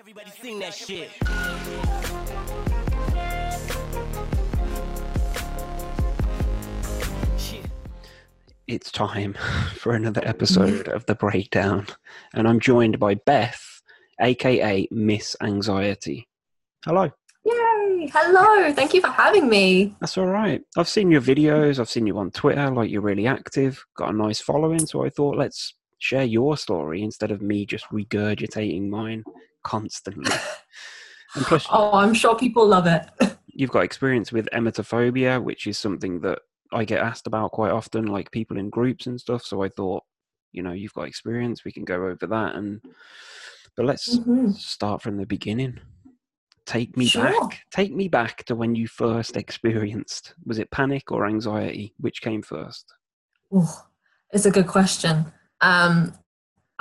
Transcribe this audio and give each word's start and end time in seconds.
Everybody 0.00 0.30
sing 0.30 0.58
that 0.60 0.72
shit. 0.72 1.10
It's 8.66 8.90
time 8.90 9.34
for 9.74 9.92
another 9.92 10.22
episode 10.24 10.88
of 10.88 11.04
The 11.04 11.14
Breakdown, 11.14 11.86
and 12.32 12.48
I'm 12.48 12.60
joined 12.60 12.98
by 12.98 13.16
Beth, 13.16 13.62
aka 14.18 14.88
Miss 14.90 15.36
Anxiety. 15.42 16.26
Hello. 16.86 17.10
Yay! 17.44 18.10
Hello. 18.10 18.72
Thank 18.72 18.94
you 18.94 19.02
for 19.02 19.08
having 19.08 19.50
me. 19.50 19.94
That's 20.00 20.16
all 20.16 20.28
right. 20.28 20.62
I've 20.78 20.88
seen 20.88 21.10
your 21.10 21.20
videos, 21.20 21.78
I've 21.78 21.90
seen 21.90 22.06
you 22.06 22.16
on 22.16 22.30
Twitter, 22.30 22.70
like 22.70 22.90
you're 22.90 23.02
really 23.02 23.26
active, 23.26 23.84
got 23.98 24.14
a 24.14 24.16
nice 24.16 24.40
following, 24.40 24.86
so 24.86 25.04
I 25.04 25.10
thought 25.10 25.36
let's 25.36 25.74
share 25.98 26.24
your 26.24 26.56
story 26.56 27.02
instead 27.02 27.30
of 27.30 27.42
me 27.42 27.66
just 27.66 27.84
regurgitating 27.90 28.88
mine 28.88 29.24
constantly. 29.62 30.30
and 31.36 31.44
plus, 31.46 31.66
Oh, 31.70 31.92
I'm 31.92 32.14
sure 32.14 32.36
people 32.36 32.66
love 32.66 32.86
it. 32.86 33.08
you've 33.46 33.70
got 33.70 33.84
experience 33.84 34.32
with 34.32 34.48
emetophobia, 34.52 35.42
which 35.42 35.66
is 35.66 35.78
something 35.78 36.20
that 36.20 36.40
I 36.72 36.84
get 36.84 37.00
asked 37.00 37.26
about 37.26 37.52
quite 37.52 37.72
often, 37.72 38.06
like 38.06 38.30
people 38.30 38.56
in 38.56 38.70
groups 38.70 39.06
and 39.06 39.20
stuff. 39.20 39.44
So 39.44 39.62
I 39.62 39.68
thought, 39.68 40.04
you 40.52 40.62
know, 40.62 40.72
you've 40.72 40.94
got 40.94 41.08
experience, 41.08 41.64
we 41.64 41.72
can 41.72 41.84
go 41.84 42.06
over 42.06 42.26
that. 42.26 42.54
And 42.54 42.80
but 43.76 43.86
let's 43.86 44.18
Mhm. 44.18 44.54
start 44.56 45.02
from 45.02 45.16
the 45.16 45.26
beginning. 45.26 45.80
Take 46.66 46.96
me 46.96 47.06
Sure. 47.06 47.24
back. 47.24 47.62
Take 47.70 47.92
me 47.92 48.08
back 48.08 48.44
to 48.44 48.54
when 48.54 48.74
you 48.74 48.86
first 48.86 49.36
experienced. 49.36 50.34
Was 50.44 50.58
it 50.58 50.70
panic 50.70 51.10
or 51.10 51.26
anxiety? 51.26 51.94
Which 51.98 52.20
came 52.20 52.42
first? 52.42 52.92
Oh, 53.52 53.86
it's 54.30 54.46
a 54.46 54.50
good 54.50 54.68
question. 54.68 55.32
Um, 55.60 56.14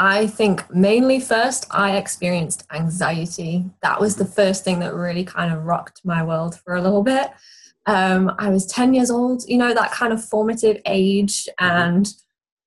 I 0.01 0.27
think 0.27 0.73
mainly 0.73 1.19
first 1.19 1.67
I 1.71 1.97
experienced 1.97 2.63
anxiety. 2.71 3.65
That 3.81 3.99
was 3.99 4.15
the 4.15 4.23
first 4.25 4.63
thing 4.63 4.79
that 4.79 4.93
really 4.95 5.25
kind 5.25 5.53
of 5.53 5.65
rocked 5.65 5.99
my 6.05 6.23
world 6.23 6.57
for 6.57 6.75
a 6.75 6.81
little 6.81 7.03
bit. 7.03 7.29
Um, 7.85 8.31
I 8.39 8.49
was 8.49 8.65
10 8.67 8.93
years 8.93 9.11
old, 9.11 9.43
you 9.45 9.57
know, 9.57 9.73
that 9.73 9.91
kind 9.91 10.13
of 10.13 10.23
formative 10.23 10.77
age, 10.85 11.49
and 11.59 12.07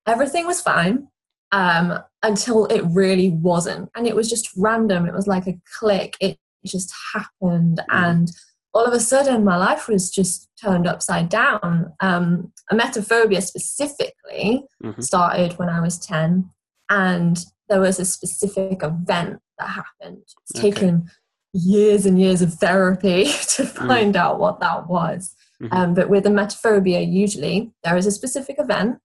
everything 0.07 0.47
was 0.47 0.61
fine 0.61 1.09
um, 1.53 1.99
until 2.23 2.67
it 2.67 2.83
really 2.91 3.31
wasn't. 3.31 3.89
And 3.97 4.07
it 4.07 4.15
was 4.15 4.29
just 4.29 4.51
random. 4.57 5.07
It 5.07 5.15
was 5.15 5.27
like 5.27 5.47
a 5.47 5.59
click. 5.79 6.17
It 6.21 6.39
just 6.67 6.93
happened. 7.15 7.81
And 7.89 8.31
all 8.75 8.85
of 8.85 8.93
a 8.93 9.01
sudden, 9.01 9.43
my 9.45 9.57
life 9.57 9.89
was 9.89 10.11
just 10.11 10.51
turned 10.63 10.87
upside 10.87 11.31
down. 11.31 11.93
Um, 12.01 12.53
emetophobia 12.71 13.43
specifically 13.43 14.65
Mhm. 14.83 15.03
started 15.03 15.59
when 15.59 15.69
I 15.71 15.81
was 15.81 15.99
10, 15.99 16.51
and 16.91 17.45
there 17.69 17.81
was 17.81 17.99
a 17.99 18.05
specific 18.05 18.83
event 18.83 19.41
that 19.59 19.69
happened. 19.69 20.19
It's 20.23 20.59
Okay. 20.59 20.71
taken 20.71 21.11
years 21.55 22.07
and 22.07 22.21
years 22.21 22.43
of 22.43 22.55
therapy 22.55 23.25
to 23.57 23.65
find 23.65 24.17
out 24.17 24.39
what 24.39 24.61
that 24.61 24.89
was. 24.89 25.35
Mhm. 25.63 25.73
Um, 25.73 25.95
but 25.95 26.09
with 26.09 26.25
emetophobia, 26.25 27.11
usually 27.11 27.73
there 27.85 27.97
is 27.97 28.07
a 28.07 28.11
specific 28.11 28.57
event 28.59 28.99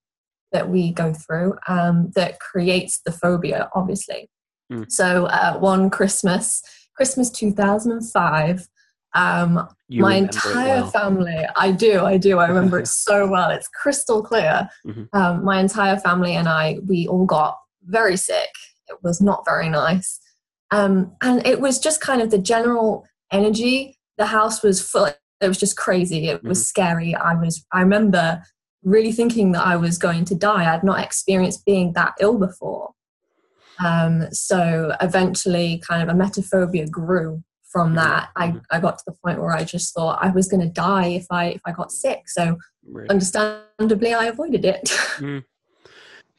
that 0.52 0.68
we 0.68 0.90
go 0.92 1.12
through 1.12 1.54
um, 1.68 2.10
that 2.14 2.40
creates 2.40 3.00
the 3.04 3.12
phobia, 3.12 3.68
obviously. 3.74 4.30
Mm. 4.72 4.90
So 4.90 5.26
uh, 5.26 5.58
one 5.58 5.90
Christmas, 5.90 6.62
Christmas 6.96 7.30
2005, 7.30 8.66
um, 9.14 9.68
my 9.90 10.14
entire 10.16 10.82
well. 10.82 10.90
family, 10.90 11.46
I 11.56 11.70
do, 11.72 12.04
I 12.04 12.16
do, 12.18 12.38
I 12.38 12.48
remember 12.48 12.78
it 12.78 12.88
so 13.06 13.26
well. 13.26 13.50
It's 13.50 13.68
crystal 13.68 14.22
clear. 14.22 14.68
Mhm. 14.86 15.08
Um, 15.12 15.44
my 15.44 15.60
entire 15.60 15.96
family 15.98 16.34
and 16.34 16.48
I, 16.48 16.78
we 16.86 17.06
all 17.08 17.24
got 17.26 17.58
very 17.88 18.16
sick. 18.16 18.50
It 18.88 18.98
was 19.02 19.20
not 19.20 19.44
very 19.44 19.68
nice. 19.68 20.20
Um, 20.70 21.12
and 21.22 21.44
it 21.46 21.60
was 21.60 21.78
just 21.78 22.00
kind 22.00 22.20
of 22.22 22.30
the 22.30 22.38
general 22.38 23.06
energy. 23.32 23.98
The 24.18 24.26
house 24.26 24.62
was 24.62 24.80
full. 24.86 25.06
It 25.40 25.48
was 25.48 25.58
just 25.58 25.76
crazy. 25.76 26.28
It 26.28 26.42
was 26.44 26.60
Mhm. 26.62 26.66
scary. 26.66 27.14
I 27.14 27.34
was, 27.34 27.64
I 27.72 27.80
remember 27.80 28.42
really 28.82 29.12
thinking 29.12 29.52
that 29.52 29.66
I 29.66 29.76
was 29.76 29.98
going 29.98 30.24
to 30.26 30.34
die. 30.34 30.72
I'd 30.72 30.84
not 30.84 31.00
experienced 31.00 31.64
being 31.64 31.92
that 31.94 32.14
ill 32.20 32.38
before. 32.38 32.90
Um, 33.84 34.30
so 34.32 34.94
eventually, 35.00 35.82
kind 35.86 36.02
of 36.08 36.14
emetophobia 36.14 36.90
grew 36.90 37.42
from 37.70 37.92
Mhm. 37.92 37.96
that. 37.96 38.30
I, 38.34 38.48
Mhm. 38.48 38.62
I 38.70 38.80
got 38.80 38.98
to 38.98 39.04
the 39.06 39.12
point 39.24 39.40
where 39.40 39.52
I 39.52 39.62
just 39.64 39.94
thought 39.94 40.18
I 40.22 40.30
was 40.30 40.48
going 40.48 40.62
to 40.62 40.68
die 40.68 41.08
if 41.08 41.26
I 41.30 41.44
if 41.50 41.60
I 41.64 41.72
got 41.72 41.92
sick. 41.92 42.28
So 42.28 42.56
Really. 42.86 43.08
understandably, 43.10 44.14
I 44.14 44.26
avoided 44.26 44.64
it. 44.64 44.82
Mm. 45.18 45.44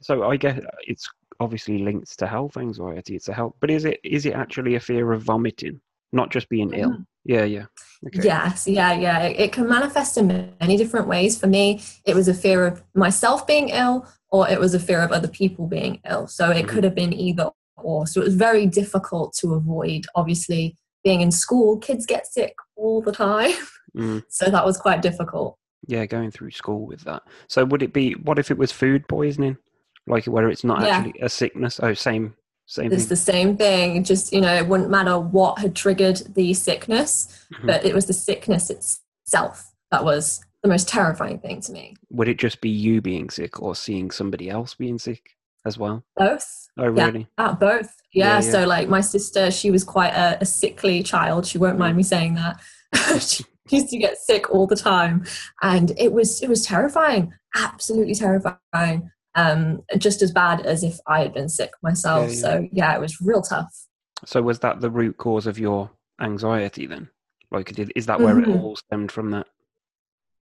So 0.01 0.23
I 0.29 0.37
guess 0.37 0.59
it's 0.87 1.07
obviously 1.39 1.79
linked 1.79 2.17
to 2.19 2.27
health 2.27 2.57
anxiety. 2.57 3.15
It's 3.15 3.29
a 3.29 3.33
health, 3.33 3.55
but 3.59 3.69
is 3.71 3.85
it 3.85 3.99
is 4.03 4.25
it 4.25 4.33
actually 4.33 4.75
a 4.75 4.79
fear 4.79 5.11
of 5.13 5.23
vomiting, 5.23 5.79
not 6.11 6.31
just 6.31 6.49
being 6.49 6.73
ill? 6.73 6.97
Yeah, 7.25 7.43
yeah. 7.43 7.65
Okay. 8.07 8.21
Yes, 8.23 8.67
yeah, 8.67 8.93
yeah. 8.93 9.19
It, 9.23 9.39
it 9.39 9.51
can 9.51 9.67
manifest 9.67 10.17
in 10.17 10.53
many 10.59 10.77
different 10.77 11.07
ways. 11.07 11.37
For 11.37 11.47
me, 11.47 11.81
it 12.05 12.15
was 12.15 12.27
a 12.27 12.33
fear 12.33 12.65
of 12.65 12.81
myself 12.95 13.45
being 13.45 13.69
ill, 13.69 14.07
or 14.29 14.49
it 14.49 14.59
was 14.59 14.73
a 14.73 14.79
fear 14.79 15.01
of 15.01 15.11
other 15.11 15.27
people 15.27 15.67
being 15.67 15.99
ill. 16.09 16.27
So 16.27 16.49
it 16.51 16.65
Mhm. 16.65 16.69
could 16.69 16.83
have 16.83 16.95
been 16.95 17.13
either 17.13 17.49
or. 17.77 18.07
So 18.07 18.21
it 18.21 18.25
was 18.25 18.35
very 18.35 18.65
difficult 18.65 19.33
to 19.39 19.53
avoid. 19.53 20.05
Obviously, 20.15 20.77
being 21.03 21.21
in 21.21 21.31
school, 21.31 21.77
kids 21.77 22.05
get 22.05 22.25
sick 22.27 22.55
all 22.75 23.01
the 23.01 23.11
time. 23.11 23.51
Mm. 23.95 24.23
So 24.29 24.49
that 24.49 24.65
was 24.65 24.77
quite 24.77 25.01
difficult. 25.01 25.57
Yeah, 25.87 26.05
going 26.05 26.31
through 26.31 26.51
school 26.51 26.85
with 26.85 27.01
that. 27.01 27.23
So 27.47 27.65
would 27.65 27.81
it 27.81 27.93
be? 27.93 28.13
What 28.13 28.37
if 28.39 28.51
it 28.51 28.57
was 28.57 28.71
food 28.71 29.07
poisoning, 29.07 29.57
like 30.09 30.25
whether 30.25 30.49
it's 30.49 30.63
not 30.63 30.81
Yeah. 30.81 30.87
actually 30.97 31.19
a 31.21 31.29
sickness? 31.29 31.79
Oh, 31.81 31.93
same, 31.93 32.35
same 32.65 32.91
It's 32.91 33.03
thing. 33.03 33.09
the 33.09 33.15
same 33.15 33.57
thing. 33.57 34.03
Just, 34.03 34.33
you 34.33 34.41
know, 34.41 34.53
it 34.53 34.67
wouldn't 34.67 34.89
matter 34.89 35.17
what 35.19 35.59
had 35.59 35.75
triggered 35.75 36.17
the 36.35 36.53
sickness, 36.53 37.27
Mhm. 37.53 37.67
but 37.67 37.85
it 37.85 37.93
was 37.93 38.05
the 38.07 38.13
sickness 38.13 38.69
itself 38.69 39.71
that 39.91 40.03
was 40.03 40.41
the 40.63 40.69
most 40.69 40.87
terrifying 40.89 41.39
thing 41.39 41.61
to 41.61 41.71
me. 41.71 41.95
Would 42.09 42.27
it 42.27 42.37
just 42.37 42.59
be 42.61 42.69
you 42.69 43.01
being 43.01 43.29
sick 43.29 43.61
or 43.61 43.75
seeing 43.75 44.11
somebody 44.11 44.49
else 44.49 44.75
being 44.75 44.99
sick 44.99 45.31
as 45.65 45.77
well? 45.77 46.03
Both. 46.17 46.67
Oh, 46.77 46.83
Yeah. 46.93 47.05
really? 47.05 47.27
Both. 47.37 47.95
Yeah, 48.11 48.25
Yeah, 48.25 48.33
yeah. 48.35 48.39
So, 48.41 48.65
like, 48.65 48.89
my 48.89 49.01
sister, 49.01 49.51
she 49.51 49.71
was 49.71 49.83
quite 49.83 50.13
a, 50.13 50.37
a 50.41 50.45
sickly 50.45 51.01
child. 51.03 51.45
She 51.45 51.57
won't 51.57 51.77
mind 51.79 51.95
me 51.97 52.03
saying 52.03 52.35
that. 52.35 52.59
she 53.21 53.45
used 53.69 53.89
to 53.89 53.97
get 53.97 54.17
sick 54.17 54.49
all 54.49 54.65
the 54.67 54.75
time, 54.75 55.23
and 55.61 55.91
it 55.97 56.11
was 56.11 56.41
it 56.41 56.49
was 56.49 56.65
terrifying. 56.65 57.33
Absolutely 57.55 58.15
terrifying. 58.15 59.11
Um, 59.39 59.81
just 59.97 60.21
as 60.21 60.31
bad 60.31 60.65
as 60.65 60.83
if 60.83 60.99
I 61.07 61.21
had 61.21 61.33
been 61.33 61.49
sick 61.49 61.71
myself. 61.81 62.27
Yeah, 62.29 62.33
yeah. 62.35 62.41
So, 62.41 62.69
yeah, 62.71 62.95
it 62.95 63.01
was 63.01 63.21
real 63.21 63.41
tough. 63.41 63.73
So 64.25 64.41
was 64.41 64.59
that 64.59 64.81
the 64.81 64.89
root 64.89 65.17
cause 65.17 65.47
of 65.47 65.57
your 65.57 65.89
anxiety 66.19 66.85
then? 66.87 67.09
Like, 67.51 67.73
did, 67.73 67.91
is 67.95 68.05
that 68.07 68.19
where 68.19 68.37
it 68.39 68.45
Mhm. 68.47 68.61
all 68.63 68.75
stemmed 68.75 69.11
from? 69.11 69.31
That? 69.31 69.47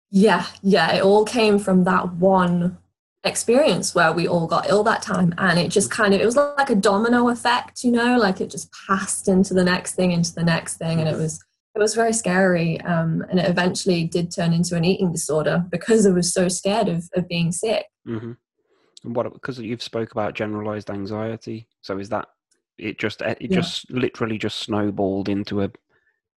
Yeah, 0.10 0.46
yeah. 0.62 0.94
It 0.96 1.04
all 1.04 1.26
came 1.26 1.60
from 1.60 1.84
that 1.84 2.14
one 2.16 2.78
experience 3.24 3.94
where 3.94 4.14
we 4.14 4.28
all 4.28 4.48
got 4.48 4.70
ill 4.70 4.84
that 4.84 5.02
time 5.02 5.34
and 5.38 5.60
it 5.60 5.70
just 5.70 5.92
kind 5.92 6.14
of 6.14 6.22
it 6.22 6.26
was 6.26 6.38
like 6.38 6.70
a 6.70 6.76
domino 6.76 7.28
effect 7.30 7.84
you 7.84 7.92
know 7.92 8.18
like 8.18 8.40
it 8.40 8.50
just 8.50 8.70
passed 8.88 9.28
into 9.28 9.54
the 9.54 9.64
next 9.64 9.96
thing 9.96 10.12
into 10.14 10.34
the 10.34 10.44
next 10.44 10.78
thing 10.78 11.00
and 11.00 11.10
it 11.10 11.18
was 11.18 11.44
it 11.76 11.80
was 11.80 11.94
very 11.94 12.14
scary 12.14 12.80
um, 12.82 13.26
and 13.30 13.40
it 13.40 13.50
eventually 13.50 14.06
did 14.06 14.32
turn 14.34 14.54
into 14.54 14.76
an 14.78 14.86
eating 14.86 15.12
disorder 15.12 15.66
because 15.72 16.06
i 16.08 16.10
was 16.12 16.32
so 16.34 16.48
scared 16.48 16.88
of, 16.88 17.10
of 17.16 17.28
being 17.28 17.52
sick 17.52 17.86
hmm 18.06 18.14
And 18.16 18.38
what? 19.04 19.32
Because 19.34 19.60
you've 19.60 19.84
spoke 19.84 20.12
about 20.12 20.34
generalized 20.34 20.90
anxiety. 20.90 21.68
So 21.82 21.98
is 22.00 22.10
that 22.10 22.28
it? 22.78 23.00
Just 23.00 23.22
it 23.22 23.38
Yeah. 23.42 23.48
just 23.56 23.90
literally 23.92 24.38
just 24.38 24.60
snowballed 24.60 25.30
into 25.30 25.62
a 25.64 25.72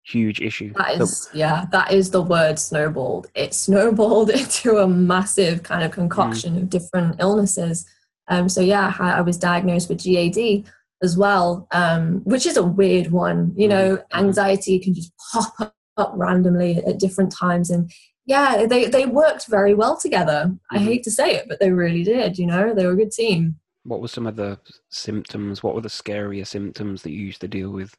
huge 0.04 0.40
issue. 0.40 0.72
that 0.78 0.98
is 1.00 1.24
So- 1.24 1.30
yeah 1.34 1.66
that 1.72 1.92
is 1.92 2.10
the 2.10 2.22
word 2.22 2.58
snowballed 2.58 3.26
it 3.34 3.52
snowballed 3.52 4.30
into 4.40 4.78
a 4.78 4.88
massive 4.88 5.62
kind 5.62 5.84
of 5.84 5.90
concoction 5.90 6.56
of 6.56 6.70
different 6.70 7.16
illnesses 7.20 7.84
um, 8.28 8.48
so 8.48 8.62
yeah 8.62 8.94
I, 8.98 9.18
I 9.18 9.20
was 9.20 9.36
diagnosed 9.36 9.90
with 9.90 10.02
GAD 10.02 10.64
as 11.02 11.18
well 11.18 11.68
um, 11.72 12.22
which 12.24 12.46
is 12.46 12.56
a 12.56 12.62
weird 12.62 13.10
one 13.12 13.52
you 13.54 13.68
know 13.68 13.98
Mhm. 13.98 14.04
anxiety 14.14 14.78
can 14.78 14.94
just 14.94 15.12
pop 15.32 15.52
up, 15.60 15.74
up 15.98 16.12
randomly 16.16 16.78
at 16.78 16.98
different 16.98 17.30
times 17.30 17.68
and 17.68 17.90
yeah 18.26 18.66
they, 18.66 18.86
they 18.86 19.06
worked 19.06 19.46
very 19.46 19.74
well 19.74 19.96
together 19.96 20.52
i 20.70 20.78
Mhm. 20.78 20.84
hate 20.84 21.02
to 21.04 21.10
say 21.10 21.34
it 21.36 21.46
but 21.48 21.58
they 21.60 21.70
really 21.70 22.04
did 22.04 22.38
you 22.38 22.46
know 22.46 22.74
they 22.74 22.86
were 22.86 22.92
a 22.92 22.96
good 22.96 23.12
team 23.12 23.56
What 23.84 24.00
were 24.02 24.08
some 24.08 24.26
of 24.26 24.36
the 24.36 24.58
symptoms? 24.90 25.62
What 25.62 25.74
were 25.74 25.80
the 25.80 25.88
scarier 26.02 26.46
symptoms 26.46 27.02
that 27.02 27.12
you 27.12 27.22
used 27.30 27.40
to 27.40 27.48
deal 27.48 27.70
with? 27.70 27.96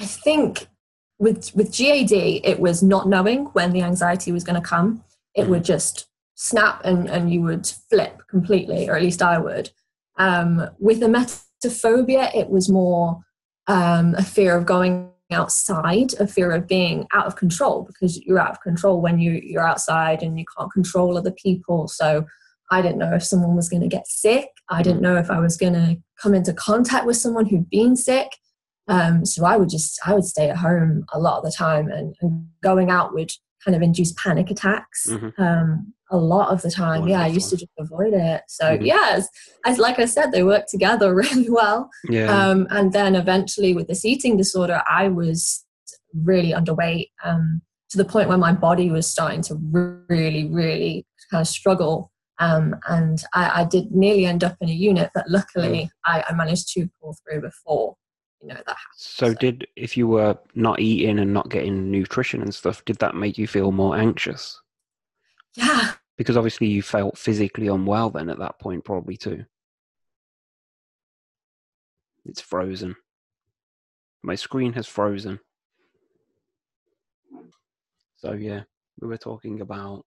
I 0.00 0.06
think 0.06 0.68
with 1.18 1.54
with 1.54 1.72
GAD, 1.76 2.12
it 2.50 2.58
was 2.60 2.80
not 2.82 3.08
knowing 3.08 3.46
when 3.56 3.72
the 3.72 3.82
anxiety 3.82 4.30
was 4.32 4.44
going 4.44 4.60
to 4.62 4.68
come. 4.74 5.02
It 5.34 5.44
Mhm. 5.44 5.48
would 5.50 5.64
just 5.64 6.06
snap 6.36 6.76
and, 6.84 7.08
and 7.10 7.32
you 7.32 7.40
would 7.42 7.66
flip 7.90 8.22
completely, 8.30 8.88
or 8.88 8.94
at 8.96 9.02
least 9.02 9.22
I 9.22 9.38
would. 9.38 9.70
Um, 10.18 10.50
with 10.78 11.00
emetophobia, 11.00 12.30
it 12.34 12.48
was 12.48 12.68
more 12.68 13.24
um, 13.66 14.14
a 14.14 14.22
fear 14.22 14.56
of 14.56 14.66
going 14.66 15.10
outside, 15.30 16.12
a 16.20 16.26
fear 16.26 16.52
of 16.52 16.66
being 16.66 17.06
out 17.12 17.26
of 17.26 17.36
control 17.36 17.84
because 17.84 18.20
you're 18.24 18.38
out 18.38 18.50
of 18.50 18.60
control 18.60 19.00
when 19.00 19.18
you, 19.18 19.32
you're 19.42 19.66
outside 19.66 20.22
and 20.22 20.38
you 20.38 20.44
can't 20.56 20.72
control 20.72 21.16
other 21.16 21.32
people. 21.32 21.88
So 21.88 22.26
I 22.70 22.82
didn't 22.82 22.98
know 22.98 23.14
if 23.14 23.24
someone 23.24 23.56
was 23.56 23.68
going 23.68 23.82
to 23.82 23.88
get 23.88 24.06
sick. 24.06 24.48
I 24.68 24.82
didn't 24.82 25.02
know 25.02 25.16
if 25.16 25.30
I 25.30 25.40
was 25.40 25.56
going 25.56 25.74
to 25.74 25.96
come 26.20 26.34
into 26.34 26.52
contact 26.52 27.06
with 27.06 27.16
someone 27.16 27.46
who'd 27.46 27.70
been 27.70 27.96
sick. 27.96 28.28
Um, 28.86 29.24
so 29.24 29.44
I 29.44 29.56
would 29.56 29.70
just 29.70 29.98
I 30.06 30.12
would 30.12 30.26
stay 30.26 30.50
at 30.50 30.58
home 30.58 31.06
a 31.12 31.18
lot 31.18 31.38
of 31.38 31.44
the 31.44 31.50
time, 31.50 31.88
and, 31.88 32.14
and 32.20 32.48
going 32.62 32.90
out 32.90 33.14
would 33.14 33.30
kind 33.64 33.74
of 33.74 33.80
induce 33.80 34.12
panic 34.12 34.50
attacks. 34.50 35.06
Mhm. 35.08 35.38
Um, 35.38 35.93
a 36.10 36.16
lot 36.16 36.50
of 36.50 36.62
the 36.62 36.70
time, 36.70 37.08
yeah, 37.08 37.22
I 37.22 37.28
used 37.28 37.50
to 37.50 37.56
just 37.56 37.70
avoid 37.78 38.12
it. 38.12 38.42
So 38.48 38.76
Mhm. 38.78 38.86
yeah, 38.86 39.10
as, 39.12 39.28
as 39.64 39.78
like 39.78 39.98
I 39.98 40.04
said, 40.04 40.32
they 40.32 40.42
work 40.42 40.66
together 40.68 41.14
really 41.22 41.48
well. 41.48 41.88
Yeah. 42.08 42.26
Um, 42.48 42.66
and 42.70 42.92
then 42.92 43.14
eventually, 43.16 43.74
with 43.74 43.88
this 43.88 44.04
eating 44.04 44.36
disorder, 44.36 44.82
I 44.88 45.08
was 45.08 45.64
really 46.22 46.52
underweight 46.52 47.10
um, 47.24 47.62
to 47.90 47.96
the 47.96 48.04
point 48.04 48.28
where 48.28 48.38
my 48.38 48.52
body 48.52 48.90
was 48.90 49.10
starting 49.10 49.42
to 49.42 49.54
really, 50.08 50.46
really 50.48 51.06
kind 51.30 51.40
of 51.40 51.48
struggle. 51.48 52.10
Um, 52.38 52.74
and 52.88 53.22
I, 53.32 53.62
I 53.62 53.64
did 53.64 53.92
nearly 53.92 54.26
end 54.26 54.42
up 54.44 54.56
in 54.60 54.68
a 54.68 54.72
unit, 54.72 55.10
but 55.14 55.28
luckily, 55.30 55.90
I, 56.04 56.24
I 56.28 56.34
managed 56.34 56.68
to 56.74 56.88
pull 57.00 57.16
through 57.24 57.40
before 57.42 57.96
you 58.42 58.48
know 58.48 58.54
that 58.56 58.66
happened. 58.66 58.76
so 58.96 59.28
so- 59.28 59.34
did 59.34 59.66
if 59.74 59.96
you 59.96 60.06
were 60.06 60.36
not 60.54 60.78
eating 60.80 61.18
and 61.18 61.32
not 61.32 61.48
getting 61.48 61.90
nutrition 61.90 62.42
and 62.42 62.54
stuff, 62.54 62.84
did 62.84 62.98
that 62.98 63.14
make 63.14 63.38
you 63.38 63.46
feel 63.46 63.72
more 63.72 63.96
anxious? 63.96 64.60
Yeah, 65.56 65.92
Because 66.18 66.36
obviously 66.36 66.66
you 66.66 66.82
felt 66.82 67.16
physically 67.18 67.68
unwell 67.68 68.10
then 68.10 68.28
at 68.28 68.38
that 68.38 68.58
point, 68.58 68.84
probably 68.84 69.16
too. 69.16 69.44
It's 72.24 72.40
frozen. 72.40 72.96
My 74.22 74.34
screen 74.34 74.72
has 74.72 74.86
frozen. 74.86 75.38
So 78.16 78.32
yeah, 78.32 78.62
we 79.00 79.08
were 79.08 79.18
talking 79.18 79.60
about 79.60 80.06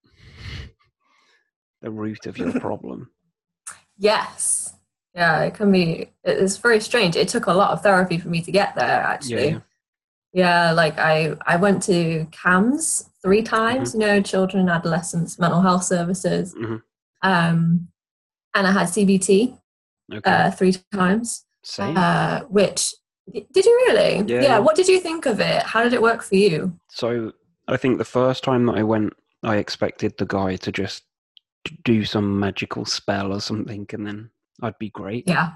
the 1.82 1.92
root 1.92 2.26
of 2.26 2.38
your 2.38 2.52
problem. 2.60 3.10
yes, 3.98 4.74
yeah, 5.14 5.42
it 5.44 5.54
can 5.56 5.72
be. 5.72 6.12
It's 6.24 6.58
very 6.58 6.80
strange. 6.80 7.16
It 7.16 7.28
took 7.28 7.48
a 7.48 7.54
lot 7.54 7.72
of 7.72 7.82
therapy 7.82 8.18
for 8.20 8.28
me 8.30 8.42
to 8.42 8.52
get 8.52 8.76
there. 8.76 9.02
Actually, 9.02 9.50
Yeah. 9.50 9.60
Yeah, 10.34 10.72
like 10.74 11.00
I, 11.00 11.36
I 11.48 11.56
went 11.56 11.82
to 11.84 12.26
CAMHS 12.32 13.10
three 13.28 13.42
times, 13.42 13.90
Mm-hmm. 13.90 14.00
know, 14.00 14.22
children 14.22 14.62
and 14.62 14.70
adolescents 14.70 15.38
mental 15.38 15.62
health 15.62 15.84
services. 15.84 16.56
Mhm. 16.56 16.82
Um, 17.24 17.90
and 18.56 18.66
I 18.66 18.72
had 18.72 18.88
CBT 18.88 19.58
Okay. 20.14 20.32
uh, 20.32 20.52
three 20.52 20.74
times, 20.94 21.44
Same. 21.64 21.98
uh, 21.98 22.42
which, 22.44 22.94
did 23.34 23.66
you 23.66 23.84
really? 23.88 24.24
Yeah. 24.28 24.60
What 24.60 24.78
did 24.78 24.88
you 24.88 25.00
think 25.02 25.26
of 25.26 25.42
it? 25.42 25.62
How 25.64 25.84
did 25.84 25.92
it 25.94 26.02
work 26.02 26.24
for 26.24 26.36
you? 26.36 26.80
So 26.90 27.34
I 27.68 27.76
think 27.76 27.98
the 27.98 28.06
first 28.06 28.44
time 28.46 28.66
that 28.68 28.76
I 28.78 28.84
went, 28.84 29.12
I 29.44 29.58
expected 29.58 30.14
the 30.18 30.26
guy 30.26 30.56
to 30.56 30.72
just 30.72 31.04
do 31.84 32.06
some 32.06 32.40
magical 32.40 32.86
spell 32.86 33.34
or 33.34 33.42
something, 33.42 33.86
and 33.92 34.08
then 34.08 34.30
I'd 34.62 34.80
be 34.80 34.90
great. 34.90 35.28
Yeah, 35.28 35.50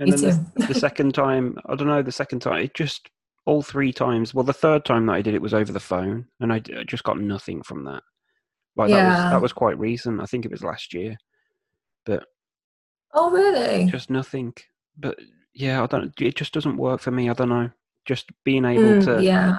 and 0.00 0.10
me 0.10 0.16
then 0.16 0.30
too. 0.30 0.44
the, 0.56 0.66
the 0.68 0.80
second 0.86 1.12
time, 1.14 1.58
I 1.66 1.74
don't 1.76 1.88
know, 1.88 2.00
the 2.02 2.10
second 2.12 2.40
time, 2.40 2.62
it 2.62 2.72
just 2.72 3.10
all 3.44 3.62
three 3.62 3.92
times. 3.92 4.34
Well, 4.34 4.44
the 4.44 4.52
third 4.52 4.84
time 4.84 5.06
that 5.06 5.14
I 5.14 5.22
did 5.22 5.34
it 5.34 5.42
was 5.42 5.54
over 5.54 5.72
the 5.72 5.80
phone, 5.80 6.26
and 6.40 6.52
I, 6.52 6.58
d- 6.60 6.76
I 6.76 6.84
just 6.84 7.04
got 7.04 7.20
nothing 7.20 7.62
from 7.62 7.84
that. 7.84 8.02
Like 8.76 8.90
that 8.90 9.04
was 9.04 9.16
Yeah. 9.16 9.30
that 9.30 9.42
was 9.42 9.52
quite 9.52 9.78
recent. 9.78 10.20
I 10.20 10.26
think 10.26 10.44
it 10.44 10.50
was 10.50 10.64
last 10.64 10.94
year, 10.94 11.16
but 12.06 12.24
oh, 13.14 13.30
really? 13.30 13.86
just 13.86 14.10
nothing. 14.10 14.54
But 14.98 15.18
yeah, 15.54 15.82
I 15.82 15.86
don't. 15.86 16.12
It 16.20 16.36
just 16.36 16.54
doesn't 16.54 16.76
work 16.78 17.00
for 17.00 17.10
me. 17.10 17.28
I 17.28 17.34
don't 17.34 17.50
know. 17.50 17.70
Just 18.06 18.30
being 18.44 18.64
able 18.64 18.94
Mm, 18.94 19.04
to 19.04 19.22
yeah, 19.22 19.58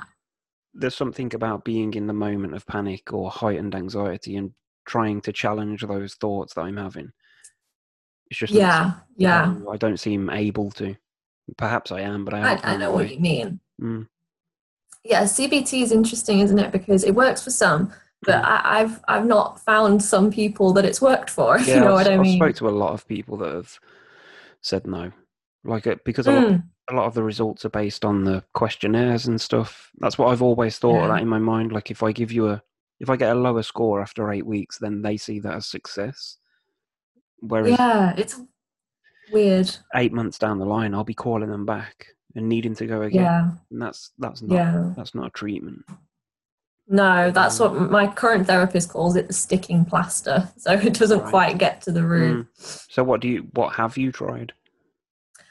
there's 0.73 0.95
something 0.95 1.33
about 1.35 1.63
being 1.63 1.93
in 1.93 2.07
the 2.07 2.13
moment 2.13 2.55
of 2.55 2.65
panic 2.65 3.13
or 3.13 3.29
heightened 3.29 3.75
anxiety 3.75 4.35
and 4.35 4.51
trying 4.85 5.21
to 5.21 5.31
challenge 5.31 5.81
those 5.81 6.15
thoughts 6.15 6.53
that 6.55 6.61
I'm 6.61 6.77
having. 6.77 7.11
It's 8.29 8.39
just 8.39 8.53
yeah, 8.53 8.93
yeah. 9.17 9.55
I 9.71 9.77
don't 9.77 9.99
seem 9.99 10.29
able 10.29 10.71
to. 10.71 10.95
Perhaps 11.57 11.91
I 11.91 12.01
am, 12.01 12.25
but 12.25 12.33
I 12.33 12.39
I, 12.53 12.73
I 12.73 12.77
know 12.77 12.91
what 12.91 13.11
you 13.13 13.19
mean. 13.19 13.59
Mm, 13.81 14.07
Yeah, 15.03 15.23
CBT 15.23 15.81
is 15.81 15.91
interesting, 15.91 16.39
isn't 16.39 16.59
it? 16.59 16.71
Because 16.71 17.03
it 17.03 17.15
works 17.15 17.43
for 17.43 17.49
some, 17.51 17.91
but 18.25 18.41
Mm. 18.41 18.45
I, 18.45 18.79
I've 18.81 19.01
I've 19.07 19.25
not 19.25 19.59
found 19.59 20.01
some 20.01 20.31
people 20.31 20.73
that 20.73 20.85
it's 20.85 21.01
worked 21.01 21.29
for. 21.29 21.57
Yeah, 21.67 21.75
you 21.75 21.81
know 21.81 21.87
I've, 21.87 22.05
what 22.05 22.07
I 22.07 22.17
mean? 22.17 22.41
I've 22.41 22.53
spoke 22.53 22.55
to 22.57 22.69
a 22.69 22.79
lot 22.83 22.93
of 22.93 23.07
people 23.07 23.37
that 23.37 23.53
have 23.53 23.79
said 24.61 24.87
no, 24.87 25.11
like 25.63 25.87
it 25.87 26.03
because 26.05 26.27
a 26.27 26.31
lot, 26.31 26.43
Mm, 26.43 26.63
a 26.89 26.93
lot 26.95 27.05
of 27.05 27.13
the 27.13 27.23
results 27.23 27.65
are 27.65 27.69
based 27.69 28.05
on 28.05 28.23
the 28.23 28.43
questionnaires 28.53 29.27
and 29.27 29.39
stuff. 29.39 29.91
That's 29.99 30.17
what 30.17 30.29
I've 30.29 30.41
always 30.41 30.77
thought 30.77 31.03
of 31.03 31.09
that 31.09 31.21
in 31.21 31.27
my 31.27 31.39
mind. 31.39 31.71
Like 31.71 31.91
if 31.91 32.01
I 32.03 32.11
give 32.11 32.31
you 32.31 32.47
a, 32.49 32.61
if 32.99 33.09
I 33.09 33.17
get 33.17 33.35
a 33.35 33.39
lower 33.39 33.63
score 33.63 34.01
after 34.01 34.31
eight 34.31 34.45
weeks, 34.45 34.77
then 34.77 35.01
they 35.01 35.17
see 35.17 35.39
that 35.41 35.55
as 35.55 35.65
success. 35.67 36.37
Whereas 37.39 37.77
yeah, 37.77 38.13
it's 38.17 38.39
weird. 39.33 39.75
eight 39.95 40.13
months 40.13 40.37
down 40.37 40.59
the 40.59 40.65
line, 40.65 40.93
I'll 40.93 41.03
be 41.03 41.13
calling 41.13 41.49
them 41.49 41.65
back 41.65 42.07
and 42.35 42.49
needing 42.49 42.75
to 42.75 42.85
go 42.85 43.01
again, 43.03 43.23
Yeah, 43.23 43.49
and 43.71 43.81
that's 43.81 44.11
that's 44.17 44.41
not 44.41 44.55
yeah. 44.55 44.93
that's 44.95 45.13
not 45.15 45.27
a 45.27 45.31
treatment. 45.31 45.83
No, 46.87 47.31
that's 47.31 47.59
Mm. 47.59 47.79
what 47.79 47.91
my 47.91 48.07
current 48.07 48.45
therapist 48.47 48.89
calls 48.89 49.15
it 49.15 49.27
the 49.27 49.33
sticking 49.33 49.85
plaster. 49.85 50.49
So 50.57 50.71
it 50.73 50.93
doesn't 50.93 51.19
Right. 51.21 51.29
quite 51.29 51.57
get 51.57 51.81
to 51.83 51.91
the 51.91 52.03
root. 52.03 52.45
Mm. 52.45 52.85
So 52.91 53.03
what 53.03 53.21
do 53.21 53.27
you 53.29 53.47
what 53.53 53.73
have 53.75 53.97
you 53.97 54.11
tried? 54.11 54.53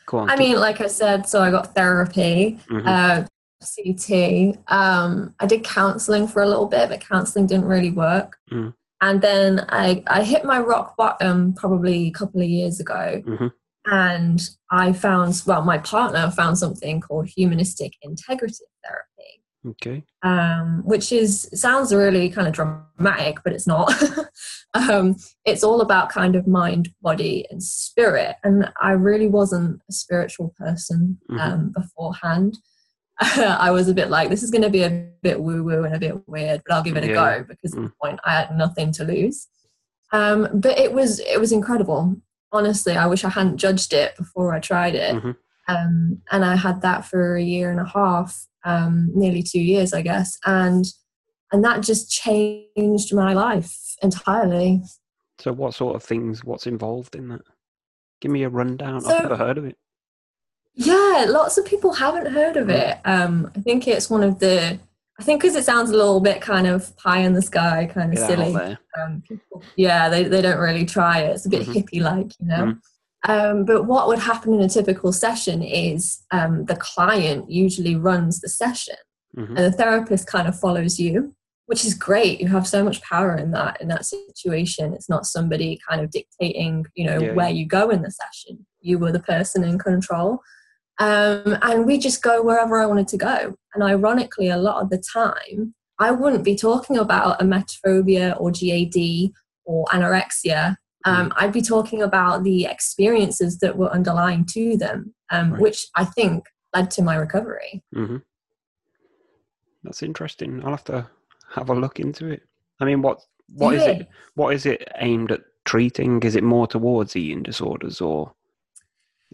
Go 0.07 0.19
on. 0.19 0.31
I 0.31 0.37
mean, 0.37 0.57
like 0.57 0.81
I 0.81 0.89
said, 0.89 1.27
so 1.29 1.41
I 1.41 1.51
got 1.51 1.75
therapy, 1.75 2.59
Mhm. 2.69 2.87
uh, 2.87 3.27
CT. 3.65 4.59
Um, 4.67 5.35
I 5.39 5.47
did 5.47 5.63
counseling 5.65 6.27
for 6.27 6.43
a 6.43 6.49
little 6.49 6.67
bit, 6.67 6.89
but 6.89 7.01
counseling 7.01 7.47
didn't 7.47 7.67
really 7.67 7.93
work. 7.93 8.37
Mm. 8.51 8.75
And 9.01 9.21
then 9.23 9.65
I, 9.69 10.03
I 10.09 10.23
hit 10.25 10.45
my 10.45 10.59
rock 10.61 10.97
bottom 10.97 11.55
probably 11.55 12.09
a 12.09 12.11
couple 12.11 12.41
of 12.41 12.49
years 12.49 12.79
ago. 12.81 13.23
Mhm. 13.25 13.53
And 13.87 14.41
I 14.71 14.93
found, 14.93 15.43
well, 15.47 15.63
my 15.63 15.79
partner 15.79 16.31
found 16.31 16.57
something 16.59 17.01
called 17.01 17.27
humanistic 17.27 17.95
integrative 18.05 18.61
therapy. 18.85 19.43
okay. 19.67 20.03
um, 20.23 20.83
which 20.85 21.13
is 21.13 21.49
sounds 21.55 21.93
really 21.95 22.29
kind 22.31 22.47
of 22.49 22.53
dramatic, 22.55 23.39
but 23.45 23.53
it's 23.53 23.67
not. 23.67 23.93
um, 24.75 25.17
it's 25.45 25.63
all 25.65 25.81
about 25.81 26.11
kind 26.11 26.35
of 26.37 26.47
mind, 26.47 26.91
body, 27.01 27.47
and 27.51 27.63
spirit. 27.63 28.37
And 28.45 28.71
I 28.81 28.93
really 28.93 29.29
wasn't 29.29 29.81
a 29.89 29.93
spiritual 29.93 30.55
person 30.59 31.19
Mhm. 31.31 31.41
um, 31.41 31.73
beforehand. 31.77 32.59
I 33.21 33.71
was 33.71 33.89
a 33.89 33.95
bit 33.95 34.11
like, 34.11 34.31
this 34.31 34.43
is 34.43 34.51
going 34.51 34.63
to 34.63 34.71
be 34.71 34.83
a 34.83 35.09
bit 35.23 35.41
woo 35.41 35.63
woo 35.63 35.85
and 35.85 35.95
a 35.95 35.99
bit 35.99 36.27
weird, 36.29 36.63
but 36.67 36.75
I'll 36.75 36.83
give 36.83 36.97
it 36.97 37.05
a 37.05 37.09
go 37.13 37.45
because 37.49 37.73
at 37.75 37.79
Mm. 37.81 37.85
the 37.85 37.93
point 38.03 38.21
I 38.25 38.33
had 38.35 38.57
nothing 38.57 38.91
to 38.93 39.05
lose. 39.05 39.47
Um, 40.13 40.49
but 40.55 40.79
it 40.79 40.93
was 40.93 41.21
it 41.21 41.39
was 41.41 41.53
incredible. 41.53 42.17
Honestly, 42.53 42.95
I 42.97 43.07
wish 43.07 43.25
I 43.25 43.31
hadn't 43.31 43.57
judged 43.57 43.93
it 43.93 44.15
before 44.17 44.53
I 44.55 44.61
tried 44.61 44.95
it 44.95 45.15
Mhm. 45.15 45.37
um, 45.69 46.23
and 46.31 46.45
I 46.45 46.57
had 46.57 46.83
that 46.83 47.07
for 47.07 47.35
a 47.37 47.43
year 47.43 47.71
and 47.71 47.81
a 47.81 47.85
half, 47.87 48.47
um, 48.65 49.11
nearly 49.15 49.43
two 49.43 49.61
years, 49.61 49.93
I 49.95 50.03
guess, 50.03 50.39
and 50.45 50.85
and 51.51 51.63
that 51.65 51.83
just 51.83 52.11
changed 52.11 53.15
my 53.15 53.33
life 53.35 53.97
entirely. 54.03 54.83
So 55.39 55.53
what 55.53 55.75
sort 55.75 55.97
of 55.97 56.03
things? 56.03 56.45
What's 56.45 56.67
involved 56.67 57.15
in 57.15 57.29
that? 57.29 57.43
Give 58.23 58.31
me 58.31 58.43
a 58.45 58.49
rundown. 58.49 59.01
So- 59.03 59.15
I've 59.15 59.23
never 59.25 59.37
heard 59.37 59.59
of 59.59 59.65
it. 59.67 59.77
Yeah, 60.75 61.27
lots 61.29 61.59
of 61.59 61.67
people 61.67 61.93
haven't 61.93 62.33
heard 62.33 62.57
of 62.57 62.71
it. 62.71 62.99
Um, 63.05 63.51
I 63.55 63.61
think 63.61 63.87
it's 63.87 64.09
one 64.09 64.23
of 64.23 64.39
the. 64.39 64.79
I 65.23 65.25
think 65.25 65.41
because 65.41 65.55
it 65.55 65.65
sounds 65.65 65.91
a 65.91 65.97
little 65.97 66.19
bit 66.21 66.41
kind 66.41 66.67
of 66.67 66.97
pie 66.97 67.19
in 67.21 67.33
the 67.33 67.43
sky, 67.43 67.89
kind 67.95 68.11
of 68.13 68.19
Get 68.19 68.27
silly. 68.27 68.77
um, 69.01 69.23
people, 69.29 69.63
yeah, 69.77 70.09
they, 70.09 70.25
they 70.25 70.43
don't 70.43 70.59
really 70.59 70.85
try 70.85 71.21
it. 71.21 71.31
It's 71.31 71.47
a 71.47 71.49
bit 71.49 71.63
Mhm. 71.69 71.75
hippie 71.77 72.01
like, 72.03 72.33
you 72.41 72.47
know. 72.49 72.75
Um, 73.29 73.65
but 73.65 73.85
what 73.85 74.09
would 74.09 74.19
happen 74.19 74.53
in 74.55 74.61
a 74.63 74.69
typical 74.69 75.13
session 75.13 75.63
is 75.63 76.23
um, 76.33 76.65
the 76.65 76.75
client 76.75 77.49
usually 77.49 77.95
runs 77.95 78.41
the 78.41 78.49
session. 78.49 78.97
Mhm. 79.39 79.47
and 79.57 79.59
the 79.59 79.73
therapist 79.73 80.27
kind 80.27 80.47
of 80.47 80.59
follows 80.59 81.01
you 81.01 81.35
which 81.65 81.87
is 81.87 81.95
great 81.95 82.39
you 82.39 82.49
have 82.49 82.67
so 82.67 82.85
much 82.85 83.01
power 83.01 83.35
in 83.35 83.51
that 83.53 83.81
in 83.81 83.89
that 83.89 84.05
situation 84.05 84.93
it's 84.93 85.09
not 85.09 85.25
somebody 85.25 85.81
kind 85.89 86.03
of 86.03 86.11
dictating 86.11 86.85
you 86.97 87.07
know 87.07 87.19
Yeah, 87.19 87.33
where 87.33 87.49
yeah. 87.49 87.55
you 87.61 87.65
go 87.65 87.89
in 87.89 88.03
the 88.03 88.11
session 88.11 88.67
you 88.83 88.99
were 88.99 89.11
the 89.11 89.21
person 89.35 89.65
in 89.65 89.79
control 89.79 90.41
um, 91.03 91.59
and 91.63 91.87
we 91.87 91.95
just 91.99 92.23
go 92.23 92.35
wherever 92.43 92.75
i 92.81 92.87
wanted 92.87 93.09
to 93.09 93.17
go 93.17 93.55
and 93.75 93.83
ironically 93.83 94.49
a 94.49 94.57
lot 94.69 94.83
of 94.83 94.89
the 94.91 95.03
time 95.21 95.75
i 95.99 96.11
wouldn't 96.11 96.45
be 96.45 96.57
talking 96.69 96.97
about 97.05 97.39
emetophobia 97.41 98.27
or 98.41 98.51
GAD 98.59 98.99
or 99.65 99.85
anorexia 99.87 100.77
um, 101.05 101.33
i'd 101.39 101.53
be 101.53 101.63
talking 101.63 102.01
about 102.03 102.45
the 102.45 102.65
experiences 102.67 103.59
that 103.59 103.77
were 103.77 103.91
underlying 103.99 104.45
to 104.47 104.77
them 104.77 105.15
um, 105.31 105.53
Right. 105.53 105.61
which 105.63 105.87
i 105.97 106.05
think 106.05 106.45
led 106.75 106.91
to 106.93 107.03
my 107.03 107.17
recovery 107.17 107.83
hmm 107.93 108.19
That's 109.85 110.03
interesting. 110.03 110.63
I'll 110.63 110.77
have 110.79 110.85
to 110.95 111.01
have 111.57 111.69
a 111.71 111.75
look 111.75 111.99
into 111.99 112.25
it. 112.35 112.43
I 112.81 112.85
mean, 112.85 113.03
what 113.03 113.19
what 113.63 113.75
is 113.75 113.83
Yeah. 113.83 113.93
it? 113.95 114.09
What 114.41 114.55
is 114.55 114.65
it 114.73 114.81
aimed 115.09 115.33
at 115.33 115.43
treating? 115.65 116.23
Is 116.23 116.37
it 116.37 116.45
more 116.45 116.67
towards 116.69 117.17
eating 117.17 117.43
disorders 117.43 118.01
or 118.01 118.33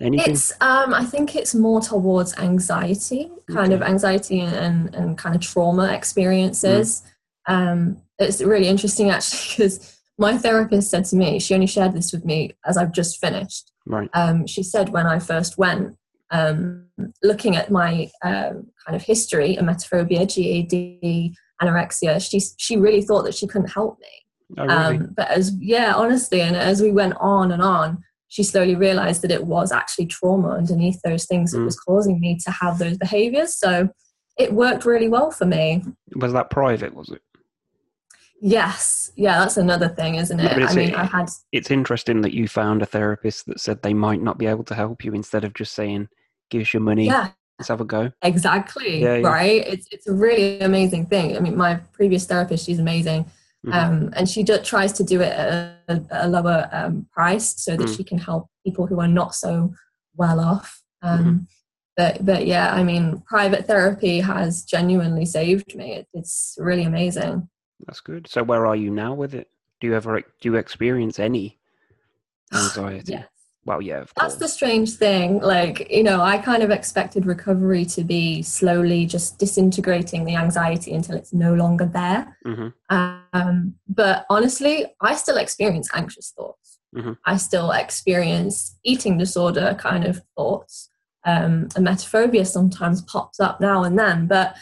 anything? 0.00 0.32
It's 0.32 0.52
um 0.60 0.94
I 0.94 1.04
think 1.04 1.36
it's 1.36 1.54
more 1.54 1.80
towards 1.80 2.36
anxiety, 2.38 3.30
kind 3.50 3.72
of 3.72 3.82
anxiety 3.82 4.40
and, 4.40 4.94
and, 4.94 5.18
kind 5.18 5.34
of 5.34 5.40
trauma 5.40 5.92
experiences. 5.92 7.02
Um 7.46 8.02
it's 8.18 8.40
really 8.40 8.68
interesting 8.68 9.10
actually 9.10 9.48
because 9.56 9.98
my 10.18 10.36
therapist 10.36 10.90
said 10.90 11.04
to 11.06 11.16
me, 11.16 11.38
she 11.38 11.54
only 11.54 11.66
shared 11.66 11.92
this 11.92 12.12
with 12.12 12.24
me 12.24 12.52
as 12.66 12.76
I've 12.76 12.92
just 12.92 13.20
finished. 13.20 13.70
right. 13.86 14.10
Um, 14.14 14.46
she 14.46 14.64
said 14.64 14.88
when 14.88 15.06
I 15.06 15.20
first 15.20 15.56
went, 15.56 15.96
um, 16.30 16.86
looking 17.22 17.56
at 17.56 17.70
my 17.70 18.10
um, 18.22 18.66
kind 18.84 18.96
of 18.96 19.02
history, 19.02 19.56
emetophobia, 19.56 20.26
GAD, 20.26 21.34
anorexia, 21.62 22.20
she 22.20 22.40
she 22.56 22.76
really 22.76 23.02
thought 23.02 23.22
that 23.24 23.34
she 23.34 23.46
couldn't 23.46 23.70
help 23.70 23.98
me. 24.00 24.58
Oh, 24.58 24.64
really? 24.64 24.96
Um, 24.98 25.14
but 25.16 25.28
as 25.28 25.52
yeah, 25.58 25.94
honestly, 25.94 26.40
and 26.40 26.56
as 26.56 26.82
we 26.82 26.90
went 26.90 27.14
on 27.20 27.52
and 27.52 27.62
on, 27.62 28.02
she 28.28 28.42
slowly 28.42 28.74
realized 28.74 29.22
that 29.22 29.30
it 29.30 29.44
was 29.46 29.72
actually 29.72 30.06
trauma 30.06 30.50
underneath 30.50 31.00
those 31.02 31.24
things 31.24 31.52
that 31.52 31.58
Mm. 31.58 31.64
was 31.64 31.78
causing 31.80 32.20
me 32.20 32.38
to 32.44 32.50
have 32.50 32.78
those 32.78 32.96
behaviors. 32.98 33.54
So 33.56 33.88
it 34.36 34.52
worked 34.52 34.84
really 34.84 35.08
well 35.08 35.30
for 35.30 35.46
me. 35.46 35.82
was 36.14 36.32
that 36.32 36.50
private? 36.50 36.94
Was 36.94 37.08
it? 37.08 37.22
Yes, 38.40 39.10
yeah, 39.16 39.40
that's 39.40 39.56
another 39.56 39.88
thing, 39.88 40.14
isn't 40.14 40.38
it? 40.38 40.52
but 40.52 40.62
I 40.62 40.64
it's 40.66 40.74
mean, 40.76 40.94
a- 40.94 40.98
I 40.98 41.04
had 41.04 41.28
It's 41.50 41.70
interesting 41.72 42.20
that 42.20 42.34
you 42.34 42.46
found 42.46 42.82
a 42.82 42.86
therapist 42.86 43.46
that 43.46 43.60
said 43.60 43.82
they 43.82 43.94
might 43.94 44.22
not 44.22 44.38
be 44.38 44.46
able 44.46 44.64
to 44.64 44.74
help 44.74 45.04
you 45.04 45.12
instead 45.12 45.42
of 45.44 45.54
just 45.54 45.74
saying, 45.74 46.08
"Give 46.50 46.62
us 46.62 46.72
your 46.72 46.82
money, 46.82 47.06
yeah, 47.06 47.30
let's 47.58 47.68
have 47.68 47.80
a 47.80 47.84
go." 47.84 48.12
exactly 48.22 49.02
Yeah, 49.02 49.16
yeah. 49.16 49.26
right. 49.26 49.66
It's 49.66 49.88
it's 49.90 50.06
a 50.06 50.12
really 50.12 50.60
amazing 50.60 51.06
thing. 51.06 51.36
I 51.36 51.40
mean, 51.40 51.56
my 51.56 51.76
previous 51.92 52.26
therapist, 52.26 52.64
she's 52.66 52.78
amazing. 52.78 53.26
Mhm. 53.66 53.72
um, 53.74 54.10
and 54.16 54.28
she 54.28 54.42
do, 54.44 54.58
tries 54.58 54.92
to 54.94 55.04
do 55.04 55.20
it 55.20 55.32
at 55.32 55.82
a, 55.88 56.26
a 56.26 56.28
lower 56.28 56.68
um, 56.72 57.06
price 57.12 57.54
so 57.60 57.76
that 57.76 57.86
Mm. 57.88 57.96
she 57.96 58.04
can 58.04 58.18
help 58.18 58.46
people 58.64 58.86
who 58.86 59.00
are 59.00 59.08
not 59.08 59.34
so 59.34 59.72
well 60.16 60.38
off. 60.40 60.82
Um, 61.02 61.24
Mhm. 61.24 61.46
But 61.96 62.24
but 62.24 62.46
yeah, 62.46 62.72
I 62.72 62.84
mean, 62.84 63.22
private 63.26 63.66
therapy 63.66 64.20
has 64.20 64.62
genuinely 64.64 65.24
saved 65.26 65.74
me. 65.74 65.94
It, 65.94 66.06
it's 66.14 66.54
really 66.58 66.84
amazing. 66.84 67.48
That's 67.86 68.00
good. 68.00 68.28
So 68.28 68.44
where 68.44 68.66
are 68.66 68.76
you 68.76 68.90
now 68.90 69.14
with 69.14 69.34
it? 69.34 69.48
Do 69.80 69.88
you 69.88 69.94
ever 69.94 70.20
do 70.20 70.48
you 70.48 70.54
experience 70.56 71.18
any 71.18 71.58
anxiety? 72.52 73.12
Yeah, 73.12 73.24
Well, 73.68 73.82
yeah, 73.82 74.04
that's 74.16 74.36
the 74.36 74.48
strange 74.48 74.92
thing. 74.92 75.40
Like 75.40 75.90
you 75.90 76.02
know, 76.02 76.22
I 76.22 76.38
kind 76.38 76.62
of 76.62 76.70
expected 76.70 77.26
recovery 77.26 77.84
to 77.96 78.02
be 78.02 78.42
slowly 78.42 79.04
just 79.04 79.38
disintegrating 79.38 80.24
the 80.24 80.36
anxiety 80.36 80.94
until 80.94 81.16
it's 81.16 81.34
no 81.34 81.52
longer 81.54 81.84
there. 81.84 82.36
hmm 82.44 82.68
Um, 82.88 83.74
but 83.86 84.24
honestly, 84.30 84.86
I 85.02 85.14
still 85.16 85.36
experience 85.36 85.88
anxious 85.94 86.32
thoughts. 86.36 86.78
Mhm. 86.96 87.18
I 87.26 87.36
still 87.36 87.70
experience 87.72 88.78
eating 88.84 89.18
disorder 89.18 89.76
kind 89.78 90.04
of 90.06 90.22
thoughts. 90.34 90.88
Um, 91.26 91.68
and 91.76 91.86
emetophobia 91.86 92.46
sometimes 92.46 93.02
pops 93.02 93.38
up 93.38 93.60
now 93.60 93.84
and 93.84 93.98
then, 93.98 94.26
but 94.28 94.56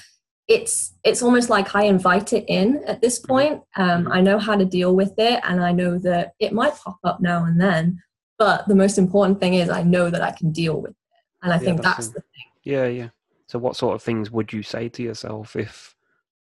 it's 0.48 0.94
it's 1.04 1.22
almost 1.22 1.48
like 1.48 1.76
I 1.76 1.84
invite 1.84 2.32
it 2.32 2.44
in 2.48 2.82
at 2.86 3.00
this 3.00 3.20
Mhm. 3.20 3.28
point. 3.28 3.62
Um, 3.76 4.06
Mhm. 4.06 4.12
I 4.16 4.20
know 4.20 4.38
how 4.40 4.56
to 4.56 4.64
deal 4.64 4.92
with 4.96 5.14
it, 5.18 5.38
and 5.44 5.62
I 5.62 5.70
know 5.70 5.96
that 5.98 6.32
it 6.40 6.52
might 6.52 6.74
pop 6.74 6.98
up 7.04 7.20
now 7.20 7.44
and 7.44 7.60
then. 7.60 8.02
But 8.38 8.68
the 8.68 8.74
most 8.74 8.98
important 8.98 9.40
thing 9.40 9.54
is 9.54 9.68
I 9.70 9.82
know 9.82 10.10
that 10.10 10.22
I 10.22 10.30
can 10.32 10.52
deal 10.52 10.80
with 10.80 10.90
it, 10.92 10.96
and 11.42 11.52
I 11.52 11.56
Yeah, 11.56 11.64
think 11.64 11.82
that's 11.82 11.96
that's 11.96 12.08
the 12.08 12.20
thing. 12.20 12.44
Yeah, 12.64 12.86
yeah. 12.86 13.08
So 13.48 13.58
what 13.58 13.76
sort 13.76 13.94
of 13.94 14.02
things 14.02 14.30
would 14.30 14.52
you 14.52 14.62
say 14.62 14.88
to 14.90 15.02
yourself 15.02 15.56
if 15.56 15.94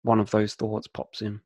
one 0.03 0.19
of 0.19 0.29
those 0.31 0.53
thoughts 0.55 0.87
pops 0.87 1.21
in? 1.21 1.41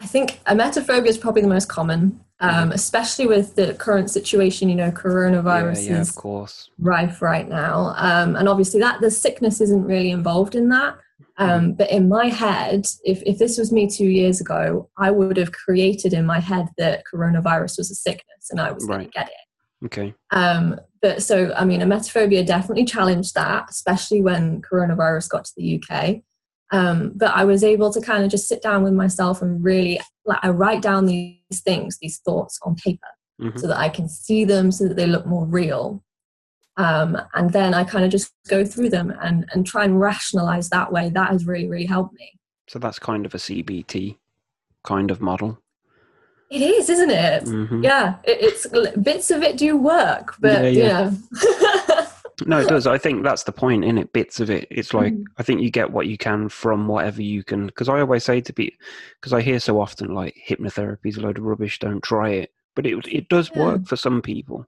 I 0.00 0.06
think 0.06 0.40
emetophobia 0.46 1.06
is 1.06 1.18
probably 1.18 1.42
the 1.42 1.48
most 1.48 1.68
common, 1.68 2.20
um, 2.40 2.72
especially 2.72 3.26
with 3.26 3.54
the 3.54 3.74
current 3.74 4.10
situation. 4.10 4.68
You 4.70 4.76
know, 4.76 4.90
coronavirus 4.90 5.72
Mm-hmm. 5.72 5.92
yeah, 5.92 5.96
yeah, 5.96 6.00
is 6.00 6.08
of 6.10 6.16
course. 6.16 6.70
rife 6.78 7.20
right 7.20 7.46
now, 7.48 7.92
um, 7.96 8.36
and 8.36 8.48
obviously 8.48 8.80
that 8.80 9.00
the 9.00 9.10
sickness 9.10 9.60
isn't 9.60 9.84
really 9.84 10.10
involved 10.10 10.54
in 10.54 10.68
that. 10.70 10.96
Mm-hmm. 11.40 11.50
Um, 11.50 11.72
but 11.72 11.90
in 11.90 12.08
my 12.08 12.26
head, 12.26 12.86
if 13.04 13.22
if 13.24 13.38
this 13.38 13.56
was 13.56 13.72
me 13.72 13.88
two 13.88 14.06
years 14.06 14.40
ago, 14.40 14.90
I 14.98 15.10
would 15.10 15.36
have 15.38 15.52
created 15.52 16.12
in 16.12 16.26
my 16.26 16.40
head 16.40 16.68
that 16.76 17.04
coronavirus 17.12 17.78
was 17.78 17.90
a 17.90 17.94
sickness, 17.94 18.50
and 18.50 18.60
I 18.60 18.72
was 18.72 18.84
going 18.84 19.06
to 19.06 19.10
get 19.10 19.28
it. 19.28 19.86
Okay. 19.86 20.14
Um, 20.30 20.78
but 21.00 21.22
so, 21.22 21.52
I 21.54 21.64
mean, 21.64 21.80
emetophobia 21.80 22.44
definitely 22.44 22.84
challenged 22.84 23.34
that, 23.34 23.70
especially 23.70 24.20
when 24.20 24.60
coronavirus 24.60 25.30
got 25.30 25.46
to 25.46 25.52
the 25.56 25.82
UK. 25.82 26.16
Um, 26.72 27.12
but 27.16 27.34
I 27.34 27.44
was 27.44 27.64
able 27.64 27.92
to 27.92 28.00
kind 28.00 28.22
of 28.22 28.30
just 28.30 28.46
sit 28.46 28.62
down 28.62 28.84
with 28.84 28.92
myself 28.92 29.42
and 29.42 29.64
really, 29.64 29.98
like, 30.24 30.38
I 30.42 30.50
write 30.50 30.82
down 30.82 31.06
these 31.06 31.62
things, 31.64 31.98
these 32.00 32.18
thoughts 32.18 32.58
on 32.62 32.76
paper 32.76 33.06
hmm 33.40 33.56
so 33.56 33.66
that 33.66 33.78
I 33.78 33.88
can 33.88 34.06
see 34.06 34.44
them 34.44 34.70
so 34.70 34.86
that 34.86 34.98
they 34.98 35.06
look 35.06 35.26
more 35.26 35.46
real. 35.46 36.04
Um, 36.80 37.18
and 37.34 37.52
then 37.52 37.74
I 37.74 37.84
kind 37.84 38.04
of 38.06 38.10
just 38.10 38.32
go 38.48 38.64
through 38.64 38.88
them 38.90 39.12
and, 39.20 39.44
and 39.52 39.66
try 39.66 39.84
and 39.84 40.00
rationalize 40.00 40.70
that 40.70 40.90
way. 40.90 41.10
That 41.10 41.30
has 41.30 41.46
really, 41.46 41.68
really 41.68 41.84
helped 41.86 42.14
me. 42.14 42.32
So 42.68 42.78
that's 42.78 42.98
kind 42.98 43.26
of 43.26 43.34
a 43.34 43.38
CBT 43.38 44.16
kind 44.84 45.10
of 45.10 45.20
model. 45.20 45.60
It 46.50 46.62
is, 46.62 46.88
isn't 46.88 47.10
it? 47.10 47.42
hmm 47.44 47.82
Yeah, 47.82 48.16
it, 48.24 48.38
it's 48.40 48.66
bits 48.98 49.30
of 49.30 49.42
it 49.42 49.56
do 49.58 49.76
work, 49.76 50.34
but 50.40 50.74
Yeah, 50.74 51.12
yeah. 51.42 52.06
No, 52.46 52.58
it 52.60 52.68
does. 52.68 52.86
I 52.86 52.96
think 52.96 53.22
that's 53.22 53.42
the 53.42 53.52
point 53.52 53.84
in 53.84 53.98
it. 53.98 54.14
Bits 54.14 54.40
of 54.40 54.48
it. 54.48 54.66
It's 54.70 54.94
like 54.94 55.12
Mm. 55.12 55.24
I 55.38 55.42
think 55.42 55.60
you 55.60 55.70
get 55.70 55.90
what 55.90 56.06
you 56.06 56.16
can 56.16 56.48
from 56.48 56.88
whatever 56.88 57.20
you 57.20 57.44
can. 57.44 57.66
Because 57.66 57.90
I 57.90 58.00
always 58.00 58.24
say 58.24 58.40
to 58.40 58.52
people, 58.54 58.78
because 59.20 59.34
I 59.34 59.42
hear 59.42 59.60
so 59.60 59.78
often 59.78 60.14
like 60.14 60.34
hypnotherapy 60.48 61.06
is 61.10 61.18
a 61.18 61.20
load 61.20 61.36
of 61.36 61.44
rubbish. 61.44 61.78
Don't 61.78 62.02
try 62.02 62.30
it. 62.30 62.50
But 62.74 62.86
it 62.86 63.06
it 63.06 63.28
does 63.28 63.50
Yeah. 63.54 63.62
work 63.62 63.86
for 63.86 63.96
some 63.96 64.22
people. 64.22 64.66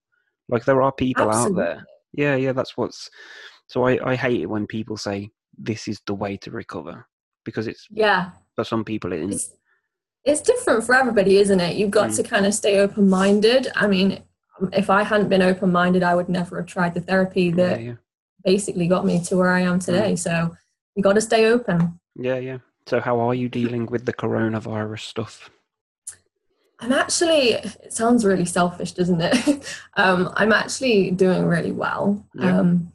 Like 0.50 0.66
there 0.66 0.82
are 0.82 0.92
people 0.92 1.30
out 1.30 1.54
there. 1.56 1.86
Yeah, 2.12 2.36
yeah. 2.36 2.52
That's 2.52 2.76
what's. 2.76 3.10
So 3.68 3.84
I 3.86 3.98
I 4.12 4.14
hate 4.16 4.40
it 4.42 4.46
when 4.46 4.66
people 4.66 4.96
say 4.96 5.30
this 5.58 5.88
is 5.88 6.00
the 6.06 6.14
way 6.14 6.36
to 6.38 6.50
recover 6.50 7.06
because 7.44 7.66
it's 7.66 7.86
Yeah, 7.90 8.30
for 8.54 8.64
some 8.64 8.84
people 8.84 9.12
it 9.12 9.18
isn't. 9.20 9.32
it's, 9.32 9.50
it's 10.24 10.40
different 10.40 10.84
for 10.84 10.94
everybody, 10.94 11.36
isn't 11.38 11.60
it? 11.60 11.76
You've 11.76 11.90
got 11.90 12.10
Mm. 12.10 12.16
to 12.16 12.22
kind 12.22 12.46
of 12.46 12.54
stay 12.54 12.78
open 12.80 13.08
minded. 13.08 13.68
I 13.74 13.86
mean, 13.86 14.22
if 14.72 14.88
I 14.90 15.02
hadn't 15.02 15.28
been 15.28 15.42
open 15.42 15.72
minded, 15.72 16.02
I 16.02 16.14
would 16.14 16.28
never 16.28 16.58
have 16.58 16.66
tried 16.66 16.94
the 16.94 17.00
therapy 17.00 17.50
that 17.52 17.82
yeah, 17.82 17.94
basically 18.44 18.86
got 18.88 19.04
me 19.04 19.20
to 19.24 19.36
where 19.36 19.50
I 19.50 19.60
am 19.60 19.78
today. 19.78 20.14
So 20.16 20.54
you 20.94 21.02
got 21.02 21.14
to 21.14 21.20
stay 21.20 21.46
open. 21.46 21.98
yeah, 22.14 22.36
yeah. 22.38 22.58
So 22.86 23.00
how 23.00 23.20
are 23.20 23.34
you 23.34 23.48
dealing 23.48 23.86
with 23.86 24.04
the 24.06 24.12
coronavirus 24.12 25.00
stuff? 25.00 25.50
I'm 26.82 26.92
actually, 26.92 27.50
it 27.52 27.92
sounds 27.92 28.24
really 28.24 28.44
selfish, 28.44 28.92
doesn't 28.92 29.20
it? 29.20 29.78
um, 29.96 30.30
I'm 30.34 30.52
actually 30.52 31.12
doing 31.12 31.46
really 31.46 31.70
well. 31.72 32.26
Yeah. 32.34 32.58
Um, 32.58 32.92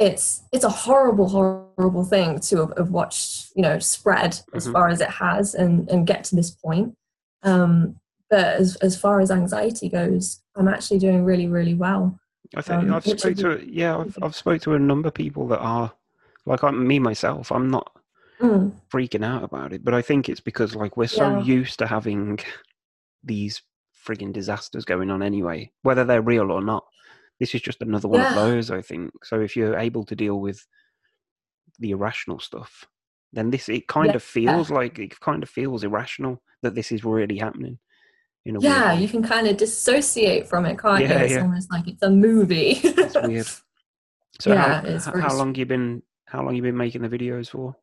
it's 0.00 0.42
it's 0.52 0.64
a 0.64 0.68
horrible, 0.68 1.28
horrible 1.28 2.04
thing 2.04 2.38
to 2.40 2.56
have, 2.58 2.72
have 2.76 2.90
watched, 2.90 3.50
you 3.56 3.62
know, 3.62 3.78
spread 3.78 4.40
as 4.54 4.66
Mhm. 4.66 4.72
far 4.72 4.88
as 4.88 5.00
it 5.00 5.10
has 5.10 5.54
and, 5.54 5.88
and 5.88 6.06
get 6.06 6.24
to 6.24 6.36
this 6.36 6.50
point. 6.50 6.94
Um, 7.42 7.96
but 8.30 8.44
as, 8.60 8.76
as 8.76 9.00
far 9.00 9.20
as 9.20 9.30
anxiety 9.30 9.88
goes, 9.88 10.40
I'm 10.56 10.68
actually 10.68 10.98
doing 10.98 11.24
really, 11.24 11.46
really 11.46 11.74
well. 11.74 12.18
I 12.56 12.62
think 12.62 12.82
Um, 12.82 12.92
I've 12.94 13.06
spoke 13.06 13.36
to 13.36 13.64
yeah 13.70 13.96
I've 13.98 14.18
I've 14.22 14.34
spoke 14.36 14.62
to 14.62 14.74
a 14.74 14.78
number 14.78 15.08
of 15.08 15.14
people 15.14 15.46
that 15.48 15.60
are 15.60 15.92
like 16.46 16.62
I'm 16.64 16.86
me 16.86 16.98
myself. 16.98 17.52
I'm 17.52 17.70
not 17.70 17.92
Mm, 18.40 18.72
freaking 18.92 19.24
out 19.24 19.42
about 19.42 19.72
it, 19.72 19.84
but 19.84 19.94
I 19.94 20.02
think 20.02 20.28
it's 20.28 20.40
because 20.40 20.74
like 20.76 20.96
we're 20.96 21.08
so 21.08 21.28
Yeah. 21.28 21.42
used 21.42 21.78
to 21.80 21.86
having 21.86 22.38
these 23.24 23.62
frigging 24.06 24.32
disasters 24.32 24.84
going 24.84 25.10
on 25.10 25.22
anyway, 25.22 25.70
whether 25.82 26.04
they're 26.04 26.22
real 26.22 26.50
or 26.50 26.62
not. 26.62 26.84
This 27.40 27.54
is 27.54 27.60
just 27.60 27.82
another 27.82 28.08
one 28.08 28.20
of 28.22 28.34
those, 28.34 28.70
I 28.70 28.82
think. 28.82 29.12
So 29.24 29.40
if 29.40 29.54
you're 29.56 29.78
able 29.78 30.04
to 30.06 30.16
deal 30.16 30.40
with 30.40 30.66
the 31.78 31.90
irrational 31.90 32.40
stuff, 32.40 32.84
then 33.32 33.50
this 33.50 33.68
it 33.68 33.86
kind 33.86 34.06
Yeah. 34.08 34.16
of 34.16 34.22
feels 34.22 34.70
like 34.70 34.98
it 34.98 35.18
kind 35.20 35.42
of 35.42 35.48
feels 35.48 35.84
irrational 35.84 36.42
that 36.62 36.74
this 36.74 36.90
is 36.90 37.04
really 37.04 37.38
happening. 37.38 37.78
In 38.44 38.56
a 38.56 38.60
yeah, 38.60 38.94
way. 38.94 39.02
you 39.02 39.08
can 39.08 39.22
kind 39.22 39.46
of 39.46 39.58
dissociate 39.58 40.48
from 40.48 40.64
it, 40.64 40.78
can't 40.78 41.02
Yeah, 41.02 41.18
you? 41.18 41.24
It's 41.24 41.32
yeah. 41.34 41.42
almost 41.42 41.70
like 41.70 41.86
it's 41.86 42.02
a 42.02 42.10
movie. 42.10 42.80
It's 42.82 43.14
weird. 43.22 43.46
So 44.40 44.52
Yeah, 44.52 44.98
how, 45.00 45.20
how 45.20 45.34
long 45.36 45.54
you 45.56 45.66
been 45.66 46.02
how 46.26 46.44
long 46.44 46.54
you 46.54 46.62
been 46.62 46.76
making 46.76 47.02
the 47.02 47.08
videos 47.08 47.50
for? 47.50 47.74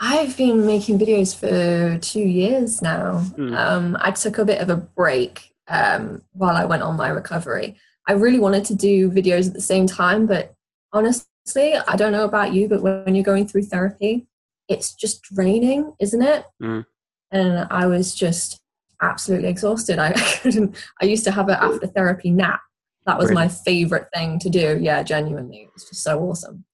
I've 0.00 0.36
been 0.36 0.66
making 0.66 0.98
videos 0.98 1.34
for 1.34 1.98
two 1.98 2.20
years 2.20 2.82
now. 2.82 3.22
Mm. 3.36 3.56
Um, 3.56 3.96
I 4.00 4.10
took 4.10 4.38
a 4.38 4.44
bit 4.44 4.60
of 4.60 4.68
a 4.68 4.76
break 4.76 5.52
um, 5.68 6.22
while 6.32 6.56
I 6.56 6.64
went 6.64 6.82
on 6.82 6.96
my 6.96 7.08
recovery. 7.08 7.76
I 8.06 8.12
really 8.12 8.40
wanted 8.40 8.64
to 8.66 8.74
do 8.74 9.10
videos 9.10 9.46
at 9.46 9.54
the 9.54 9.60
same 9.60 9.86
time, 9.86 10.26
but 10.26 10.54
honestly, 10.92 11.74
I 11.74 11.96
don't 11.96 12.12
know 12.12 12.24
about 12.24 12.52
you, 12.52 12.68
but 12.68 12.82
when 12.82 13.14
you're 13.14 13.24
going 13.24 13.46
through 13.46 13.64
therapy, 13.64 14.26
it's 14.68 14.94
just 14.94 15.22
draining, 15.22 15.94
isn't 16.00 16.22
it? 16.22 16.44
Mm. 16.62 16.84
And 17.30 17.66
I 17.70 17.86
was 17.86 18.14
just 18.14 18.60
absolutely 19.00 19.48
exhausted. 19.48 19.98
I 19.98 20.12
couldn't. 20.42 20.76
I 21.00 21.04
used 21.04 21.24
to 21.24 21.30
have 21.30 21.48
an 21.48 21.56
after 21.60 21.86
therapy 21.86 22.30
nap. 22.30 22.60
That 23.06 23.18
was 23.18 23.30
my 23.30 23.48
favorite 23.48 24.08
thing 24.14 24.38
to 24.38 24.48
do. 24.48 24.78
Yeah, 24.80 25.02
genuinely, 25.02 25.68
it's 25.74 25.88
just 25.88 26.02
so 26.02 26.20
awesome. 26.20 26.64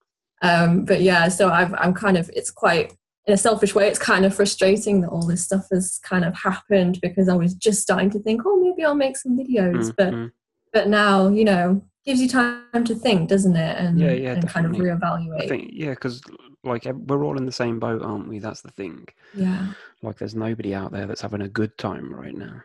Um, 0.43 0.85
but 0.85 1.03
yeah, 1.03 1.29
so 1.29 1.51
I've, 1.51 1.75
I'm 1.75 1.93
kind 1.93 2.17
of. 2.17 2.31
It's 2.35 2.53
quite 2.53 2.95
in 3.31 3.35
a 3.35 3.39
selfish 3.39 3.75
way. 3.75 3.87
It's 3.87 3.99
kind 3.99 4.25
of 4.25 4.35
frustrating 4.35 5.01
that 5.03 5.09
all 5.09 5.25
this 5.25 5.45
stuff 5.45 5.67
has 5.73 5.99
kind 6.03 6.25
of 6.25 6.35
happened 6.35 6.99
because 7.01 7.29
I 7.29 7.37
was 7.37 7.55
just 7.55 7.81
starting 7.81 8.11
to 8.11 8.19
think, 8.19 8.43
oh, 8.45 8.61
maybe 8.61 8.85
I'll 8.85 8.95
make 8.97 9.17
some 9.17 9.39
videos. 9.39 9.93
Mm, 9.93 9.95
But 9.97 10.33
but 10.73 10.89
now, 10.89 11.29
you 11.29 11.45
know, 11.45 11.83
gives 12.05 12.21
you 12.21 12.29
time 12.29 12.85
to 12.85 12.95
think, 12.95 13.29
doesn't 13.29 13.57
it? 13.57 13.77
And 13.79 13.99
Yeah, 14.01 14.13
yeah, 14.13 14.33
and 14.33 14.49
kind 14.49 14.67
of 14.67 14.73
reevaluate. 14.73 15.45
I 15.45 15.47
think 15.47 15.71
yeah, 15.73 15.91
because 15.91 16.21
like 16.65 16.87
we're 16.93 17.25
all 17.25 17.39
in 17.39 17.47
the 17.47 17.53
same 17.53 17.79
boat, 17.79 18.03
aren't 18.03 18.29
we? 18.29 18.41
That's 18.41 18.63
the 18.63 18.71
thing. 18.73 19.07
yeah. 19.35 19.73
Like 20.03 20.19
there's 20.19 20.35
nobody 20.35 20.75
out 20.75 20.93
there 20.93 21.07
that's 21.07 21.21
having 21.21 21.43
a 21.43 21.49
good 21.49 21.77
time 21.79 22.13
right 22.13 22.35
now. 22.35 22.63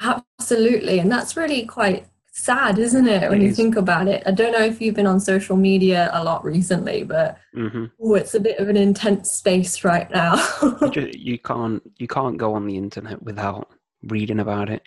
Absolutely, 0.00 0.98
and 0.98 1.10
that's 1.10 1.36
really 1.36 1.64
quite 1.64 2.06
sad, 2.38 2.78
isn't 2.78 3.06
it, 3.06 3.28
when 3.30 3.40
It 3.40 3.44
you 3.44 3.50
is. 3.50 3.56
think 3.56 3.76
about 3.76 4.08
it? 4.08 4.22
I 4.26 4.30
don't 4.30 4.52
know 4.52 4.64
if 4.64 4.80
you've 4.80 4.94
been 4.94 5.06
on 5.06 5.20
social 5.20 5.56
media 5.56 6.10
a 6.12 6.22
lot 6.24 6.44
recently, 6.44 7.04
but 7.04 7.38
hmm 7.54 7.86
oh, 8.00 8.14
it's 8.14 8.34
a 8.34 8.40
bit 8.40 8.58
of 8.58 8.68
an 8.68 8.76
intense 8.76 9.30
space 9.30 9.84
right 9.84 10.10
now. 10.10 10.34
you, 10.82 10.90
ju- 10.90 11.12
you 11.14 11.38
can't 11.38 11.82
you 11.98 12.06
can't 12.08 12.36
go 12.38 12.54
on 12.54 12.66
the 12.66 12.76
internet 12.76 13.22
without 13.22 13.68
reading 14.04 14.40
about 14.40 14.70
it. 14.70 14.82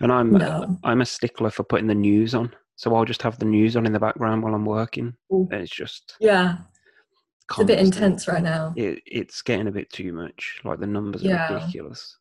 And 0.00 0.12
I'm 0.12 0.32
No. 0.32 0.78
I'm 0.84 1.00
a 1.00 1.06
stickler 1.06 1.50
for 1.50 1.64
putting 1.64 1.88
the 1.88 1.94
news 1.94 2.34
on, 2.34 2.54
so 2.76 2.94
I'll 2.94 3.04
just 3.04 3.22
have 3.22 3.38
the 3.38 3.44
news 3.46 3.76
on 3.76 3.84
in 3.86 3.92
the 3.92 3.98
background 4.00 4.42
while 4.42 4.54
I'm 4.54 4.64
working. 4.64 5.14
Ooh. 5.32 5.48
And 5.50 5.60
it's 5.62 5.74
just 5.74 6.14
yeah, 6.20 6.58
it's 7.50 7.58
a 7.60 7.64
bit 7.64 7.80
intense 7.80 8.28
right 8.28 8.42
now. 8.42 8.72
It, 8.76 9.02
it's 9.06 9.42
getting 9.42 9.66
a 9.66 9.72
bit 9.72 9.90
too 9.90 10.12
much. 10.12 10.60
Like 10.64 10.78
the 10.78 10.86
numbers 10.86 11.22
are 11.24 11.28
Yeah. 11.28 11.52
ridiculous. 11.54 12.16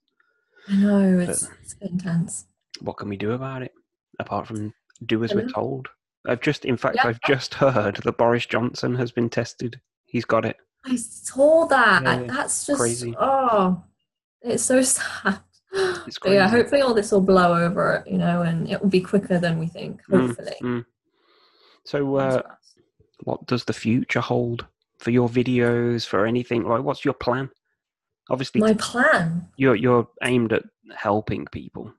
I 0.70 0.76
know, 0.76 1.20
it's, 1.20 1.48
it's 1.62 1.76
intense. 1.82 2.46
What 2.82 2.98
can 2.98 3.08
we 3.10 3.16
do 3.16 3.32
about 3.32 3.62
it 3.62 3.72
apart 4.20 4.48
from 4.48 4.74
do 5.06 5.24
as 5.24 5.34
we're 5.34 5.48
told? 5.48 5.88
I've 6.28 6.42
just, 6.42 6.66
in 6.66 6.78
fact, 6.78 6.96
Yeah. 6.98 7.08
I've 7.08 7.22
just 7.26 7.54
heard 7.56 7.98
that 8.04 8.18
Boris 8.18 8.46
Johnson 8.46 8.96
has 8.96 9.12
been 9.12 9.30
tested. 9.30 9.80
He's 10.06 10.26
got 10.26 10.46
it. 10.46 10.58
I 10.86 10.96
saw 10.96 11.66
that. 11.68 12.04
Yeah. 12.04 12.24
That's 12.28 12.66
just 12.66 12.80
Crazy. 12.80 13.16
oh, 13.20 13.84
it's 14.42 14.64
so 14.64 14.82
sad. 14.84 15.40
It's 15.74 16.18
yeah, 16.26 16.48
hopefully 16.48 16.82
all 16.82 16.94
this 16.94 17.12
will 17.12 17.22
blow 17.22 17.54
over, 17.66 18.04
you 18.08 18.18
know, 18.18 18.42
and 18.42 18.70
it 18.70 18.82
will 18.82 18.90
be 18.90 19.02
quicker 19.02 19.38
than 19.38 19.60
we 19.60 19.68
think. 19.68 20.02
Mm, 20.10 20.28
Hopefully. 20.28 20.56
mm. 20.62 20.86
So, 21.86 22.16
uh, 22.16 22.42
what 23.24 23.46
does 23.48 23.66
the 23.66 23.74
future 23.74 24.22
hold 24.22 24.66
for 25.00 25.12
your 25.12 25.28
videos? 25.30 26.06
For 26.06 26.26
anything 26.26 26.64
like, 26.64 26.84
what's 26.84 27.04
your 27.06 27.14
plan? 27.14 27.50
Obviously, 28.30 28.62
My 28.62 28.74
plan. 28.76 29.48
you're 29.58 29.76
you're 29.76 30.08
aimed 30.24 30.54
at 30.54 30.64
helping 30.96 31.46
people. 31.52 31.94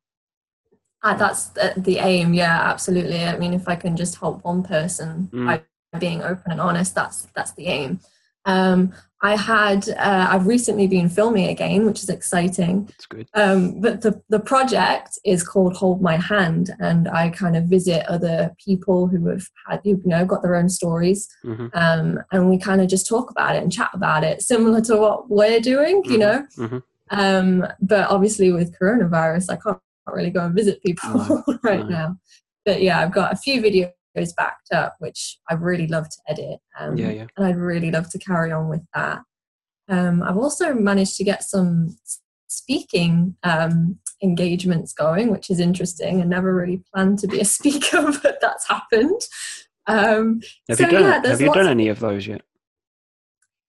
Uh, 1.03 1.15
that's 1.15 1.47
the, 1.51 1.75
the 1.77 1.99
aim. 1.99 2.35
Yeah, 2.35 2.61
absolutely. 2.61 3.25
I 3.25 3.39
mean, 3.39 3.53
if 3.55 3.69
I 3.69 3.77
can 3.77 3.97
just 3.97 4.17
help 4.17 4.45
one 4.45 4.63
person 4.63 5.29
Mm. 5.33 5.47
by 5.47 5.99
being 5.99 6.23
open 6.23 6.51
and 6.53 6.61
honest, 6.61 6.95
that's 6.95 7.29
that's 7.35 7.53
the 7.53 7.67
aim. 7.67 8.01
Um, 8.45 8.93
I 9.21 9.37
had 9.37 9.89
uh, 9.91 10.29
I've 10.31 10.47
recently 10.47 10.87
been 10.87 11.09
filming 11.09 11.49
again, 11.49 11.85
which 11.87 12.03
is 12.03 12.09
exciting. 12.09 12.89
It's 12.95 13.07
good. 13.07 13.29
Um, 13.35 13.81
but 13.81 14.01
the 14.03 14.23
the 14.29 14.39
project 14.41 15.19
is 15.25 15.43
called 15.43 15.77
Hold 15.77 16.01
My 16.03 16.17
Hand, 16.17 16.71
and 16.79 17.09
I 17.09 17.31
kind 17.31 17.57
of 17.57 17.65
visit 17.65 18.07
other 18.09 18.55
people 18.65 19.07
who 19.09 19.27
have 19.29 19.45
had 19.69 19.81
you 19.85 20.01
know 20.05 20.25
got 20.25 20.43
their 20.43 20.57
own 20.57 20.69
stories, 20.69 21.29
hmm 21.43 21.67
um, 21.75 22.21
and 22.33 22.49
we 22.51 22.59
kind 22.59 22.81
of 22.81 22.89
just 22.89 23.09
talk 23.09 23.31
about 23.31 23.57
it 23.57 23.63
and 23.63 23.73
chat 23.73 23.91
about 23.93 24.25
it, 24.25 24.43
similar 24.43 24.81
to 24.83 24.97
what 24.97 25.29
we're 25.31 25.61
doing, 25.61 26.03
you 26.05 26.19
Mhm. 26.19 26.21
know. 26.21 26.47
hmm 26.69 26.79
Um, 27.11 27.67
but 27.81 28.09
obviously, 28.11 28.53
with 28.53 28.77
coronavirus, 28.79 29.51
I 29.51 29.57
can't 29.57 29.79
really 30.15 30.31
go 30.31 30.45
and 30.45 30.55
visit 30.55 30.83
people 30.83 31.13
No, 31.15 31.45
right 31.63 31.81
no. 31.81 31.87
now. 31.89 32.17
But 32.65 32.83
yeah, 32.83 33.01
I've 33.01 33.13
got 33.13 33.33
a 33.33 33.37
few 33.37 33.63
videos 33.63 33.93
backed 34.37 34.73
up, 34.73 34.97
which 34.99 35.39
I 35.49 35.55
really 35.55 35.87
love 35.87 36.09
to 36.09 36.17
edit. 36.29 36.61
Um, 36.79 36.97
Yeah, 36.97 37.11
yeah. 37.11 37.27
And 37.37 37.47
I'd 37.47 37.57
really 37.57 37.91
love 37.91 38.11
to 38.11 38.19
carry 38.19 38.53
on 38.53 38.69
with 38.69 38.83
that. 38.95 39.21
Um, 39.89 40.23
I've 40.23 40.37
also 40.37 40.75
managed 40.75 41.17
to 41.17 41.25
get 41.25 41.43
some 41.43 41.97
speaking 42.49 43.37
um, 43.43 43.99
engagements 44.23 44.93
going, 44.93 45.31
which 45.31 45.49
is 45.51 45.61
interesting. 45.61 46.21
I 46.21 46.25
never 46.25 46.55
really 46.55 46.83
planned 46.93 47.19
to 47.21 47.29
be 47.29 47.41
a 47.41 47.45
speaker, 47.57 48.13
but 48.23 48.39
that's 48.41 48.69
happened. 48.69 49.21
Um, 49.87 50.43
Have 50.69 50.79
so 50.79 50.85
you 50.85 50.91
done 50.91 51.03
yeah, 51.03 51.31
Have 51.31 51.41
you 51.41 51.53
done 51.53 51.67
any 51.69 51.89
of 51.89 52.01
those 52.01 52.27
yet? 52.27 52.43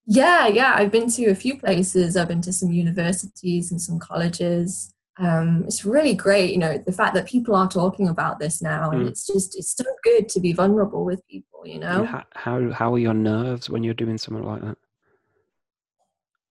yeah, 0.06 0.46
yeah. 0.48 0.74
I've 0.76 0.90
been 0.90 1.08
to 1.12 1.26
a 1.26 1.34
few 1.34 1.58
places. 1.58 2.16
I've 2.16 2.28
been 2.28 2.42
to 2.42 2.52
some 2.52 2.72
universities 2.72 3.70
and 3.70 3.80
some 3.80 3.98
colleges. 3.98 4.92
Um, 5.18 5.64
it's 5.66 5.84
really 5.84 6.14
great, 6.14 6.52
you 6.52 6.58
know, 6.58 6.78
the 6.78 6.92
fact 6.92 7.14
that 7.14 7.26
people 7.26 7.54
are 7.54 7.68
talking 7.68 8.08
about 8.08 8.38
this 8.38 8.62
now, 8.62 8.90
and 8.90 9.02
Mm. 9.02 9.08
it's 9.08 9.26
just 9.26 9.56
it's 9.58 9.76
so 9.76 9.84
good 10.02 10.28
to 10.30 10.40
be 10.40 10.52
vulnerable 10.52 11.04
with 11.04 11.26
people, 11.26 11.66
you 11.66 11.78
know. 11.78 12.04
How, 12.04 12.24
how 12.34 12.70
how 12.70 12.94
are 12.94 12.98
your 12.98 13.14
nerves 13.14 13.68
when 13.68 13.82
you're 13.82 13.94
doing 13.94 14.18
something 14.18 14.44
like 14.44 14.62
that? 14.62 14.78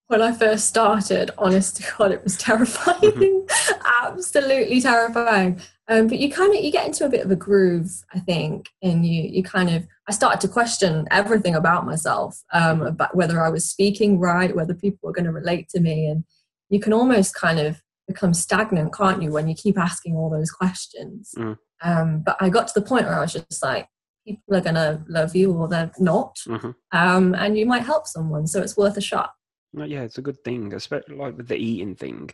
When 0.07 0.21
I 0.21 0.31
first 0.31 0.65
started, 0.65 1.31
honest 1.37 1.77
to 1.77 1.93
God, 1.97 2.11
it 2.11 2.23
was 2.23 2.37
terrifying, 2.47 3.47
absolutely 4.01 4.81
terrifying. 4.81 5.61
Um, 5.87 6.07
but 6.07 6.19
you 6.19 6.31
kind 6.31 6.53
of 6.55 6.63
you 6.63 6.71
get 6.71 6.85
into 6.85 7.05
a 7.05 7.09
bit 7.09 7.25
of 7.25 7.31
a 7.31 7.35
groove, 7.35 8.03
I 8.13 8.19
think, 8.19 8.69
and 8.83 9.05
you 9.05 9.23
you 9.23 9.41
kind 9.41 9.69
of 9.69 9.87
I 10.07 10.11
started 10.11 10.41
to 10.41 10.47
question 10.47 11.07
everything 11.11 11.55
about 11.55 11.85
myself, 11.85 12.43
um, 12.53 12.81
about 12.81 13.15
whether 13.15 13.43
I 13.43 13.49
was 13.49 13.69
speaking 13.69 14.19
right, 14.19 14.55
whether 14.55 14.73
people 14.75 14.99
were 15.03 15.13
going 15.13 15.25
to 15.25 15.31
relate 15.31 15.69
to 15.69 15.79
me, 15.79 16.05
and 16.07 16.23
you 16.69 16.79
can 16.79 16.93
almost 16.93 17.33
kind 17.33 17.59
of 17.59 17.81
become 18.09 18.33
stagnant, 18.33 18.93
can't 18.93 19.21
you, 19.23 19.31
when 19.31 19.47
you 19.47 19.55
keep 19.55 19.77
asking 19.77 20.15
all 20.15 20.29
those 20.29 20.51
questions? 20.51 21.33
Mm. 21.37 21.57
Um, 21.81 22.19
but 22.25 22.35
I 22.41 22.49
got 22.49 22.67
to 22.67 22.79
the 22.79 22.85
point 22.85 23.05
where 23.05 23.15
I 23.15 23.21
was 23.21 23.31
just 23.33 23.63
like, 23.63 23.87
people 24.27 24.55
are 24.55 24.61
going 24.61 24.75
to 24.75 25.01
love 25.07 25.33
you 25.35 25.53
or 25.53 25.67
they're 25.69 25.91
not, 25.99 26.37
hmm 26.45 26.71
um, 26.91 27.33
and 27.35 27.57
you 27.57 27.65
might 27.65 27.83
help 27.83 28.05
someone, 28.07 28.45
so 28.47 28.61
it's 28.61 28.75
worth 28.75 28.97
a 28.97 29.01
shot. 29.01 29.31
Yeah, 29.73 30.01
it's 30.01 30.17
a 30.17 30.21
good 30.23 30.43
thing, 30.43 30.73
especially 30.73 31.15
like 31.15 31.37
with 31.37 31.47
the 31.47 31.55
eating 31.55 31.95
thing, 31.95 32.29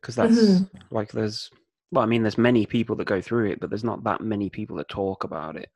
because 0.00 0.14
that's 0.14 0.34
Mhm. 0.36 0.70
like 0.90 1.10
there's 1.12 1.50
well, 1.92 2.02
I 2.02 2.06
mean, 2.06 2.22
there's 2.22 2.38
many 2.38 2.66
people 2.66 2.96
that 2.96 3.06
go 3.06 3.20
through 3.20 3.50
it, 3.50 3.60
but 3.60 3.70
there's 3.70 3.84
not 3.84 4.02
that 4.04 4.20
many 4.20 4.50
people 4.50 4.76
that 4.78 4.88
talk 4.88 5.22
about 5.24 5.54
it. 5.56 5.68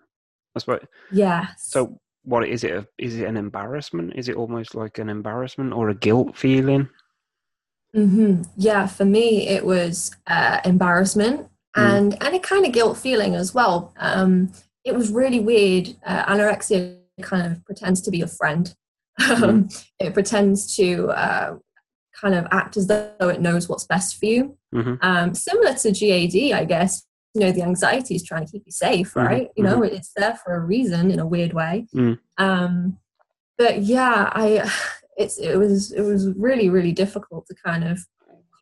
I 0.57 0.59
suppose. 0.59 0.85
Yes. 1.13 1.69
So, 1.69 2.01
what 2.25 2.47
is 2.49 2.65
it? 2.65 2.73
a- 2.73 2.89
Is 2.99 3.21
it 3.21 3.25
an 3.27 3.37
embarrassment? 3.37 4.15
Is 4.17 4.29
it 4.29 4.35
almost 4.37 4.75
like 4.75 4.99
an 4.99 5.09
embarrassment 5.09 5.73
or 5.73 5.91
a 5.91 5.95
guilt 5.95 6.37
feeling? 6.37 6.89
Hmm 7.95 8.43
Yeah, 8.57 8.87
for 8.87 9.05
me, 9.05 9.49
it 9.49 9.65
was 9.65 10.11
uh, 10.27 10.61
embarrassment 10.65 11.49
Mm. 11.77 11.83
and 11.99 12.23
and 12.23 12.35
a 12.35 12.39
kind 12.39 12.65
of 12.65 12.73
guilt 12.73 12.97
feeling 12.97 13.35
as 13.35 13.53
well. 13.55 13.93
Um, 13.99 14.51
it 14.85 14.95
was 14.95 15.11
really 15.11 15.39
weird. 15.39 15.95
Uh, 16.05 16.25
anorexia 16.25 16.99
kind 17.21 17.47
of 17.53 17.63
pretends 17.67 18.01
to 18.03 18.11
be 18.11 18.23
a 18.23 18.27
friend. 18.27 18.75
Um, 19.31 19.69
it 19.99 20.15
pretends 20.15 20.75
to 20.77 21.09
uh, 21.11 21.57
kind 22.21 22.35
of 22.35 22.47
act 22.51 22.77
as 22.79 22.87
though 22.87 23.29
it 23.29 23.41
knows 23.43 23.69
what's 23.69 23.85
best 23.85 24.17
for 24.19 24.27
you. 24.27 24.57
hmm 24.73 24.95
Um, 25.03 25.35
similar 25.35 25.75
to 25.75 25.91
GAD, 25.93 26.53
I 26.53 26.65
guess. 26.65 27.05
You 27.35 27.43
know, 27.43 27.53
the 27.53 27.63
anxiety 27.63 28.15
is 28.15 28.23
trying 28.25 28.47
to 28.47 28.51
keep 28.53 28.63
you 28.65 28.73
safe, 28.73 29.13
Mhm, 29.15 29.27
right? 29.27 29.49
You 29.57 29.65
know, 29.65 29.83
it's 29.83 30.13
there 30.17 30.37
for 30.43 30.55
a 30.55 30.61
reason 30.61 31.11
in 31.11 31.19
a 31.19 31.27
weird 31.27 31.53
way. 31.53 31.87
Mm. 31.95 32.19
Um, 32.39 32.99
but 33.59 33.83
yeah, 33.83 34.31
I 34.33 34.71
it's 35.19 35.37
it 35.39 35.57
was 35.57 35.93
it 35.93 36.03
was 36.03 36.29
really 36.37 36.71
really 36.71 36.93
difficult 36.93 37.47
to 37.49 37.55
kind 37.55 37.85
of 37.85 37.99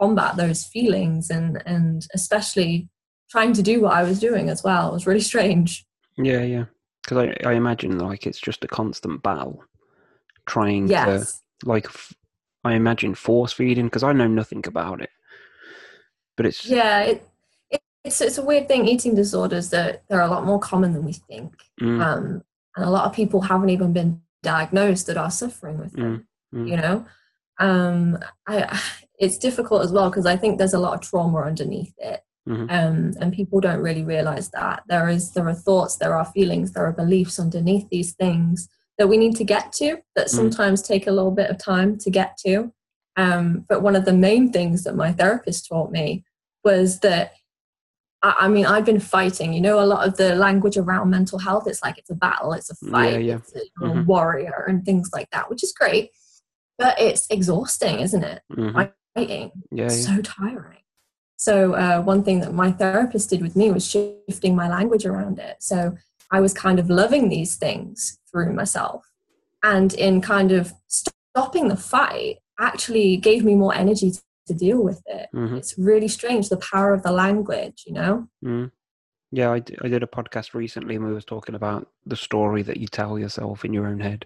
combat 0.01 0.37
those 0.37 0.65
feelings 0.65 1.31
and 1.31 1.63
and 1.67 2.07
especially 2.15 2.89
trying 3.31 3.53
to 3.53 3.63
do 3.63 3.81
what 3.81 3.93
I 3.93 4.03
was 4.03 4.19
doing 4.19 4.49
as 4.49 4.63
well. 4.63 4.91
It 4.91 4.95
was 4.95 5.07
really 5.07 5.21
strange. 5.21 5.85
Yeah, 6.17 6.43
yeah. 6.43 6.65
Because 7.03 7.19
I, 7.19 7.49
I 7.49 7.53
imagine 7.53 7.99
like 7.99 8.27
it's 8.27 8.41
just 8.41 8.65
a 8.65 8.69
constant 8.69 9.23
battle, 9.23 9.63
trying 10.47 10.89
to 10.89 11.27
like 11.65 11.87
f- 11.87 12.15
I 12.65 12.75
imagine 12.75 13.15
force 13.15 13.53
feeding 13.53 13.87
because 13.87 14.03
I 14.03 14.13
know 14.13 14.27
nothing 14.27 14.65
about 14.67 15.01
it, 15.01 15.11
but 16.37 16.47
it's 16.47 16.67
Yeah, 16.67 17.01
it, 17.03 17.29
it 17.71 17.81
it's 18.03 18.21
it's 18.21 18.39
a 18.39 18.45
weird 18.45 18.67
thing. 18.67 18.89
Eating 18.89 19.15
disorders 19.15 19.71
that 19.71 20.03
they're 20.09 20.21
a 20.21 20.29
lot 20.29 20.47
more 20.47 20.59
common 20.59 20.93
than 20.93 21.05
we 21.05 21.13
think, 21.13 21.55
mm, 21.81 22.01
um, 22.01 22.43
and 22.75 22.85
a 22.85 22.91
lot 22.91 23.05
of 23.05 23.13
people 23.13 23.43
haven't 23.43 23.71
even 23.71 23.93
been 23.93 24.23
diagnosed 24.43 25.07
that 25.07 25.17
are 25.17 25.31
suffering 25.31 25.79
with 25.79 25.93
them. 25.93 26.19
mm. 26.19 26.25
You 26.53 26.77
know, 26.77 27.07
um, 27.59 28.19
I 28.47 28.81
it's 29.19 29.39
difficult 29.39 29.83
as 29.83 29.93
well 29.93 30.11
because 30.11 30.27
I 30.27 30.37
think 30.37 30.59
there's 30.59 30.75
a 30.75 30.79
lot 30.79 30.95
of 30.95 31.01
trauma 31.01 31.39
underneath 31.41 31.95
it. 31.99 32.21
Mhm. 32.49 32.71
Um, 32.71 33.13
and 33.21 33.33
people 33.33 33.61
don't 33.61 33.81
really 33.83 34.05
realize 34.05 34.51
that 34.51 34.83
there 34.89 35.09
is 35.09 35.33
there 35.33 35.49
are 35.49 35.55
thoughts 35.55 35.97
there 35.97 36.15
are 36.15 36.25
feelings 36.25 36.73
there 36.73 36.87
are 36.87 36.93
beliefs 36.93 37.41
underneath 37.41 37.89
these 37.91 38.15
things 38.15 38.69
that 38.99 39.09
we 39.09 39.17
need 39.17 39.35
to 39.37 39.45
get 39.45 39.73
to 39.73 39.99
that 40.15 40.27
Mm. 40.29 40.31
sometimes 40.31 40.81
take 40.81 41.09
a 41.09 41.11
little 41.11 41.33
bit 41.33 41.51
of 41.51 41.59
time 41.59 41.99
to 41.99 42.09
get 42.09 42.37
to 42.47 42.73
um, 43.17 43.65
but 43.69 43.83
one 43.83 43.97
of 43.97 44.05
the 44.05 44.13
main 44.13 44.53
things 44.53 44.85
that 44.85 44.95
my 44.95 45.13
therapist 45.13 45.67
taught 45.67 45.91
me 45.91 46.25
was 46.63 47.01
that 47.01 47.33
I, 48.23 48.47
mean 48.49 48.67
i've 48.67 48.85
been 48.85 49.01
fighting 49.01 49.53
you 49.53 49.61
know 49.61 49.81
a 49.81 49.87
lot 49.93 50.07
of 50.07 50.17
the 50.17 50.37
language 50.37 50.77
around 50.77 51.11
mental 51.11 51.39
health 51.41 51.67
it's 51.67 51.83
like 51.83 51.99
it's 51.99 52.11
a 52.11 52.15
battle 52.15 52.53
it's 52.53 52.71
a 52.71 52.77
fight 52.77 53.23
yeah. 53.25 53.37
it's 53.39 53.55
a, 53.57 53.61
Mhm. 53.85 54.07
warrior 54.07 54.65
and 54.69 54.85
things 54.85 55.11
like 55.13 55.31
that 55.31 55.51
which 55.51 55.63
is 55.65 55.73
great 55.73 56.11
but 56.79 57.01
it's 57.01 57.27
exhausting 57.31 58.01
isn't 58.01 58.25
it 58.25 58.43
mhm. 58.53 58.93
fighting 59.15 59.51
yeah, 59.71 59.85
yeah. 59.85 59.89
so 59.89 60.21
tiring. 60.23 60.79
So 61.39 61.75
uh, 61.75 62.01
one 62.01 62.23
thing 62.23 62.41
that 62.41 62.55
my 62.55 62.73
therapist 62.73 63.31
did 63.31 63.43
with 63.43 63.57
me 63.57 63.71
was 63.71 63.87
shifting 63.87 64.57
my 64.57 64.69
language 64.69 65.05
around 65.05 65.39
it. 65.39 65.57
So 65.61 65.97
I 66.31 66.41
was 66.41 66.55
kind 66.55 66.79
of 66.79 66.89
loving 66.89 67.29
these 67.29 67.57
things 67.57 68.19
through 68.31 68.53
myself, 68.55 69.07
and 69.63 69.93
in 69.95 70.21
kind 70.21 70.53
of 70.53 70.73
stopping 70.87 71.69
the 71.69 71.77
fight, 71.77 72.39
actually 72.59 73.17
gave 73.19 73.45
me 73.45 73.55
more 73.55 73.75
energy 73.75 74.11
to, 74.11 74.23
to 74.47 74.55
deal 74.55 74.83
with 74.83 75.03
it. 75.07 75.29
Mhm. 75.35 75.57
It's 75.59 75.77
really 75.79 76.09
strange 76.09 76.49
the 76.49 76.57
power 76.57 76.95
of 76.95 77.03
the 77.03 77.13
language, 77.13 77.85
you 77.87 77.93
know. 77.93 78.29
Mm. 78.45 78.71
Yeah, 79.33 79.51
I, 79.53 79.59
d- 79.59 79.77
I 79.83 79.89
did 79.89 80.03
a 80.03 80.07
podcast 80.07 80.55
recently 80.55 80.95
and 80.95 81.05
we 81.05 81.13
was 81.13 81.25
talking 81.25 81.55
about 81.55 81.89
the 82.07 82.17
story 82.17 82.63
that 82.63 82.79
you 82.79 82.87
tell 82.87 83.19
yourself 83.19 83.65
in 83.65 83.73
your 83.73 83.87
own 83.87 84.01
head. 84.01 84.25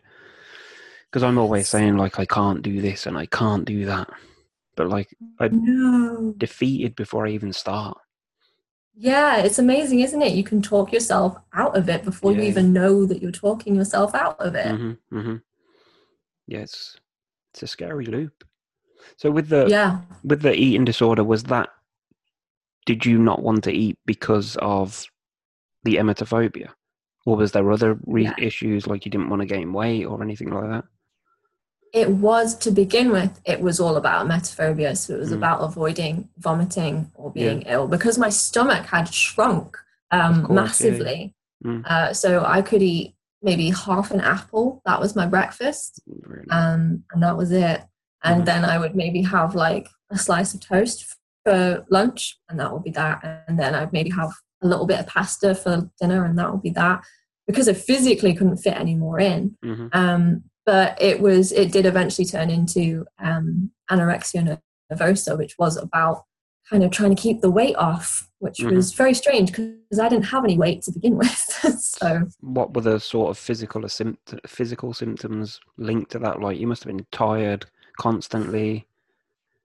Because 1.11 1.25
I'm 1.25 1.39
always 1.39 1.69
saying 1.69 1.97
like 1.97 2.19
I 2.21 2.25
can't 2.25 2.63
do 2.63 2.81
this 2.81 3.07
and 3.07 3.19
I 3.19 3.27
can't 3.27 3.65
do 3.65 3.85
that, 3.87 4.09
but 4.77 4.89
like 4.89 5.09
I'm 5.41 5.65
No. 5.65 6.35
defeated 6.39 6.95
before 6.95 7.27
I 7.27 7.31
even 7.31 7.53
start. 7.53 7.99
Yeah, 8.95 9.39
it's 9.39 9.59
amazing, 9.59 10.01
isn't 10.01 10.23
it? 10.23 10.35
You 10.35 10.45
can 10.45 10.63
talk 10.63 10.93
yourself 10.93 11.37
out 11.55 11.77
of 11.77 11.89
it 11.89 12.05
before 12.05 12.33
you 12.33 12.43
even 12.43 12.73
know 12.73 13.07
that 13.07 13.23
you're 13.23 13.33
talking 13.33 13.75
yourself 13.75 14.15
out 14.15 14.39
of 14.41 14.55
it. 14.55 14.67
hmm 14.67 14.93
hmm 15.11 15.37
Yeah, 16.47 16.61
it's 16.61 16.97
it's 17.53 17.63
a 17.63 17.67
scary 17.67 18.07
loop. 18.07 18.45
So 19.17 19.31
with 19.31 19.49
the 19.49 19.67
Yeah. 19.69 20.01
with 20.23 20.43
the 20.43 20.55
eating 20.55 20.85
disorder, 20.85 21.25
was 21.25 21.43
that 21.45 21.71
did 22.87 23.05
you 23.05 23.19
not 23.19 23.43
want 23.43 23.65
to 23.65 23.73
eat 23.73 23.99
because 24.07 24.57
of 24.61 25.07
the 25.85 25.97
emetophobia, 25.97 26.69
or 27.27 27.37
was 27.37 27.53
there 27.53 27.71
other 27.73 27.99
re- 28.07 28.25
Yeah. 28.25 28.35
issues 28.39 28.87
like 28.87 29.05
you 29.05 29.11
didn't 29.11 29.29
want 29.31 29.41
to 29.41 29.47
gain 29.47 29.73
weight 29.73 30.05
or 30.05 30.23
anything 30.23 30.51
like 30.51 30.69
that? 30.71 30.85
It 31.93 32.11
was 32.11 32.55
to 32.59 32.71
begin 32.71 33.11
with, 33.11 33.41
it 33.45 33.61
was 33.61 33.81
all 33.81 33.97
about 33.97 34.27
emetophobia. 34.27 34.97
So 34.97 35.15
it 35.15 35.19
was 35.21 35.31
Mm. 35.31 35.37
about 35.39 35.61
avoiding 35.61 36.29
vomiting 36.39 37.11
or 37.15 37.33
Yeah. 37.35 37.43
being 37.49 37.63
ill 37.63 37.89
because 37.89 38.17
my 38.19 38.29
stomach 38.29 38.87
had 38.87 39.13
shrunk 39.13 39.77
um, 40.13 40.45
course, 40.47 40.49
yeah, 40.49 40.55
yeah. 40.55 40.55
massively. 40.63 41.35
Mm. 41.65 41.87
Uh, 41.87 42.13
so 42.13 42.45
I 42.45 42.63
could 42.63 42.83
eat 42.83 43.15
maybe 43.43 43.71
half 43.71 44.11
an 44.11 44.21
apple. 44.21 44.83
That 44.85 45.01
was 45.01 45.15
my 45.17 45.27
breakfast. 45.27 46.01
Really? 46.07 46.49
um, 46.51 47.05
and 47.13 47.23
that 47.23 47.37
was 47.37 47.51
it. 47.53 47.83
And 48.23 48.43
Mhm. 48.43 48.47
then 48.47 48.65
I 48.65 48.79
would 48.79 48.95
maybe 48.95 49.23
have 49.23 49.55
like 49.55 49.89
a 50.11 50.19
slice 50.19 50.53
of 50.55 50.61
toast 50.61 51.17
for 51.45 51.87
lunch, 51.91 52.39
and 52.49 52.59
that 52.61 52.73
would 52.73 52.83
be 52.85 52.91
that. 52.91 53.45
And 53.49 53.59
then 53.59 53.75
I'd 53.75 53.93
maybe 53.93 54.11
have 54.11 54.31
a 54.63 54.67
little 54.67 54.85
bit 54.87 55.01
of 55.01 55.07
pasta 55.07 55.55
for 55.55 55.89
dinner, 56.01 56.25
and 56.25 56.39
that 56.39 56.53
would 56.53 56.63
be 56.63 56.71
that. 56.71 57.03
Because 57.47 57.69
I 57.69 57.73
physically 57.73 58.35
couldn't 58.35 58.59
fit 58.59 58.77
any 58.77 58.95
more 58.95 59.19
in. 59.19 59.57
hmm 59.63 59.87
Um, 59.93 60.45
but 60.71 60.97
it 61.03 61.19
was 61.21 61.51
it 61.51 61.73
did 61.73 61.85
eventually 61.85 62.25
turn 62.25 62.49
into 62.49 63.05
um, 63.19 63.73
anorexia 63.91 64.61
nervosa, 64.93 65.37
which 65.37 65.57
was 65.59 65.77
about 65.77 66.23
kind 66.71 66.85
of 66.85 66.93
trying 66.93 67.13
to 67.17 67.21
keep 67.21 67.41
the 67.41 67.51
weight 67.51 67.75
off, 67.75 68.31
which 68.39 68.59
Mhm. 68.59 68.77
was 68.77 68.93
very 68.93 69.13
strange 69.23 69.49
because 69.51 69.99
I 69.99 70.09
didn't 70.09 70.27
have 70.35 70.45
any 70.45 70.57
weight 70.57 70.83
to 70.83 70.93
begin 70.93 71.17
with. 71.17 71.35
so 71.99 72.09
What 72.41 72.73
were 72.75 72.83
the 72.83 73.01
sort 73.01 73.31
of 73.31 73.37
physical 73.37 73.83
physical 74.47 74.95
symptoms 74.95 75.59
linked 75.77 76.13
to 76.13 76.21
that? 76.21 76.41
Like 76.41 76.61
you 76.61 76.69
must 76.69 76.85
have 76.85 76.93
been 76.97 77.07
tired 77.11 77.67
constantly. 77.99 78.87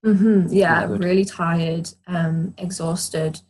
hmm 0.03 0.47
Yeah, 0.49 0.87
really 1.07 1.25
tired, 1.25 1.87
um, 2.07 2.55
exhausted. 2.57 3.41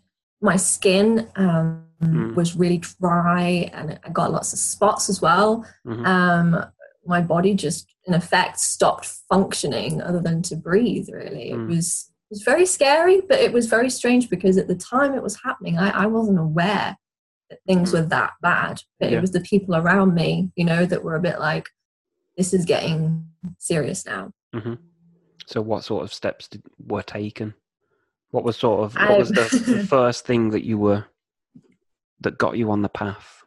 My 0.42 0.58
skin 0.58 1.30
um, 1.38 1.82
Mm. 2.02 2.36
was 2.36 2.58
really 2.58 2.80
dry, 3.00 3.70
and 3.74 3.98
I 4.04 4.10
got 4.10 4.30
lots 4.38 4.52
of 4.52 4.60
spots 4.60 5.10
as 5.10 5.22
well. 5.22 5.66
Mhm. 5.88 6.06
Um, 6.06 6.66
my 7.08 7.22
body 7.22 7.54
just, 7.54 7.88
in 8.06 8.14
effect, 8.14 8.60
stopped 8.60 9.06
functioning 9.30 10.02
other 10.02 10.20
than 10.20 10.42
to 10.44 10.56
breathe. 10.56 11.08
Really, 11.12 11.52
Mm. 11.52 11.64
it 11.66 11.68
was 11.76 12.12
it 12.32 12.32
was 12.32 12.42
very 12.44 12.66
scary, 12.66 13.22
but 13.22 13.40
it 13.40 13.54
was 13.54 13.68
very 13.68 13.90
strange 13.90 14.30
because 14.30 14.58
at 14.58 14.68
the 14.68 14.76
time 14.76 15.14
it 15.14 15.22
was 15.22 15.40
happening, 15.44 15.78
I, 15.78 16.04
I 16.04 16.06
wasn't 16.08 16.40
aware 16.40 16.98
that 17.52 17.60
things 17.68 17.92
Mm. 17.92 17.94
were 17.94 18.06
that 18.08 18.34
bad. 18.42 18.82
But 19.00 19.12
Yeah. 19.12 19.18
it 19.18 19.22
was 19.22 19.32
the 19.32 19.42
people 19.42 19.76
around 19.76 20.16
me, 20.16 20.52
you 20.56 20.66
know, 20.66 20.86
that 20.88 21.04
were 21.04 21.16
a 21.16 21.22
bit 21.22 21.40
like, 21.40 21.68
"This 22.38 22.54
is 22.54 22.66
getting 22.66 23.30
serious 23.60 24.06
now." 24.06 24.32
hmm 24.54 24.74
So, 25.48 25.62
what 25.62 25.84
sort 25.84 26.04
of 26.04 26.12
steps 26.14 26.48
did, 26.48 26.64
were 26.80 27.04
taken? 27.04 27.54
What 28.32 28.44
was 28.44 28.58
sort 28.58 28.84
of 28.84 28.96
what 28.96 29.18
was 29.20 29.30
the, 29.30 29.48
the 29.72 29.86
first 29.86 30.26
thing 30.26 30.50
that 30.50 30.66
you 30.66 30.78
were 30.80 31.06
that 32.22 32.38
got 32.40 32.58
you 32.58 32.72
on 32.72 32.82
the 32.82 32.90
path? 32.90 33.45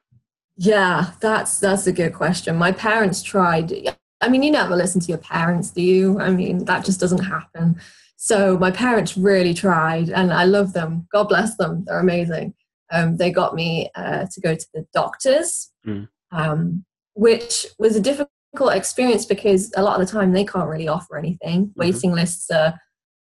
Yeah, 0.60 1.12
that's 1.20 1.60
that's 1.60 1.86
a 1.86 1.92
good 1.92 2.12
question. 2.12 2.56
My 2.56 2.72
parents 2.72 3.22
tried. 3.22 3.72
I 4.20 4.28
mean, 4.28 4.42
you 4.42 4.50
never 4.50 4.74
listen 4.74 5.00
to 5.00 5.06
your 5.06 5.18
parents, 5.18 5.70
do 5.70 5.80
you? 5.80 6.18
I 6.18 6.30
mean, 6.30 6.64
that 6.64 6.84
just 6.84 6.98
doesn't 6.98 7.24
happen. 7.24 7.80
So 8.16 8.58
my 8.58 8.72
parents 8.72 9.16
really 9.16 9.54
tried, 9.54 10.10
and 10.10 10.32
I 10.32 10.44
love 10.44 10.72
them. 10.72 11.06
God 11.12 11.28
bless 11.28 11.56
them; 11.56 11.84
they're 11.86 12.00
amazing. 12.00 12.54
Um, 12.90 13.18
they 13.18 13.30
got 13.30 13.54
me 13.54 13.88
uh, 13.94 14.26
to 14.32 14.40
go 14.40 14.56
to 14.56 14.66
the 14.74 14.84
doctors, 14.92 15.70
Mm. 15.86 16.08
um, 16.32 16.84
which 17.14 17.66
was 17.78 17.94
a 17.94 18.00
difficult 18.00 18.74
experience 18.74 19.26
because 19.26 19.72
a 19.76 19.82
lot 19.82 20.00
of 20.00 20.04
the 20.04 20.12
time 20.12 20.32
they 20.32 20.44
can't 20.44 20.68
really 20.68 20.88
offer 20.88 21.16
anything. 21.16 21.70
Waiting 21.76 22.12
lists 22.12 22.50
are 22.50 22.80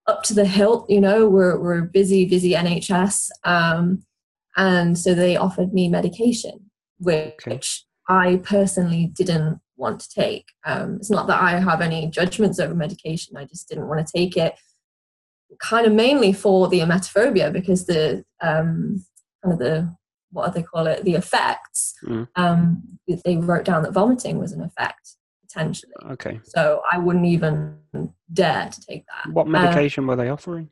up 0.06 0.22
to 0.22 0.32
the 0.32 0.46
hilt. 0.46 0.88
You 0.88 1.02
know, 1.02 1.28
we're 1.28 1.60
we're 1.60 1.82
busy, 1.82 2.24
busy 2.24 2.54
NHS, 2.54 3.28
um, 3.44 4.02
and 4.56 4.98
so 4.98 5.12
they 5.12 5.36
offered 5.36 5.74
me 5.74 5.90
medication 5.90 6.67
which 6.98 7.46
Okay. 7.46 7.60
I 8.08 8.40
personally 8.44 9.12
didn't 9.14 9.60
want 9.76 10.00
to 10.00 10.08
take. 10.08 10.46
Um, 10.64 10.96
it's 10.96 11.10
not 11.10 11.26
that 11.28 11.40
I 11.40 11.58
have 11.58 11.80
any 11.80 12.08
judgments 12.10 12.58
over 12.58 12.74
medication, 12.74 13.36
I 13.36 13.44
just 13.44 13.68
didn't 13.68 13.88
want 13.88 14.06
to 14.06 14.12
take 14.12 14.36
it. 14.36 14.54
Kind 15.60 15.86
of 15.86 15.92
mainly 15.92 16.32
for 16.32 16.68
the 16.68 16.80
emetophobia 16.80 17.52
because 17.52 17.86
the 17.86 18.24
um, 18.42 19.04
kind 19.42 19.52
of 19.54 19.58
the 19.58 19.96
what 20.30 20.52
do 20.52 20.60
they 20.60 20.62
call 20.62 20.86
it? 20.86 21.04
The 21.04 21.14
effects. 21.14 21.94
Mm. 22.04 22.28
Um, 22.36 22.82
they 23.24 23.38
wrote 23.38 23.64
down 23.64 23.82
that 23.82 23.92
vomiting 23.92 24.38
was 24.38 24.52
an 24.52 24.62
effect 24.62 25.16
potentially. 25.42 25.92
Okay. 26.10 26.40
So 26.44 26.82
I 26.90 26.98
wouldn't 26.98 27.24
even 27.24 27.78
dare 28.32 28.68
to 28.70 28.80
take 28.80 29.04
that. 29.06 29.32
What 29.32 29.48
medication 29.48 30.06
were 30.06 30.16
they 30.16 30.28
offering? 30.28 30.68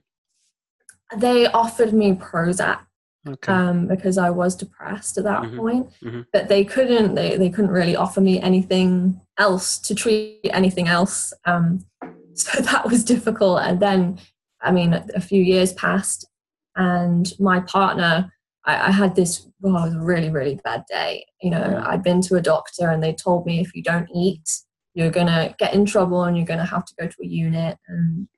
They 1.16 1.46
offered 1.46 1.92
me 1.92 2.12
Prozac 2.14 2.80
Okay. 3.28 3.52
um, 3.52 3.86
because 3.88 4.18
I 4.18 4.30
was 4.30 4.54
depressed 4.54 5.18
at 5.18 5.24
that 5.24 5.42
Mhm, 5.42 5.56
point. 5.56 5.90
mhm. 6.02 6.26
But 6.32 6.48
they 6.48 6.64
couldn't 6.64 7.14
they, 7.14 7.36
they 7.36 7.50
couldn't 7.50 7.70
really 7.70 7.96
offer 7.96 8.20
me 8.20 8.40
anything 8.40 9.20
else 9.38 9.78
to 9.80 9.94
treat 9.94 10.40
anything 10.52 10.88
else. 10.88 11.32
Um, 11.44 11.84
so 12.34 12.60
that 12.62 12.84
was 12.88 13.04
difficult. 13.04 13.60
And 13.62 13.80
then, 13.80 14.18
I 14.62 14.70
mean, 14.72 14.92
a, 15.14 15.20
few 15.20 15.42
years 15.42 15.72
passed, 15.72 16.28
and 16.76 17.32
my 17.40 17.60
partner, 17.60 18.30
I, 18.64 18.88
I 18.88 18.90
had 18.90 19.14
this 19.16 19.46
well, 19.60 19.76
it 19.84 19.86
was 19.86 19.94
a 19.94 20.00
really 20.00 20.30
really 20.30 20.60
bad 20.64 20.84
day. 20.88 21.24
You 21.40 21.50
know, 21.50 21.62
Mm. 21.62 21.86
I'd 21.86 22.02
been 22.02 22.20
to 22.22 22.36
a 22.36 22.42
doctor, 22.42 22.90
and 22.90 23.02
they 23.02 23.12
told 23.14 23.46
me 23.46 23.60
if 23.60 23.74
you 23.74 23.82
don't 23.82 24.08
eat, 24.14 24.48
you're 24.94 25.10
gonna 25.10 25.54
get 25.58 25.74
in 25.74 25.84
trouble, 25.86 26.24
and 26.24 26.36
you're 26.36 26.46
gonna 26.46 26.64
have 26.66 26.84
to 26.84 26.94
go 27.00 27.06
to 27.06 27.16
a 27.22 27.26
unit 27.26 27.78
and 27.88 28.28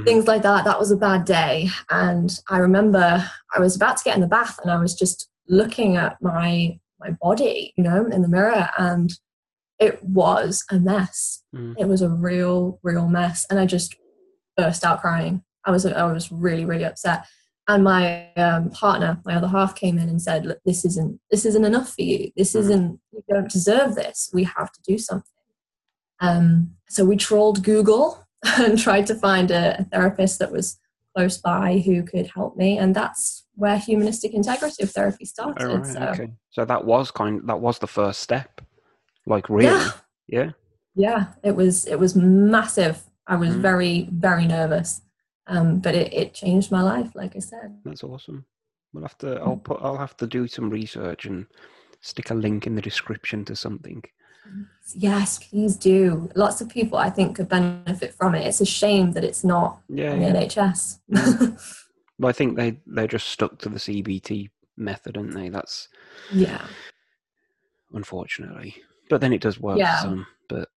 Mhm. 0.00 0.04
things 0.04 0.26
like 0.26 0.42
that. 0.42 0.64
That 0.64 0.78
was 0.78 0.90
a 0.90 0.96
bad 0.96 1.24
day. 1.24 1.68
And 1.90 2.38
I 2.48 2.58
remember 2.58 3.24
I 3.54 3.60
was 3.60 3.76
about 3.76 3.96
to 3.98 4.04
get 4.04 4.14
in 4.14 4.20
the 4.20 4.26
bath 4.26 4.58
and 4.62 4.70
I 4.70 4.78
was 4.80 4.94
just 4.94 5.28
looking 5.48 5.96
at 5.96 6.20
my 6.22 6.78
my 7.00 7.10
body, 7.22 7.72
you 7.76 7.84
know, 7.84 8.06
in 8.06 8.22
the 8.22 8.28
mirror 8.28 8.68
and 8.76 9.12
it 9.78 10.02
was 10.02 10.64
a 10.70 10.80
mess. 10.80 11.44
Mm. 11.54 11.76
It 11.78 11.86
was 11.86 12.02
a 12.02 12.08
real, 12.08 12.80
real 12.82 13.06
mess. 13.06 13.46
And 13.48 13.60
I 13.60 13.66
just 13.66 13.94
burst 14.56 14.84
out 14.84 15.00
crying. 15.00 15.44
I 15.64 15.70
was 15.70 15.86
I 15.86 16.04
was 16.12 16.32
really, 16.32 16.64
really 16.64 16.84
upset. 16.84 17.24
And 17.68 17.84
my 17.84 18.32
um, 18.34 18.70
partner, 18.70 19.20
my 19.24 19.36
other 19.36 19.46
half, 19.46 19.74
came 19.76 19.98
in 19.98 20.08
and 20.08 20.20
said, 20.20 20.46
"Look, 20.46 20.58
this 20.64 20.84
isn't 20.84 21.20
this 21.30 21.44
isn't 21.44 21.64
enough 21.64 21.90
for 21.94 22.02
you. 22.02 22.32
This 22.36 22.54
Mhm. 22.54 22.60
isn't. 22.60 23.00
You 23.12 23.22
don't 23.28 23.50
deserve 23.50 23.94
this. 23.94 24.30
We 24.32 24.44
have 24.44 24.72
to 24.72 24.80
do 24.86 24.96
something." 24.98 25.30
Um, 26.20 26.72
so 26.88 27.04
we 27.04 27.16
trawled 27.16 27.62
Google 27.62 28.24
and 28.58 28.78
tried 28.78 29.06
to 29.06 29.14
find 29.14 29.50
a, 29.50 29.80
a 29.80 29.84
therapist 29.84 30.38
that 30.38 30.52
was 30.52 30.78
close 31.16 31.38
by 31.38 31.78
who 31.84 32.02
could 32.02 32.26
help 32.28 32.56
me, 32.56 32.78
and 32.78 32.94
that's 32.94 33.44
where 33.54 33.78
humanistic 33.78 34.32
integrative 34.32 34.90
therapy 34.90 35.24
started. 35.24 35.66
All 35.68 35.78
right, 35.78 35.86
so 35.86 36.00
okay. 36.22 36.32
So 36.50 36.64
that 36.64 36.84
was 36.84 37.10
kind. 37.10 37.40
That 37.48 37.60
was 37.60 37.78
the 37.78 37.86
first 37.88 38.20
step. 38.20 38.60
Like 39.26 39.48
really. 39.50 39.66
yeah, 39.66 39.90
Yeah. 40.28 40.50
yeah, 40.94 41.26
it 41.42 41.54
was 41.56 41.86
it 41.86 41.98
was 41.98 42.14
massive. 42.14 43.02
I 43.26 43.36
was 43.36 43.50
Mm. 43.54 43.60
very 43.60 44.08
very 44.12 44.46
nervous, 44.46 45.02
um, 45.48 45.80
but 45.80 45.94
it, 45.94 46.12
it 46.14 46.34
changed 46.34 46.70
my 46.70 46.82
life. 46.82 47.10
Like 47.14 47.34
I 47.36 47.40
said, 47.40 47.76
That's 47.84 48.04
awesome. 48.04 48.44
We'll 48.92 49.02
have 49.04 49.18
to. 49.18 49.38
I'll 49.40 49.56
put. 49.58 49.80
I'll 49.82 49.98
have 49.98 50.16
to 50.18 50.26
do 50.26 50.46
some 50.46 50.70
research 50.70 51.26
and 51.26 51.46
stick 52.00 52.30
a 52.30 52.34
link 52.34 52.66
in 52.66 52.74
the 52.74 52.80
description 52.82 53.44
to 53.46 53.56
something. 53.56 54.02
Yes, 54.94 55.38
please 55.38 55.76
do. 55.76 56.30
Lots 56.34 56.60
of 56.60 56.68
people 56.68 56.98
I 56.98 57.10
think 57.10 57.36
could 57.36 57.48
benefit 57.48 58.14
from 58.14 58.34
it. 58.34 58.46
It's 58.46 58.60
a 58.60 58.66
shame 58.66 59.12
that 59.12 59.24
it's 59.24 59.44
not 59.44 59.80
Yeah. 59.88 60.12
on 60.12 60.20
the 60.20 60.26
yeah. 60.26 60.34
NHS. 60.34 60.98
But 62.20 62.28
I 62.28 62.32
think 62.32 62.56
they 62.56 62.80
they're 62.84 63.06
just 63.06 63.28
stuck 63.28 63.58
to 63.60 63.68
the 63.68 63.78
CBT 63.78 64.50
method, 64.76 65.16
aren't 65.16 65.34
they? 65.34 65.48
That's 65.50 65.88
yeah. 66.32 66.66
unfortunately. 67.92 68.74
But 69.08 69.20
then 69.20 69.32
it 69.32 69.40
does 69.40 69.60
work 69.60 69.78
Yeah. 69.78 69.96
for 69.96 70.02
some, 70.02 70.26
but 70.48 70.68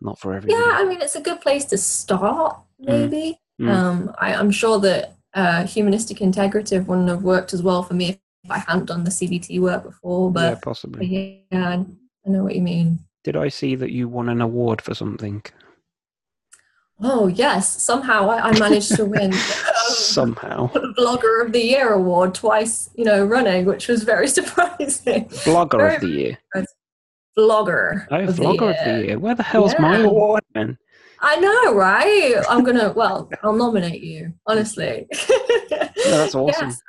not 0.00 0.18
for 0.18 0.34
everyone. 0.34 0.60
Yeah, 0.60 0.72
I 0.72 0.84
mean, 0.84 1.00
it's 1.00 1.16
a 1.16 1.20
good 1.20 1.40
place 1.40 1.64
to 1.66 1.78
start, 1.78 2.58
maybe. 2.78 3.40
Mm. 3.60 3.68
Um, 3.70 4.14
I, 4.18 4.34
I'm 4.34 4.50
sure 4.50 4.78
that 4.80 5.14
uh, 5.34 5.64
humanistic 5.66 6.18
integrative 6.18 6.86
wouldn't 6.86 7.08
have 7.08 7.22
worked 7.22 7.52
as 7.52 7.62
well 7.62 7.82
for 7.82 7.94
me 7.94 8.20
if 8.44 8.50
I 8.50 8.58
hadn't 8.58 8.86
done 8.86 9.04
the 9.04 9.10
CBT 9.10 9.60
work 9.60 9.84
before. 9.84 10.28
yeah, 10.34 10.50
But, 10.54 10.62
possibly. 10.62 10.98
but 10.98 11.08
yeah, 11.08 11.84
I 12.26 12.28
know 12.28 12.44
what 12.44 12.54
you 12.54 12.62
mean. 12.62 13.00
Did 13.28 13.36
I 13.36 13.48
see 13.48 13.74
that 13.74 13.90
you 13.90 14.08
won 14.08 14.30
an 14.30 14.40
award 14.40 14.80
for 14.80 14.94
something? 14.94 15.42
Oh, 16.98 17.26
yes. 17.26 17.82
Somehow 17.82 18.30
I, 18.30 18.48
I 18.48 18.58
managed 18.58 18.96
to 18.96 19.04
win 19.04 19.34
um, 19.34 19.38
Somehow. 19.90 20.68
the 20.72 20.94
Blogger 20.96 21.44
of 21.44 21.52
the 21.52 21.62
Year 21.62 21.92
award 21.92 22.34
twice, 22.34 22.88
you 22.94 23.04
know, 23.04 23.22
running, 23.22 23.66
which 23.66 23.86
was 23.86 24.02
very 24.02 24.28
surprising. 24.38 25.26
Blogger 25.44 25.76
Very 25.76 25.94
of 25.96 26.00
the 26.00 26.08
year. 26.08 26.38
Vlogger. 27.38 28.06
Oh, 28.10 28.20
of 28.20 28.34
the 28.34 28.42
vlogger 28.42 28.70
of 28.70 28.82
the 28.86 29.06
year. 29.08 29.18
Where 29.18 29.34
the 29.34 29.42
hell's 29.42 29.74
my 29.78 29.98
award, 29.98 30.42
man? 30.54 30.78
I 31.20 31.36
know, 31.38 31.74
right? 31.74 32.36
I'm 32.48 32.64
gonna. 32.64 32.94
Well, 32.96 33.28
I'll 33.42 33.52
nominate 33.52 34.02
you. 34.02 34.32
Honestly. 34.46 35.06
No, 35.70 35.90
that's 36.06 36.34
awesome. 36.34 36.68
Yes. 36.68 36.80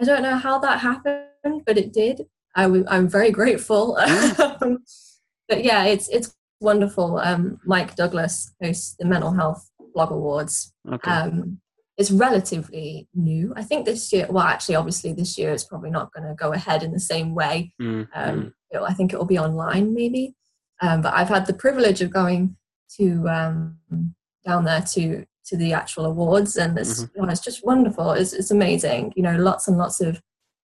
I 0.00 0.04
don't 0.06 0.22
know 0.22 0.34
how 0.34 0.58
that 0.58 0.80
happened, 0.80 1.62
but 1.64 1.78
it 1.78 1.92
did. 1.92 2.22
I 2.56 2.64
w- 2.64 2.84
I'm 2.88 3.06
very 3.08 3.30
grateful. 3.30 3.96
But 5.52 5.64
yeah, 5.64 5.84
it's 5.84 6.08
it's 6.08 6.34
wonderful. 6.60 7.18
Um, 7.18 7.60
Mike 7.64 7.94
Douglas 7.96 8.52
hosts 8.62 8.94
the 8.98 9.04
Mental 9.06 9.32
Health 9.32 9.68
Blog 9.94 10.10
Awards. 10.10 10.72
Okay. 10.94 11.10
Um, 11.10 11.60
it's 11.98 12.10
relatively 12.10 13.08
new. 13.14 13.52
I 13.54 13.62
think 13.62 13.84
this 13.84 14.12
year, 14.12 14.26
well, 14.30 14.44
actually, 14.44 14.76
obviously, 14.76 15.12
this 15.12 15.36
year 15.38 15.52
it's 15.52 15.64
probably 15.64 15.90
not 15.90 16.12
going 16.12 16.26
to 16.26 16.34
go 16.34 16.52
ahead 16.52 16.82
in 16.82 16.92
the 16.92 17.00
same 17.12 17.34
way. 17.34 17.74
Mm, 17.80 18.08
mm. 18.08 18.08
Um, 18.14 18.54
it'll- 18.72 18.86
I 18.86 18.94
think 18.94 19.12
it 19.12 19.18
will 19.18 19.26
be 19.26 19.38
online, 19.38 19.94
maybe. 19.94 20.34
Um, 20.80 21.02
but 21.02 21.12
I've 21.14 21.28
had 21.28 21.46
the 21.46 21.52
privilege 21.64 22.00
of 22.00 22.10
going 22.10 22.56
to 22.98 23.28
um, 23.28 23.76
down 24.46 24.64
there 24.64 24.82
to 24.94 25.24
to 25.48 25.56
the 25.56 25.72
actual 25.74 26.06
awards, 26.06 26.56
and 26.56 26.78
it's 26.78 27.02
Mm-hmm. 27.04 27.28
it's 27.30 27.40
just 27.48 27.64
wonderful. 27.66 28.12
It's 28.12 28.32
it's 28.32 28.50
amazing. 28.50 29.12
You 29.16 29.22
know, 29.26 29.36
lots 29.36 29.68
and 29.68 29.76
lots 29.76 30.00
of 30.00 30.12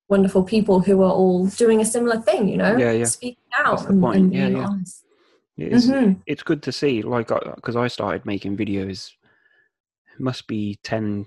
wonderful 0.08 0.42
people 0.42 0.80
who 0.80 1.02
are 1.02 1.12
all 1.12 1.46
doing 1.46 1.80
a 1.80 1.84
similar 1.84 2.20
thing. 2.20 2.48
You 2.48 2.56
know, 2.56 2.76
Yeah, 2.76 2.92
yeah. 2.92 3.04
speaking 3.04 3.42
out 3.58 3.88
and, 3.88 4.00
point. 4.00 4.16
and 4.16 4.30
being 4.30 4.56
yeah. 4.56 4.66
honest. 4.66 5.04
It's, 5.56 5.86
Mhm. 5.86 6.22
it's 6.26 6.42
good 6.42 6.62
to 6.64 6.72
see, 6.72 7.02
like, 7.02 7.28
because 7.56 7.76
I 7.76 7.88
started 7.88 8.24
making 8.24 8.56
videos, 8.56 9.10
must 10.18 10.46
be 10.46 10.78
10, 10.82 11.26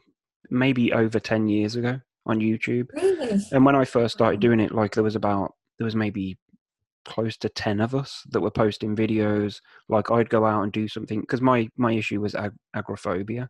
maybe 0.49 0.93
over 0.93 1.19
10 1.19 1.47
years 1.47 1.75
ago 1.75 1.99
on 2.25 2.39
YouTube. 2.39 2.87
Really? 2.93 3.41
And 3.51 3.65
when 3.65 3.75
I 3.75 3.85
first 3.85 4.13
started 4.13 4.39
doing 4.39 4.59
it, 4.59 4.73
like, 4.73 4.93
there 4.93 5.03
was 5.03 5.15
about, 5.15 5.53
there 5.77 5.85
was 5.85 5.95
maybe 5.95 6.37
close 7.03 7.35
to 7.37 7.49
10 7.49 7.81
of 7.81 7.93
us 7.93 8.23
that 8.29 8.39
were 8.41 8.51
posting 8.51 8.95
videos. 8.95 9.59
Like, 9.89 10.11
I'd 10.11 10.29
go 10.29 10.45
out 10.45 10.63
and 10.63 10.71
do 10.71 10.87
something, 10.87 11.19
because 11.21 11.41
my, 11.41 11.69
my 11.75 11.91
issue 11.93 12.21
was 12.21 12.33
ag- 12.35 12.55
agoraphobia. 12.73 13.49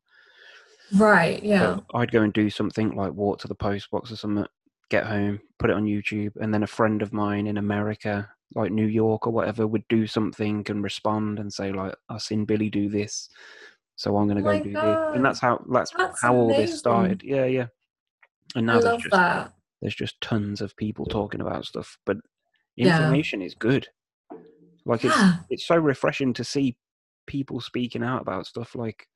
Right. 0.97 1.41
Yeah. 1.43 1.75
So 1.77 1.85
I'd 1.93 2.11
go 2.11 2.21
and 2.23 2.33
do 2.33 2.49
something 2.49 2.91
like 2.95 3.13
walk 3.13 3.39
to 3.41 3.47
the 3.47 3.55
post 3.55 3.89
box 3.91 4.11
or 4.11 4.15
something, 4.15 4.45
get 4.91 5.05
home, 5.07 5.39
put 5.57 5.69
it 5.71 5.75
on 5.75 5.85
YouTube, 5.85 6.35
and 6.41 6.53
then 6.53 6.63
a 6.63 6.67
friend 6.67 7.01
of 7.01 7.13
mine 7.13 7.47
in 7.47 7.57
America, 7.57 8.29
like 8.53 8.71
New 8.71 8.85
York 8.85 9.25
or 9.25 9.31
whatever, 9.33 9.65
would 9.65 9.87
do 9.87 10.05
something 10.05 10.63
and 10.69 10.83
respond 10.83 11.39
and 11.39 11.51
say 11.51 11.71
like, 11.71 11.95
"I 12.09 12.17
seen 12.19 12.45
Billy 12.45 12.69
do 12.69 12.89
this, 12.89 13.29
so 13.95 14.17
I'm 14.17 14.27
gonna 14.27 14.41
Oh 14.41 14.53
go 14.59 14.63
do 14.63 14.73
this." 14.75 14.99
And 15.15 15.25
that's 15.25 15.39
how 15.39 15.63
that's, 15.71 15.91
That's 15.91 16.21
how 16.21 16.35
all 16.35 16.53
this 16.53 16.77
started. 16.77 17.23
Yeah, 17.23 17.45
yeah. 17.45 17.67
And 18.55 18.67
now 18.67 18.79
there's 18.81 19.01
just 19.01 19.11
that. 19.15 19.53
there's 19.81 19.95
just 19.95 20.19
tons 20.21 20.61
of 20.61 20.75
people 20.75 21.05
talking 21.05 21.41
about 21.41 21.65
stuff, 21.65 21.97
but 22.05 22.17
Yeah. 22.75 22.87
information 22.99 23.41
is 23.41 23.55
good. 23.55 23.87
Like 24.85 25.05
it's 25.05 25.17
Yeah. 25.17 25.37
it's 25.49 25.65
so 25.65 25.77
refreshing 25.77 26.33
to 26.33 26.43
see 26.43 26.75
people 27.27 27.61
speaking 27.61 28.03
out 28.03 28.21
about 28.21 28.45
stuff 28.47 28.75
like 28.75 29.07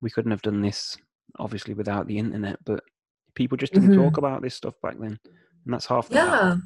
we 0.00 0.10
couldn't 0.10 0.30
have 0.30 0.42
done 0.42 0.60
this 0.60 0.96
obviously 1.38 1.72
without 1.74 2.06
the 2.06 2.18
internet 2.18 2.62
but 2.64 2.84
people 3.34 3.56
just 3.56 3.72
didn't 3.72 3.94
talk 3.94 4.16
about 4.18 4.42
this 4.42 4.54
stuff 4.54 4.74
back 4.82 4.96
then 4.98 5.18
and 5.64 5.72
that's 5.74 5.86
half. 5.86 6.06
Mm-hmm. 6.08 6.14
Yeah. 6.16 6.56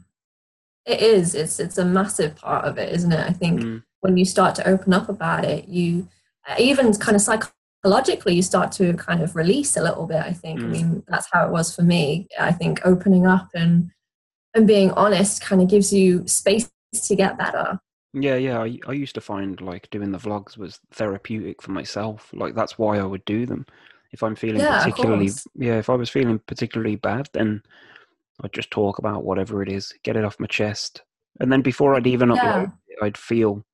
It 0.86 1.02
is. 1.02 1.34
It's 1.34 1.60
it's 1.60 1.78
a 1.78 1.84
massive 1.84 2.36
part 2.36 2.64
of 2.64 2.78
it, 2.78 2.92
isn't 2.94 3.12
it? 3.12 3.20
I 3.20 3.32
think 3.32 3.60
Mm, 3.60 3.82
when 4.00 4.16
you 4.16 4.24
start 4.24 4.54
to 4.56 4.66
open 4.66 4.92
up 4.94 5.08
about 5.08 5.44
it, 5.44 5.68
you 5.68 6.08
uh, 6.48 6.54
even 6.58 6.94
kind 6.94 7.14
of 7.14 7.20
psychologically 7.20 8.34
you 8.34 8.42
start 8.42 8.72
to 8.72 8.94
kind 8.94 9.20
of 9.22 9.36
release 9.36 9.76
a 9.76 9.82
little 9.82 10.06
bit. 10.06 10.22
I 10.22 10.32
think. 10.32 10.60
I 10.60 10.64
Mm. 10.64 10.70
mean, 10.70 11.02
that's 11.08 11.28
how 11.30 11.46
it 11.46 11.50
was 11.52 11.74
for 11.76 11.82
me. 11.82 12.26
I 12.40 12.52
think 12.52 12.80
opening 12.86 13.26
up 13.26 13.48
and 13.54 13.90
and 14.54 14.66
being 14.66 14.90
honest 14.92 15.42
kind 15.42 15.60
of 15.60 15.68
gives 15.68 15.92
you 15.92 16.26
space 16.26 16.70
to 17.08 17.14
get 17.14 17.36
better. 17.36 17.78
yeah 18.14 18.36
yeah 18.36 18.58
I, 18.62 18.78
I 18.88 18.92
used 18.92 19.14
to 19.16 19.20
find 19.20 19.60
like 19.60 19.90
doing 19.90 20.10
the 20.10 20.18
vlogs 20.18 20.56
was 20.56 20.80
therapeutic 20.90 21.60
for 21.60 21.72
myself 21.72 22.30
like 22.32 22.54
that's 22.54 22.78
why 22.78 22.96
i 22.98 23.04
would 23.04 23.22
do 23.26 23.44
them 23.44 23.66
if 24.12 24.22
i'm 24.22 24.36
feeling 24.36 24.60
Yeah, 24.60 24.78
particularly 24.84 25.30
yeah 25.56 25.78
if 25.78 25.90
i 25.90 25.94
was 25.94 26.10
feeling 26.10 26.38
particularly 26.46 26.96
bad 26.96 27.28
then 27.32 27.62
i'd 28.42 28.52
just 28.52 28.70
talk 28.70 28.98
about 28.98 29.24
whatever 29.24 29.62
it 29.62 29.70
is 29.70 29.92
get 30.02 30.16
it 30.16 30.24
off 30.24 30.40
my 30.40 30.46
chest 30.46 31.02
and 31.40 31.50
then 31.52 31.62
before 31.62 31.94
i'd 31.94 32.06
even 32.06 32.30
Yeah. 32.30 32.36
upload 32.36 32.72
i'd 33.02 33.18
feel 33.18 33.64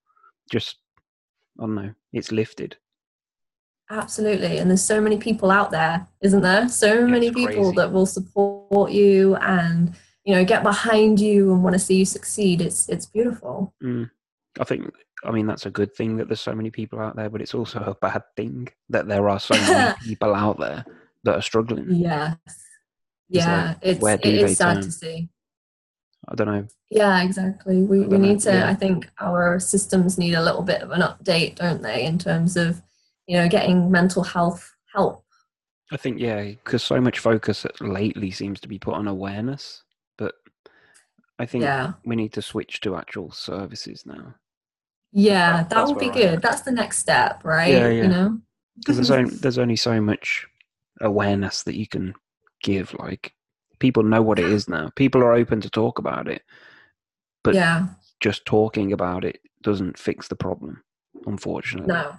just 0.51 0.79
i 1.59 1.63
don't 1.63 1.75
know 1.75 1.95
it's 2.13 2.33
lifted 2.33 2.77
Absolutely. 3.91 4.59
And 4.59 4.71
there's 4.71 4.83
so 4.83 4.99
many 5.01 5.19
people 5.19 5.51
out 5.51 5.71
there, 5.71 6.07
isn't 6.23 6.41
there? 6.41 6.69
So 6.69 7.07
many 7.07 7.31
people 7.31 7.65
crazy. 7.65 7.77
that 7.77 7.93
will 7.93 8.07
support 8.07 8.91
you 8.93 9.37
and 9.37 9.95
you 10.25 10.35
know 10.35 10.43
get 10.45 10.63
behind 10.63 11.21
you 11.21 11.53
and 11.53 11.63
want 11.63 11.75
to 11.75 11.79
see 11.79 11.97
you 11.97 12.07
succeed. 12.07 12.63
It's 12.63 12.89
it's 12.89 13.05
beautiful. 13.07 13.75
Mm. 13.83 14.11
I 14.59 14.65
think, 14.65 14.91
I 15.25 15.31
mean, 15.31 15.47
that's 15.47 15.67
a 15.67 15.71
good 15.71 15.95
thing 15.95 16.17
that 16.17 16.29
there's 16.29 16.41
so 16.41 16.55
many 16.55 16.71
people 16.71 17.01
out 17.01 17.17
there, 17.17 17.31
but 17.31 17.41
it's 17.41 17.55
also 17.55 17.81
a 17.81 17.95
bad 17.95 18.23
thing 18.37 18.69
that 18.91 19.09
there 19.09 19.29
are 19.29 19.41
so 19.41 19.55
many 19.73 19.95
people 20.05 20.35
out 20.35 20.59
there 20.59 20.85
that 21.25 21.35
are 21.37 21.43
struggling. 21.43 21.87
Yes. 21.89 22.37
It's 22.47 22.57
Yeah, 23.31 23.69
like, 23.69 23.79
it's 23.83 24.01
where 24.01 24.17
do 24.19 24.29
it 24.29 24.35
is 24.51 24.59
sad 24.59 24.75
turn? 24.75 24.83
to 24.83 24.93
see. 24.93 25.29
I 26.29 26.35
don't 26.35 26.47
know. 26.47 26.67
Yeah, 26.91 27.23
exactly. 27.23 27.83
We 27.83 28.01
we 28.01 28.07
know, 28.07 28.19
need 28.19 28.41
to. 28.41 28.53
yeah. 28.53 28.69
I 28.69 28.75
think 28.75 29.11
our 29.21 29.59
systems 29.61 30.17
need 30.19 30.35
a 30.35 30.43
little 30.43 30.63
bit 30.63 30.83
of 30.83 30.91
an 30.91 31.01
update, 31.03 31.57
don't 31.57 31.83
they, 31.83 32.05
in 32.07 32.19
terms 32.19 32.57
of 32.57 32.83
you 33.27 33.37
know 33.37 33.49
getting 33.49 33.91
mental 33.91 34.23
health 34.23 34.71
help. 34.95 35.25
I 35.93 35.97
think, 35.99 36.19
yeah, 36.19 36.43
because 36.43 36.83
so 36.83 36.99
much 37.01 37.19
focus 37.19 37.67
lately 37.81 38.31
seems 38.31 38.59
to 38.61 38.69
be 38.69 38.79
put 38.79 38.95
on 38.95 39.07
awareness, 39.07 39.83
but 40.17 40.35
I 41.39 41.45
think 41.47 41.63
Yeah, 41.65 41.93
we 42.07 42.17
need 42.17 42.33
to 42.35 42.43
switch 42.43 42.81
to 42.83 42.97
actual 42.97 43.31
services 43.31 44.05
now. 44.07 44.35
Yeah, 45.15 45.63
That- 45.63 45.71
that 45.71 45.87
would 45.87 45.99
be 45.99 46.09
where 46.11 46.15
I 46.17 46.21
am. 46.21 46.31
good. 46.35 46.43
That's 46.43 46.61
the 46.63 46.73
next 46.73 46.99
step, 46.99 47.43
right? 47.45 47.73
Yeah, 47.73 47.89
You 47.89 48.03
yeah. 48.03 48.07
know. 48.09 48.41
Because 48.77 48.97
there's, 48.97 49.11
only, 49.13 49.31
there's 49.37 49.59
only 49.59 49.77
so 49.77 50.01
much 50.01 50.47
awareness 51.01 51.63
that 51.63 51.77
you 51.79 51.87
can 51.87 52.13
give. 52.63 52.93
Like, 52.99 53.33
people 53.79 54.03
know 54.03 54.21
what 54.21 54.39
it 54.41 54.47
is 54.47 54.69
now. 54.69 54.91
People 54.97 55.23
are 55.23 55.33
open 55.33 55.61
to 55.61 55.71
talk 55.71 55.99
about 56.01 56.27
it, 56.29 56.43
but 57.45 57.55
yeah. 57.55 57.87
just 58.21 58.45
talking 58.45 58.93
about 58.93 59.25
it 59.25 59.41
doesn't 59.63 59.97
fix 59.99 60.27
the 60.29 60.35
problem, 60.37 60.83
unfortunately. 61.27 61.87
No. 61.87 62.17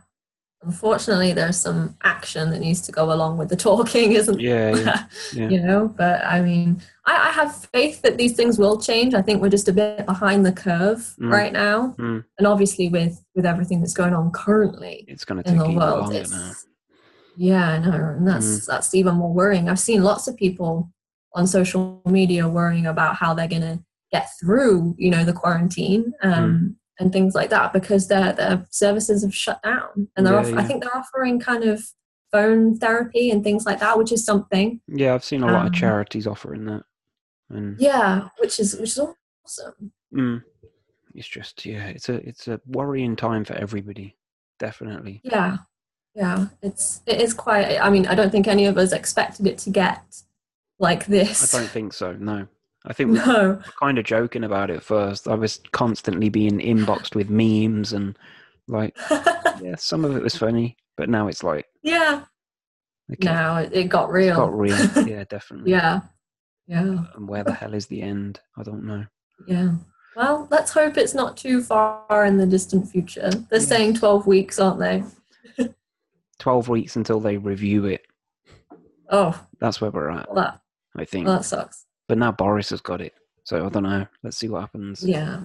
Unfortunately, 0.66 1.32
there's 1.32 1.58
some 1.58 1.96
action 2.04 2.50
that 2.50 2.60
needs 2.60 2.82
to 2.82 2.92
go 2.92 3.14
along 3.14 3.38
with 3.38 3.50
the 3.50 3.56
talking, 3.56 4.12
isn't 4.22 4.40
Yeah, 4.40 4.70
yeah, 4.76 4.84
there? 4.84 5.08
yeah. 5.34 5.50
you 5.50 5.62
know, 5.62 5.88
but 5.88 6.26
I 6.26 6.42
mean, 6.42 6.82
I, 7.06 7.30
I 7.30 7.32
have 7.32 7.68
faith 7.72 8.02
that 8.02 8.18
these 8.18 8.36
things 8.36 8.58
will 8.58 8.80
change. 8.82 9.14
I 9.14 9.22
think 9.22 9.42
we're 9.42 9.50
just 9.50 9.68
a 9.70 9.74
bit 9.74 10.06
behind 10.06 10.46
the 10.46 10.52
curve 10.52 11.16
Mm. 11.20 11.32
right 11.32 11.54
now, 11.54 11.94
Mm. 12.00 12.24
and 12.38 12.48
obviously 12.48 12.90
with 12.90 13.24
with 13.36 13.46
everything 13.46 13.80
that's 13.80 13.94
going 13.94 14.14
on 14.14 14.32
currently 14.32 15.06
It's 15.08 15.24
going 15.26 15.44
to 15.44 15.50
in 15.50 15.58
the 15.58 15.70
world, 15.72 16.14
it's 16.14 16.32
now. 16.32 16.52
yeah, 17.38 17.70
I 17.74 17.78
know, 17.80 17.92
and 18.18 18.28
that's 18.28 18.46
Mm. 18.62 18.66
that's 18.66 18.94
even 18.96 19.16
more 19.16 19.34
worrying. 19.34 19.70
I've 19.70 19.80
seen 19.80 20.04
lots 20.04 20.28
of 20.28 20.36
people 20.36 20.92
on 21.36 21.46
social 21.48 22.02
media 22.06 22.48
worrying 22.48 22.88
about 22.88 23.18
how 23.18 23.34
they're 23.34 23.48
going 23.48 23.62
to 23.62 23.80
get 24.12 24.30
through, 24.40 24.96
you 24.98 25.12
know, 25.12 25.24
the 25.26 25.34
quarantine. 25.34 26.14
Mm. 26.24 26.34
Um, 26.38 26.76
and 27.00 27.12
things 27.12 27.36
like 27.36 27.50
that 27.50 27.74
because 27.74 28.08
their 28.08 28.34
their 28.34 28.66
services 28.72 29.24
have 29.24 29.36
shut 29.36 29.62
down 29.64 30.08
and 30.16 30.26
they're 30.26 30.34
Yeah, 30.34 30.40
off- 30.40 30.54
I 30.58 30.64
think 30.64 30.84
they're 30.84 30.96
offering 30.98 31.40
kind 31.40 31.64
of 31.64 31.84
phone 32.32 32.78
therapy 32.78 33.32
and 33.32 33.44
things 33.44 33.66
like 33.66 33.80
that, 33.80 33.98
which 33.98 34.12
is 34.12 34.26
something. 34.26 34.82
Yeah, 34.88 35.14
I've 35.14 35.24
seen 35.24 35.44
a 35.44 35.48
lot 35.48 35.62
of 35.62 35.68
Um, 35.68 35.74
charities 35.74 36.28
offering 36.28 36.66
that, 36.66 36.84
and 37.50 37.80
Yeah, 37.80 38.30
which 38.40 38.60
is 38.60 38.74
which 38.76 38.92
is 38.98 39.00
awesome. 39.46 39.92
mm, 40.14 40.44
it's 41.14 41.28
just 41.28 41.66
yeah, 41.66 41.86
it's 41.88 42.10
a 42.10 42.16
it's 42.28 42.48
a 42.48 42.60
worrying 42.66 43.16
time 43.16 43.46
for 43.46 43.54
everybody, 43.54 44.18
definitely. 44.60 45.22
Yeah, 45.24 45.58
yeah, 46.14 46.48
it's 46.62 47.02
it 47.06 47.22
is 47.22 47.34
quite. 47.34 47.80
I 47.80 47.90
mean, 47.90 48.06
I 48.08 48.16
don't 48.16 48.32
think 48.32 48.48
any 48.48 48.66
of 48.66 48.78
us 48.78 48.92
expected 48.94 49.48
it 49.48 49.58
to 49.60 49.70
get 49.70 50.02
like 50.80 51.06
this. 51.06 51.54
I 51.54 51.60
don't 51.60 51.70
think 51.70 51.94
so. 51.94 52.14
No, 52.14 52.48
I 52.88 52.94
think 52.94 53.12
we 53.12 53.18
No, 53.20 53.26
were 53.50 53.64
kind 53.80 53.98
of 53.98 54.06
joking 54.06 54.44
about 54.44 54.70
it 54.70 54.84
first. 54.84 55.28
I 55.28 55.34
was 55.36 55.60
constantly 55.72 56.30
being 56.30 56.60
inboxed 56.60 57.16
with 57.16 57.30
memes 57.30 57.94
and 57.94 58.18
like, 58.68 58.96
yeah, 59.62 59.76
some 59.78 60.06
of 60.06 60.16
it 60.16 60.24
was 60.24 60.36
funny, 60.36 60.78
but 60.98 61.10
now 61.10 61.28
it's 61.28 61.44
like, 61.44 61.66
yeah. 61.84 62.24
okay, 63.12 63.26
Now 63.26 63.58
it, 63.58 63.88
got 63.90 64.12
real. 64.12 64.36
got 64.36 64.58
real. 64.58 64.78
Yeah, 65.08 65.24
definitely. 65.26 65.72
yeah, 65.72 66.02
yeah, 66.68 66.82
uh, 66.84 67.06
And 67.16 67.28
where 67.28 67.44
the 67.44 67.54
hell 67.54 67.74
is 67.74 67.88
the 67.88 68.02
end? 68.02 68.40
I 68.58 68.64
don't 68.64 68.84
know. 68.84 69.06
yeah. 69.48 69.72
Well, 70.16 70.48
let's 70.50 70.72
hope 70.72 70.96
it's 70.96 71.14
not 71.14 71.36
too 71.36 71.62
far 71.62 72.26
in 72.26 72.38
the 72.38 72.46
distant 72.46 72.88
future. 72.90 73.30
They're 73.50 73.60
saying 73.60 73.96
twelve 73.96 74.26
weeks, 74.26 74.60
aren't 74.60 74.80
they? 74.80 75.04
Twelve 76.40 76.70
weeks 76.70 76.96
until 76.96 77.20
they 77.20 77.36
review 77.38 77.84
it. 77.86 78.06
Oh, 79.10 79.38
That's 79.60 79.82
where 79.82 79.92
we're 79.92 80.10
at, 80.12 80.34
well, 80.34 80.44
that 80.44 80.62
I 80.96 81.04
think. 81.04 81.28
well, 81.28 81.38
that 81.38 81.44
sucks. 81.44 81.86
But 82.08 82.18
now 82.18 82.32
Boris 82.32 82.70
has 82.70 82.82
got 82.82 83.02
it, 83.02 83.14
so 83.44 83.66
I 83.66 83.70
don't 83.70 83.84
know. 83.84 84.06
Let's 84.24 84.38
see 84.38 84.48
what 84.50 84.62
happens. 84.62 85.04
Yeah. 85.04 85.44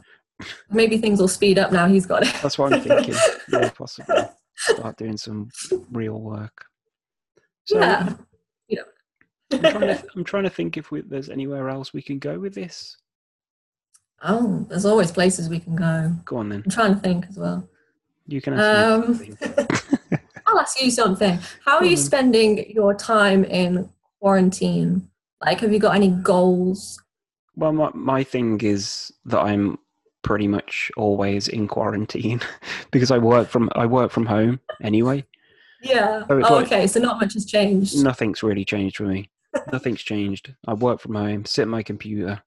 Maybe 0.70 0.98
things 0.98 1.20
will 1.20 1.28
speed 1.28 1.58
up 1.58 1.70
now 1.72 1.86
he's 1.86 2.06
got 2.06 2.22
it. 2.22 2.34
That's 2.42 2.58
what 2.58 2.72
I'm 2.72 2.80
thinking. 2.80 3.14
yeah, 3.52 3.70
possibly 3.70 4.16
start 4.56 4.96
doing 4.96 5.16
some 5.16 5.50
real 5.92 6.20
work. 6.20 6.64
So 7.64 7.78
yeah. 7.78 8.14
I'm, 9.52 9.60
trying 9.60 9.80
to, 9.80 10.04
I'm 10.16 10.24
trying 10.24 10.44
to 10.44 10.50
think 10.50 10.76
if 10.76 10.90
we, 10.90 11.00
there's 11.02 11.28
anywhere 11.28 11.68
else 11.68 11.92
we 11.92 12.02
can 12.02 12.18
go 12.18 12.38
with 12.38 12.54
this. 12.54 12.96
oh, 14.22 14.64
there's 14.68 14.84
always 14.86 15.10
places 15.10 15.48
we 15.48 15.58
can 15.60 15.76
go. 15.76 16.14
Go 16.24 16.36
on 16.38 16.48
then. 16.50 16.62
I'm 16.64 16.70
trying 16.70 16.94
to 16.94 17.00
think 17.00 17.26
as 17.28 17.36
well. 17.36 17.68
You 18.26 18.40
can 18.40 18.54
ask 18.54 19.08
Um, 19.08 19.18
me. 19.18 19.32
I'll 20.46 20.58
ask 20.58 20.80
you 20.80 20.90
something. 20.90 21.38
How 21.64 21.76
are 21.78 21.84
you 21.84 21.96
spending 21.96 22.70
your 22.70 22.94
time 22.94 23.44
in 23.44 23.88
quarantine 24.20 25.08
Like, 25.44 25.60
have 25.60 25.72
you 25.72 25.78
got 25.78 25.94
any 25.96 26.08
goals? 26.08 27.02
Well, 27.56 27.72
my 27.72 27.90
my 27.94 28.24
thing 28.24 28.60
is 28.60 29.12
that 29.26 29.40
I'm 29.40 29.78
pretty 30.22 30.46
much 30.46 30.90
always 30.96 31.48
in 31.48 31.66
quarantine 31.66 32.40
because 32.90 33.10
I 33.10 33.18
work 33.18 33.48
from 33.48 33.70
I 33.74 33.86
work 33.86 34.10
from 34.10 34.26
home 34.26 34.60
anyway. 34.82 35.24
Yeah. 35.82 36.20
So 36.26 36.34
oh, 36.34 36.54
like- 36.54 36.66
okay. 36.66 36.86
So 36.86 37.00
not 37.00 37.20
much 37.20 37.34
has 37.34 37.46
changed. 37.46 38.02
Nothing's 38.02 38.42
really 38.42 38.64
changed 38.64 38.96
for 38.98 39.04
me. 39.04 39.30
Nothing's 39.72 40.02
changed. 40.02 40.54
I 40.66 40.74
work 40.74 41.00
from 41.00 41.14
home, 41.14 41.44
sit 41.44 41.62
at 41.62 41.68
my 41.68 41.82
computer. 41.82 42.40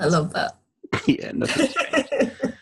I 0.00 0.06
love 0.06 0.32
that. 0.32 0.56
yeah, 1.06 1.32
nothing's 1.32 1.74
changed. 1.74 2.32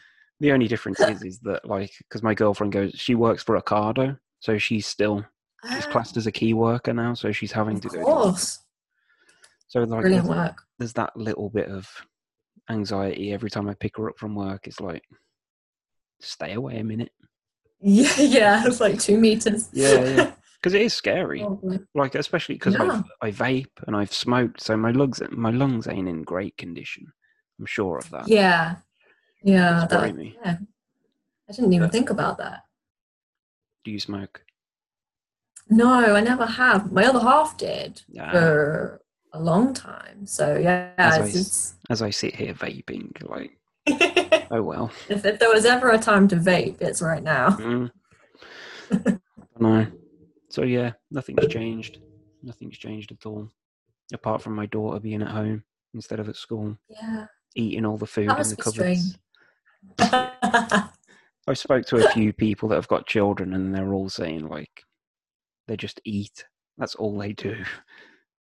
The 0.40 0.52
only 0.52 0.68
difference 0.68 1.00
is, 1.00 1.22
is 1.22 1.38
that 1.40 1.64
like, 1.66 1.92
because 1.96 2.22
my 2.22 2.34
girlfriend 2.34 2.72
goes, 2.72 2.92
she 2.94 3.14
works 3.14 3.42
for 3.42 3.58
Ocado, 3.58 4.18
so 4.40 4.58
she's 4.58 4.86
still 4.86 5.24
she's 5.72 5.86
classed 5.86 6.18
as 6.18 6.26
a 6.26 6.32
key 6.32 6.52
worker 6.52 6.92
now, 6.92 7.14
so 7.14 7.32
she's 7.32 7.52
having 7.52 7.76
Of 7.76 7.82
to 7.82 7.88
go. 7.88 8.02
course. 8.02 8.58
So 9.74 9.80
like, 9.80 10.02
Brilliant 10.02 10.26
there's, 10.28 10.38
work. 10.38 10.62
there's 10.78 10.92
that 10.92 11.16
little 11.16 11.50
bit 11.50 11.68
of 11.68 11.88
anxiety 12.70 13.32
every 13.32 13.50
time 13.50 13.68
I 13.68 13.74
pick 13.74 13.96
her 13.96 14.08
up 14.08 14.16
from 14.16 14.36
work. 14.36 14.68
It's 14.68 14.78
like, 14.78 15.02
stay 16.20 16.52
away 16.52 16.78
a 16.78 16.84
minute. 16.84 17.10
Yeah, 17.80 18.14
yeah. 18.20 18.62
It's 18.66 18.78
like 18.80 19.00
two 19.00 19.18
meters. 19.18 19.68
Yeah, 19.72 20.04
yeah. 20.04 20.30
Because 20.62 20.74
it 20.74 20.80
is 20.82 20.94
scary. 20.94 21.42
Oh. 21.42 21.60
Like 21.94 22.14
especially 22.14 22.54
because 22.54 22.74
Yeah. 22.74 23.02
I 23.20 23.30
vape 23.32 23.66
and 23.86 23.94
I've 23.94 24.14
smoked, 24.14 24.62
so 24.62 24.76
my 24.78 24.92
lungs 24.92 25.20
my 25.32 25.50
lungs 25.50 25.86
ain't 25.88 26.08
in 26.08 26.22
great 26.22 26.56
condition. 26.56 27.04
I'm 27.58 27.66
sure 27.66 27.98
of 27.98 28.08
that. 28.10 28.28
yeah. 28.28 28.76
Yeah. 29.42 29.86
That, 29.90 30.14
me. 30.16 30.38
yeah. 30.42 30.56
I 31.48 31.52
didn't 31.52 31.72
even 31.74 31.88
But- 31.88 31.92
think 31.92 32.08
about 32.10 32.38
that. 32.38 32.60
Do 33.84 33.90
you 33.90 33.98
smoke? 34.00 34.42
No, 35.68 36.14
I 36.14 36.20
never 36.20 36.46
have. 36.46 36.90
My 36.92 37.04
other 37.06 37.20
half 37.20 37.58
did 37.58 38.00
Yeah. 38.08 38.30
for 38.32 39.02
a 39.34 39.40
long 39.40 39.74
time. 39.74 40.26
So 40.26 40.56
yeah, 40.56 40.90
As 40.96 41.18
I 41.18 41.26
it's, 41.26 41.74
As 41.90 42.00
I 42.02 42.10
sit 42.10 42.34
here 42.34 42.54
vaping, 42.54 43.10
like, 43.28 43.58
oh 44.50 44.62
well. 44.62 44.90
if 45.08 45.22
there 45.22 45.50
was 45.50 45.64
ever 45.66 45.90
a 45.90 45.98
time 45.98 46.26
to 46.28 46.36
vape, 46.36 46.80
it's 46.80 47.02
right 47.02 47.22
now. 47.22 47.50
Mm. 47.50 47.90
no. 49.58 49.86
So 50.48 50.62
yeah, 50.62 50.92
nothing's 51.10 51.46
changed. 51.48 51.98
Nothing's 52.42 52.78
changed 52.78 53.10
at 53.12 53.26
all, 53.26 53.50
apart 54.12 54.40
from 54.40 54.54
my 54.54 54.66
daughter 54.66 55.00
being 55.00 55.22
at 55.22 55.28
home 55.28 55.64
instead 55.94 56.20
of 56.20 56.28
at 56.28 56.36
school, 56.36 56.76
Yeah. 56.88 57.26
eating 57.56 57.84
all 57.84 57.96
the 57.96 58.06
food 58.06 58.30
in 58.30 58.36
the 58.48 58.56
cupboards. 58.56 59.18
I 61.46 61.52
spoke 61.52 61.84
to 61.86 62.06
a 62.06 62.10
few 62.10 62.32
people 62.32 62.68
that 62.70 62.76
have 62.76 62.88
got 62.88 63.06
children, 63.06 63.52
and 63.54 63.74
they're 63.74 63.92
all 63.92 64.08
saying 64.08 64.48
like, 64.48 64.82
they 65.66 65.76
just 65.76 66.00
eat. 66.04 66.44
That's 66.78 66.94
all 66.94 67.16
they 67.18 67.32
do. 67.32 67.56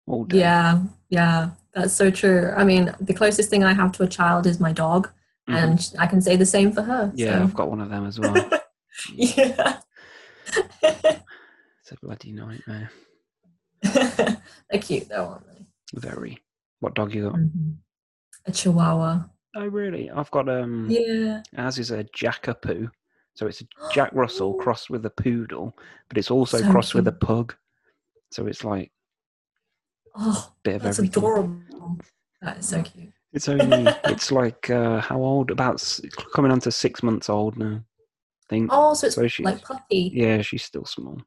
All 0.09 0.25
day. 0.25 0.39
yeah, 0.41 0.81
yeah, 1.11 1.51
that's 1.75 1.93
so 1.93 2.11
true. 2.11 2.53
I 2.57 2.65
mean, 2.65 2.95
the 3.01 3.15
closest 3.15 3.51
thing 3.51 3.63
I 3.65 3.73
have 3.75 3.93
to 3.93 4.03
a 4.03 4.09
child 4.09 4.47
is 4.47 4.59
my 4.59 4.73
dog, 4.73 5.09
Mhm. 5.49 5.55
and 5.57 5.95
I 5.99 6.07
can 6.07 6.21
say 6.21 6.37
the 6.37 6.47
same 6.47 6.73
for 6.73 6.83
her. 6.83 7.13
Yeah, 7.15 7.43
I've 7.43 7.55
got 7.55 7.69
one 7.71 7.81
of 7.81 7.91
them 7.91 8.07
as 8.07 8.19
well. 8.19 8.35
yeah. 9.15 9.79
It's 10.83 11.93
a 11.93 11.97
bloody 12.03 12.33
nightmare. 12.33 12.91
They're 13.83 14.81
cute 14.81 15.09
though, 15.09 15.27
aren't 15.27 15.47
they? 15.47 15.67
Very. 15.95 16.39
What 16.81 16.95
dog 16.95 17.15
you 17.15 17.25
got? 17.31 17.35
Mhm. 17.35 17.77
A 18.47 18.53
chihuahua. 18.53 19.25
Oh, 19.57 19.67
really? 19.67 20.11
I've 20.11 20.31
got 20.31 20.49
um. 20.49 20.87
Yeah. 20.91 21.43
As 21.57 21.79
is 21.79 21.91
a 21.91 22.05
Jackapoo. 22.05 22.91
So 23.35 23.47
it's 23.47 23.61
a 23.63 23.67
Jack 23.93 24.11
Russell 24.15 24.55
crossed 24.55 24.91
with 24.91 25.05
a 25.07 25.11
poodle, 25.11 25.77
but 26.09 26.19
it's 26.19 26.31
also 26.31 26.59
So 26.59 26.71
crossed 26.71 26.95
with 26.95 27.07
a 27.09 27.13
pug. 27.13 27.55
So 28.31 28.47
it's 28.47 28.65
like 28.65 28.91
Oh, 30.19 30.53
bit 30.65 30.77
of 30.77 30.83
that's 30.83 30.99
everything. 30.99 31.19
adorable. 31.23 31.99
That 32.43 32.59
is 32.59 32.69
so 32.69 32.83
cute. 32.83 33.13
It's 33.33 33.49
only 33.49 33.87
it's 34.05 34.33
like 34.33 34.69
uh, 34.71 35.01
how 35.01 35.19
old? 35.23 35.51
About 35.51 35.83
coming 36.35 36.51
on 36.51 36.61
to 36.61 36.73
six 36.73 37.03
months 37.03 37.29
old 37.29 37.57
now. 37.57 37.77
I 37.85 38.47
think. 38.49 38.71
Oh, 38.73 38.95
so 38.95 39.07
it's 39.07 39.17
So 39.17 39.29
she's- 39.29 39.45
like 39.45 39.63
puppy. 39.63 40.11
Yeah, 40.15 40.41
she's 40.43 40.65
still 40.65 40.85
small. 40.85 41.21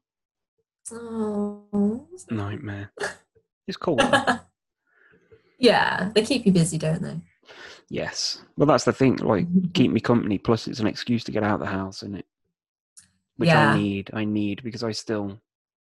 Oh. 0.92 2.06
Nightmare. 2.30 2.92
It's 3.68 3.76
cool. 3.76 3.96
yeah, 5.58 6.10
they 6.14 6.22
keep 6.22 6.44
you 6.44 6.52
busy, 6.52 6.76
don't 6.78 7.00
they? 7.02 7.16
yes. 7.88 8.42
Well, 8.56 8.66
that's 8.66 8.84
the 8.84 8.92
thing. 8.92 9.16
Like, 9.16 9.46
keep 9.72 9.92
me 9.92 10.00
company. 10.00 10.38
Plus, 10.38 10.66
it's 10.66 10.80
an 10.80 10.88
excuse 10.88 11.22
to 11.24 11.32
get 11.32 11.44
out 11.44 11.54
of 11.54 11.60
the 11.60 11.66
house, 11.66 12.02
isn't 12.02 12.16
it? 12.16 12.26
Which 13.36 13.46
Yeah. 13.48 13.70
I 13.72 13.78
need. 13.78 14.10
I 14.12 14.24
need 14.24 14.62
because 14.64 14.82
I 14.82 14.90
still, 14.92 15.40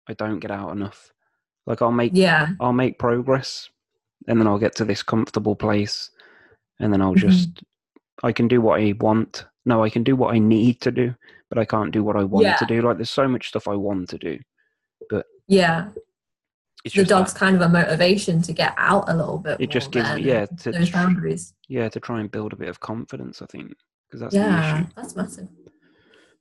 I 0.08 0.14
don't 0.14 0.40
get 0.40 0.50
out 0.52 0.72
enough. 0.72 1.14
Like, 1.70 1.82
I'll 1.84 1.92
make 1.92 2.12
Yeah. 2.16 2.50
I'll 2.60 2.74
make 2.74 2.98
progress 3.00 3.70
and 4.28 4.40
then 4.40 4.48
I'll 4.48 4.58
get 4.60 4.76
to 4.78 4.86
this 4.86 5.04
comfortable 5.04 5.56
place 5.56 6.10
and 6.80 6.92
then 6.92 7.02
I'll 7.02 7.14
Mhm. 7.16 7.20
just 7.30 7.64
I 8.24 8.34
can 8.34 8.50
do 8.50 8.60
what 8.60 8.82
I 8.82 8.94
want. 9.00 9.46
No, 9.66 9.82
I 9.82 9.90
can 9.90 10.04
do 10.04 10.14
what 10.18 10.34
I 10.34 10.40
need 10.40 10.82
to 10.82 10.92
do, 10.92 11.16
but 11.48 11.58
I 11.58 11.64
can't 11.64 11.92
do 11.92 12.04
what 12.04 12.18
I 12.18 12.24
want 12.26 12.44
Yeah. 12.46 12.56
to 12.58 12.66
do. 12.66 12.82
Like 12.82 12.98
there's 12.98 13.10
so 13.12 13.30
much 13.30 13.48
stuff 13.48 13.68
I 13.68 13.76
want 13.76 14.10
to 14.10 14.18
do. 14.18 14.40
But 15.10 15.28
yeah. 15.48 15.90
The 16.84 17.04
dog's 17.06 17.34
that- 17.34 17.40
kind 17.40 17.56
of 17.56 17.62
a 17.62 17.70
motivation 17.70 18.42
to 18.42 18.52
get 18.54 18.74
out 18.78 19.08
a 19.08 19.16
little 19.16 19.38
bit. 19.38 19.62
It 19.62 19.70
just 19.70 19.92
gives 19.92 20.12
me- 20.16 20.24
yeah, 20.24 20.48
to 20.48 20.72
those 20.72 20.90
boundaries. 20.90 21.54
yeah, 21.68 21.88
to 21.90 22.00
try 22.00 22.20
and 22.20 22.32
build 22.32 22.52
a 22.52 22.56
bit 22.56 22.68
of 22.70 22.80
confidence, 22.80 23.42
I 23.42 23.46
think, 23.46 23.74
because 24.08 24.22
that's 24.22 24.34
Yeah, 24.36 24.86
that's 24.96 25.16
massive. 25.16 25.48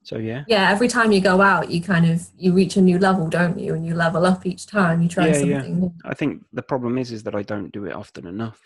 So 0.09 0.17
yeah. 0.17 0.45
Yeah, 0.49 0.71
every 0.71 0.89
time 0.89 1.13
you 1.13 1.21
go 1.21 1.43
out, 1.43 1.71
you 1.71 1.83
kind 1.83 2.07
of 2.11 2.27
you 2.39 2.55
reach 2.55 2.79
a 2.79 2.81
new 2.81 2.99
level, 2.99 3.29
don't 3.29 3.59
you? 3.59 3.75
And 3.75 3.85
you 3.85 3.95
level 3.95 4.25
up 4.25 4.47
each 4.47 4.65
time. 4.65 5.03
You 5.03 5.09
try 5.11 5.27
Yeah, 5.27 5.37
yeah. 5.41 5.57
something 5.61 5.81
new. 5.81 5.93
I 6.07 6.15
think 6.15 6.43
the 6.55 6.63
problem 6.63 6.97
is 6.97 7.13
is 7.13 7.23
that 7.25 7.35
I 7.35 7.43
don't 7.43 7.71
do 7.73 7.85
it 7.85 7.93
often 7.93 8.27
enough. 8.27 8.59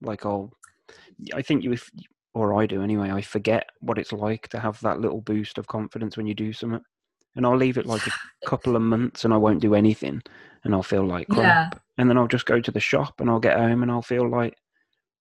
Like 0.00 0.24
I'll 0.24 0.50
I 1.34 1.42
think 1.42 1.62
you 1.62 1.72
if 1.72 1.90
or 2.32 2.54
I 2.58 2.64
do 2.64 2.80
anyway, 2.82 3.10
I 3.10 3.20
forget 3.20 3.68
what 3.80 3.98
it's 3.98 4.12
like 4.14 4.48
to 4.48 4.60
have 4.60 4.80
that 4.80 4.98
little 4.98 5.20
boost 5.20 5.58
of 5.58 5.66
confidence 5.66 6.16
when 6.16 6.26
you 6.26 6.34
do 6.34 6.54
something. 6.54 6.80
And 7.36 7.44
I'll 7.44 7.56
leave 7.56 7.76
it 7.76 7.84
like 7.84 8.06
a 8.06 8.12
couple 8.46 8.74
of 8.74 8.80
months 8.80 9.26
and 9.26 9.34
I 9.34 9.36
won't 9.36 9.60
do 9.60 9.74
anything 9.74 10.22
and 10.64 10.74
I'll 10.74 10.82
feel 10.82 11.04
like 11.04 11.28
crap. 11.28 11.74
Yeah. 11.74 11.78
And 11.98 12.08
then 12.08 12.16
I'll 12.16 12.28
just 12.28 12.46
go 12.46 12.62
to 12.62 12.70
the 12.70 12.80
shop 12.80 13.20
and 13.20 13.28
I'll 13.28 13.40
get 13.40 13.58
home 13.58 13.82
and 13.82 13.90
I'll 13.92 14.00
feel 14.00 14.26
like 14.26 14.56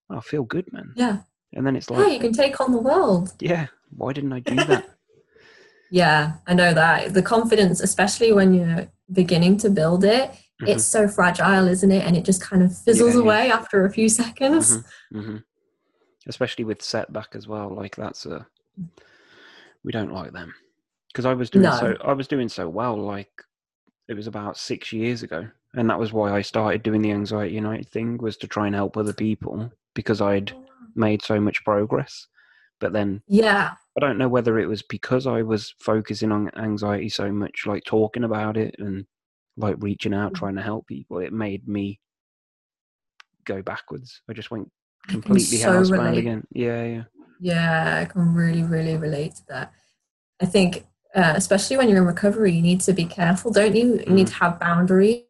I'll 0.10 0.22
feel 0.22 0.44
good, 0.44 0.72
man. 0.72 0.94
Yeah. 0.96 1.18
And 1.52 1.68
then 1.68 1.76
it's 1.76 1.90
like, 1.90 2.08
Yeah, 2.08 2.14
you 2.14 2.20
can 2.22 2.32
take 2.32 2.62
on 2.62 2.72
the 2.72 2.78
world. 2.78 3.34
yeah, 3.42 3.68
why 3.90 4.14
didn't 4.14 4.32
I 4.32 4.40
do 4.40 4.56
that? 4.56 4.94
Yeah, 5.90 6.34
I 6.46 6.54
know 6.54 6.74
that. 6.74 7.14
The 7.14 7.22
confidence, 7.22 7.80
especially 7.82 8.32
when 8.34 8.54
you're 8.54 8.88
beginning 9.12 9.58
to 9.58 9.70
build 9.70 10.04
it, 10.04 10.32
Mhm, 10.62 10.68
it's 10.70 10.86
so 10.86 11.08
fragile, 11.08 11.68
isn't 11.68 11.92
it? 11.92 12.04
And 12.06 12.18
it 12.18 12.26
just 12.26 12.42
kind 12.42 12.64
of 12.64 12.76
fizzles 12.78 13.14
Yeah, 13.14 13.20
yeah. 13.20 13.24
away 13.24 13.52
after 13.52 13.86
a 13.86 13.92
few 13.92 14.10
seconds. 14.10 14.78
mhm, 14.78 14.86
mhm. 15.14 15.44
Especially 16.28 16.66
with 16.66 16.82
setback 16.82 17.36
as 17.36 17.48
well. 17.48 17.70
Like 17.74 17.96
that's 17.96 18.26
a 18.26 18.46
we 19.84 19.92
don't 19.92 20.12
like 20.12 20.34
them 20.34 20.54
because 21.12 21.26
I 21.26 21.34
was 21.34 21.50
doing 21.50 21.64
No. 21.64 21.72
so 21.78 21.96
I 22.04 22.14
was 22.14 22.28
doing 22.28 22.50
so 22.50 22.68
well. 22.68 22.98
Like 22.98 23.32
it 24.10 24.16
was 24.16 24.28
about 24.28 24.58
six 24.58 24.92
years 24.92 25.24
ago, 25.24 25.48
and 25.74 25.90
that 25.90 26.00
was 26.00 26.12
why 26.12 26.34
I 26.34 26.42
started 26.42 26.84
doing 26.84 27.02
the 27.02 27.12
Anxiety 27.12 27.54
United 27.56 27.88
thing 27.90 28.18
was 28.18 28.36
to 28.38 28.48
try 28.48 28.66
and 28.68 28.76
help 28.76 28.98
other 28.98 29.14
people 29.14 29.72
because 29.94 30.20
I'd 30.22 30.52
made 30.96 31.22
so 31.22 31.40
much 31.40 31.64
progress. 31.64 32.28
But 32.80 32.94
then 32.94 33.22
Yeah, 33.28 33.72
I 33.98 34.00
don't 34.00 34.18
know 34.18 34.28
whether 34.30 34.60
it 34.60 34.68
was 34.68 34.82
because 34.84 35.26
I 35.28 35.42
was 35.42 35.74
focusing 35.80 36.32
on 36.32 36.52
anxiety 36.58 37.10
so 37.10 37.32
much, 37.32 37.66
like 37.66 37.84
talking 37.86 38.24
about 38.24 38.58
it 38.58 38.76
and 38.80 39.06
like 39.58 39.76
reaching 39.80 40.14
out, 40.14 40.34
Mhm. 40.34 40.38
trying 40.38 40.56
to 40.56 40.62
help 40.62 40.88
people. 40.88 41.20
It 41.20 41.34
made 41.34 41.68
me 41.68 42.00
go 43.46 43.62
backwards. 43.62 44.22
I 44.30 44.34
just 44.34 44.52
went 44.52 44.70
completely 45.08 45.58
so 45.58 45.72
housebound 45.72 45.92
relate. 45.92 46.18
again. 46.20 46.44
Yeah, 46.52 46.84
yeah. 46.84 47.04
Yeah, 47.40 48.00
I 48.02 48.06
can 48.06 48.34
really, 48.34 48.64
really 48.64 48.98
relate 48.98 49.36
to 49.36 49.46
that. 49.48 49.74
I 50.42 50.46
think, 50.46 50.86
uh, 51.16 51.34
especially 51.36 51.78
when 51.78 51.88
you're 51.90 51.98
in 52.00 52.06
recovery, 52.06 52.52
you 52.52 52.62
need 52.62 52.82
to 52.82 52.94
be 52.94 53.06
careful, 53.06 53.52
don't 53.52 53.76
you? 53.76 54.00
You 54.06 54.14
need 54.14 54.28
to 54.28 54.34
have 54.36 54.60
boundaries. 54.60 55.24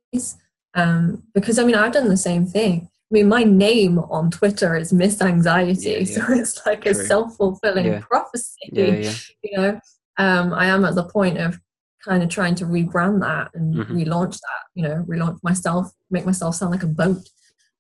Um, 0.74 1.24
because 1.34 1.58
I 1.60 1.64
mean, 1.64 1.76
I've 1.76 1.92
done 1.94 2.08
the 2.10 2.18
same 2.18 2.46
thing. 2.46 2.90
I 3.10 3.14
mean, 3.14 3.30
my 3.30 3.44
name 3.44 4.00
on 4.00 4.30
Twitter 4.32 4.76
is 4.76 4.92
Miss 4.92 5.22
Anxiety, 5.22 5.92
Yeah, 5.92 6.04
so 6.28 6.34
it's 6.34 6.66
like 6.66 6.86
a 6.86 6.94
self 6.94 7.36
fulfilling 7.38 7.86
Yeah. 7.86 8.00
prophecy. 8.02 8.70
Yeah, 8.74 8.96
yeah. 8.96 9.14
You 9.44 9.58
know, 9.58 9.80
um, 10.18 10.54
I 10.54 10.66
am 10.66 10.84
at 10.84 10.96
the 10.96 11.06
point 11.06 11.38
of 11.38 11.58
kind 12.04 12.22
of 12.22 12.28
trying 12.30 12.56
to 12.56 12.66
rebrand 12.66 13.22
that 13.22 13.52
and 13.54 13.76
Mhm. 13.76 13.88
relaunch 13.92 14.34
that. 14.34 14.64
You 14.76 14.84
know, 14.84 15.06
relaunch 15.08 15.40
myself, 15.42 15.90
make 16.10 16.26
myself 16.26 16.56
sound 16.56 16.72
like 16.72 16.84
a 16.84 16.88
boat 16.88 17.30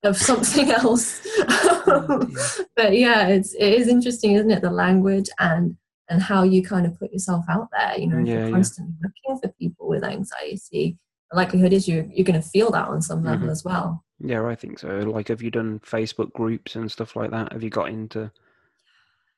of 0.03 0.15
something 0.29 0.71
else. 0.71 1.19
But 2.75 2.95
yeah, 2.97 3.27
it's 3.27 3.53
it 3.55 3.73
is 3.73 3.87
interesting, 3.87 4.33
isn't 4.33 4.51
it? 4.51 4.61
The 4.61 4.71
language 4.71 5.29
and 5.39 5.75
and 6.09 6.21
how 6.21 6.43
you 6.43 6.63
kind 6.63 6.85
of 6.85 6.97
put 6.97 7.11
yourself 7.11 7.43
out 7.49 7.67
there. 7.73 7.97
You 7.99 8.07
know, 8.07 8.19
if 8.19 8.27
Yeah, 8.27 8.33
you're 8.35 8.45
yeah. 8.45 8.51
constantly 8.51 8.93
looking 9.03 9.41
for 9.41 9.53
people 9.59 9.89
with 9.89 10.03
anxiety, 10.05 10.97
the 11.31 11.35
likelihood 11.37 11.73
is 11.73 11.85
you 11.87 12.09
you're 12.13 12.23
going 12.25 12.41
to 12.41 12.47
feel 12.47 12.71
that 12.71 12.87
on 12.87 13.01
some 13.01 13.23
level 13.25 13.47
Mhm. 13.47 13.51
as 13.51 13.65
well. 13.65 14.05
Yeah, 14.19 14.45
I 14.45 14.55
think 14.55 14.79
so. 14.79 14.87
Like, 14.99 15.27
have 15.27 15.41
you 15.41 15.51
done 15.51 15.79
Facebook 15.79 16.33
groups 16.33 16.75
and 16.75 16.91
stuff 16.91 17.15
like 17.15 17.31
that? 17.31 17.51
Have 17.53 17.63
you 17.63 17.69
got 17.69 17.89
into? 17.89 18.31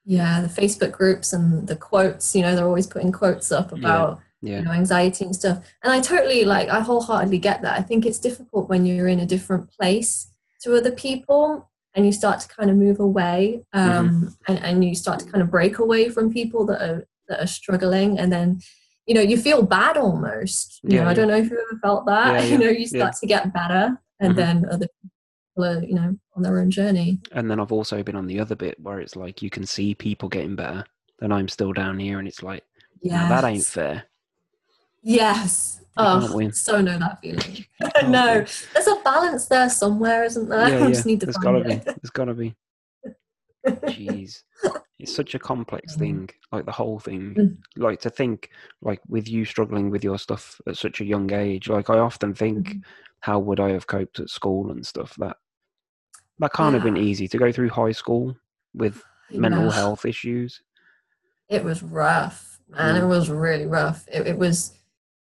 Yeah, 0.06 0.42
the 0.42 0.48
Facebook 0.48 0.92
groups 0.92 1.34
and 1.34 1.68
the 1.68 1.76
quotes. 1.76 2.34
You 2.36 2.42
know, 2.42 2.56
they're 2.56 2.66
always 2.68 2.88
putting 2.88 3.12
quotes 3.12 3.52
up 3.52 3.72
about 3.72 4.20
Yeah. 4.42 4.60
you 4.60 4.64
know 4.66 4.72
anxiety 4.72 5.26
and 5.26 5.36
stuff 5.36 5.58
and 5.84 5.92
i 5.92 6.00
totally 6.00 6.46
like 6.46 6.70
i 6.70 6.80
wholeheartedly 6.80 7.40
get 7.40 7.62
that 7.62 7.78
i 7.78 7.82
think 7.84 8.06
it's 8.06 8.20
difficult 8.28 8.70
when 8.70 8.86
you're 8.86 9.10
in 9.10 9.20
a 9.20 9.26
different 9.26 9.70
place 9.70 10.32
to 10.62 10.78
other 10.78 10.92
people 10.94 11.70
and 11.94 12.06
you 12.06 12.14
start 12.14 12.40
to 12.40 12.48
kind 12.48 12.70
of 12.72 12.78
move 12.78 13.02
away 13.02 13.66
um, 13.74 14.08
Mm-hmm. 14.08 14.28
and, 14.48 14.58
and 14.64 14.86
you 14.86 14.96
start 14.96 15.20
to 15.20 15.26
kind 15.30 15.42
of 15.44 15.52
break 15.52 15.80
away 15.80 16.08
from 16.08 16.32
people 16.32 16.66
that 16.68 16.82
are 16.82 17.06
that 17.28 17.42
are 17.44 17.48
struggling 17.48 18.18
and 18.18 18.32
then 18.32 18.62
you 19.08 19.14
know 19.14 19.20
you 19.32 19.36
feel 19.38 19.62
bad 19.62 19.98
almost 19.98 20.80
you 20.84 20.96
Yeah, 20.96 21.04
know 21.04 21.10
i 21.10 21.14
don't 21.14 21.28
know 21.28 21.36
if 21.44 21.50
you 21.52 21.60
ever 21.60 21.78
felt 21.82 22.06
that 22.06 22.32
Yeah, 22.36 22.46
you 22.52 22.58
know 22.64 22.70
you 22.70 22.88
start 22.88 23.16
yeah. 23.16 23.20
to 23.20 23.28
get 23.28 23.52
better 23.54 23.84
and 24.20 24.34
Mhm. 24.34 24.38
then 24.38 24.66
other 24.72 24.88
people 24.88 25.66
are 25.66 25.84
you 25.84 25.96
know 25.96 26.18
on 26.36 26.44
their 26.44 26.60
own 26.60 26.72
journey 26.72 27.20
And 27.32 27.50
then 27.50 27.60
I've 27.60 27.72
also 27.72 28.02
been 28.04 28.16
on 28.16 28.28
the 28.28 28.40
other 28.40 28.56
bit 28.56 28.80
where 28.80 29.00
it's 29.00 29.16
like 29.16 29.42
you 29.42 29.50
can 29.50 29.66
see 29.66 29.94
people 29.96 30.30
getting 30.30 30.56
better, 30.56 30.84
and 31.22 31.34
I'm 31.34 31.48
still 31.48 31.74
down 31.74 32.00
here, 32.00 32.20
and 32.20 32.28
it's 32.28 32.44
like, 32.44 32.64
yeah 33.02 33.30
that 33.30 33.44
ain't 33.46 33.66
fair. 33.66 34.04
yes 35.02 35.82
You 35.98 36.06
oh 36.06 36.20
so 36.54 36.82
know 36.82 36.98
that 37.00 37.20
feeling 37.22 37.66
no 38.10 38.26
win. 38.36 38.48
there's 38.74 38.88
a 38.88 38.96
balance 39.04 39.46
there 39.48 39.70
somewhere 39.70 40.24
isn't 40.24 40.50
there 40.50 40.68
Yeah, 40.68 40.78
i 40.80 40.82
yeah. 40.82 40.88
just 40.88 41.06
need 41.06 41.20
to 41.22 41.28
There's 41.28 41.38
find 41.38 41.56
gotta 41.56 41.64
be. 41.64 41.72
it 41.74 41.86
There's 41.86 42.12
gotta 42.12 42.34
be. 42.34 42.56
Jeez. 43.68 44.44
It's 45.00 45.16
such 45.16 45.36
a 45.36 45.40
complex 45.40 45.94
Mm. 45.96 46.00
thing, 46.00 46.30
like 46.52 46.66
the 46.66 46.72
whole 46.72 47.00
thing. 47.00 47.36
Mm. 47.36 47.58
Like 47.78 48.00
to 48.02 48.10
think, 48.10 48.50
like 48.82 49.02
with 49.08 49.28
you 49.28 49.46
struggling 49.46 49.90
with 49.90 50.04
your 50.04 50.18
stuff 50.18 50.60
at 50.68 50.78
such 50.78 51.02
a 51.02 51.06
young 51.06 51.32
age. 51.32 51.70
Like 51.70 51.90
I 51.90 52.00
often 52.00 52.34
think, 52.34 52.68
Mhm. 52.70 52.82
how 53.22 53.40
would 53.40 53.60
I 53.60 53.70
have 53.70 53.88
coped 53.88 54.20
at 54.20 54.30
school 54.30 54.72
and 54.72 54.86
stuff? 54.86 55.16
That 55.18 55.38
that 56.40 56.54
can't 56.54 56.74
have 56.74 56.84
been 56.84 56.96
easy 56.98 57.28
to 57.28 57.38
go 57.38 57.52
through 57.52 57.70
high 57.70 57.92
school 57.92 58.36
with 58.74 59.04
mental 59.30 59.66
Yeah. 59.66 59.72
health 59.74 60.06
issues. 60.06 60.62
It 61.50 61.64
was 61.66 61.84
rough, 61.84 62.60
and 62.78 62.98
Mm. 62.98 63.02
It 63.04 63.08
was 63.08 63.30
really 63.30 63.66
rough. 63.66 64.08
It, 64.08 64.26
it 64.28 64.38
was 64.38 64.74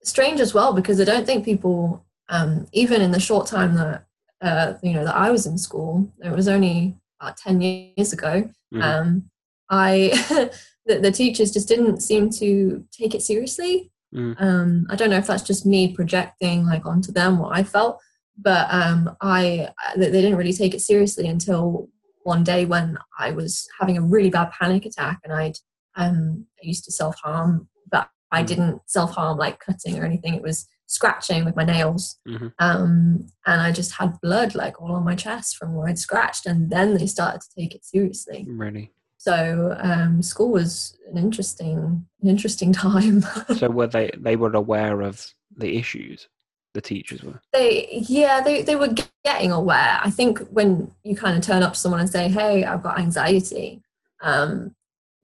strange 0.01 0.39
as 0.39 0.53
well 0.53 0.73
because 0.73 0.99
I 0.99 1.03
don't 1.05 1.25
think 1.25 1.45
people, 1.45 2.03
um, 2.29 2.67
even 2.71 3.01
in 3.01 3.11
the 3.11 3.19
short 3.19 3.47
time 3.47 3.75
that 3.75 4.05
uh, 4.41 4.73
you 4.84 4.91
know 4.93 5.05
that 5.05 5.15
I 5.15 5.29
was 5.31 5.45
in 5.45 5.57
school, 5.57 6.11
it 6.21 6.31
was 6.31 6.47
only 6.49 6.97
about 7.24 7.38
ten 7.38 7.61
years 7.61 8.13
ago. 8.13 8.49
Mhm. 8.74 8.82
Um, 8.82 9.30
I 9.69 10.11
the, 10.86 10.99
the 10.99 11.11
teachers 11.11 11.51
just 11.51 11.67
didn't 11.67 12.01
seem 12.01 12.30
to 12.32 12.86
take 12.91 13.15
it 13.15 13.21
seriously. 13.21 13.91
Mm. 14.13 14.36
Um, 14.39 14.86
I 14.89 14.95
don't 14.95 15.09
know 15.09 15.17
if 15.17 15.28
that's 15.28 15.43
just 15.43 15.65
me 15.65 15.93
projecting 15.93 16.65
like 16.65 16.86
onto 16.86 17.11
them 17.11 17.39
what 17.39 17.57
I 17.57 17.63
felt, 17.63 17.99
but 18.38 18.67
um, 18.71 19.15
I 19.21 19.69
they 19.97 20.09
they 20.09 20.21
didn't 20.21 20.38
really 20.38 20.53
take 20.53 20.74
it 20.74 20.82
seriously 20.82 21.28
until 21.28 21.89
one 22.24 22.43
day 22.43 22.65
when 22.65 22.97
I 23.19 23.32
was 23.32 23.67
having 23.80 23.97
a 23.97 24.01
really 24.01 24.30
bad 24.30 24.51
panic 24.51 24.86
attack 24.86 25.19
and 25.24 25.34
I'd 25.34 25.57
um, 25.95 26.45
I 26.61 26.67
used 26.67 26.86
to 26.86 26.91
self 26.91 27.15
harm, 27.24 27.67
but 27.89 28.09
I 28.32 28.43
Mm. 28.43 28.47
didn't 28.47 28.82
self 28.86 29.11
harm 29.15 29.38
like 29.38 29.59
cutting 29.59 29.99
or 29.99 30.05
anything. 30.05 30.34
It 30.36 30.41
was 30.43 30.67
scratching 30.88 31.45
with 31.45 31.55
my 31.55 31.63
nails, 31.63 32.17
Mhm. 32.27 32.53
um, 32.59 33.27
and 33.45 33.61
I 33.61 33.71
just 33.71 33.93
had 33.93 34.19
blood 34.21 34.53
like 34.55 34.81
all 34.81 34.91
on 34.91 35.03
my 35.03 35.15
chest 35.15 35.57
from 35.57 35.73
where 35.75 35.88
I'd 35.88 35.97
scratched. 35.99 36.45
And 36.45 36.69
then 36.69 36.95
they 36.95 37.07
started 37.07 37.41
to 37.41 37.47
take 37.57 37.73
it 37.75 37.84
seriously. 37.86 38.45
Really. 38.47 38.91
So 39.17 39.75
um, 39.79 40.21
school 40.21 40.51
was 40.51 40.97
an 41.09 41.17
interesting, 41.17 42.05
an 42.21 42.27
interesting 42.29 42.73
time. 42.86 43.21
So 43.57 43.69
were 43.69 43.88
they? 43.88 44.11
They 44.17 44.36
were 44.36 44.51
aware 44.53 45.01
of 45.01 45.25
the 45.55 45.77
issues. 45.77 46.27
The 46.73 46.81
teachers 46.81 47.21
were. 47.23 47.39
they 47.53 47.88
yeah 48.09 48.41
they, 48.41 48.63
they 48.63 48.75
were 48.75 48.89
getting 49.23 49.51
aware 49.51 49.99
i 50.01 50.09
think 50.09 50.39
when 50.49 50.89
you 51.03 51.15
kind 51.15 51.38
of 51.38 51.43
turn 51.43 51.61
up 51.61 51.73
to 51.73 51.79
someone 51.79 51.99
and 51.99 52.09
say 52.09 52.27
hey 52.29 52.65
i've 52.65 52.81
got 52.81 52.97
anxiety 52.97 53.84
um, 54.23 54.73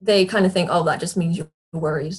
they 0.00 0.24
kind 0.24 0.46
of 0.46 0.52
think 0.52 0.68
oh 0.70 0.84
that 0.84 1.00
just 1.00 1.16
means 1.16 1.36
you're 1.36 1.50
worried 1.72 2.14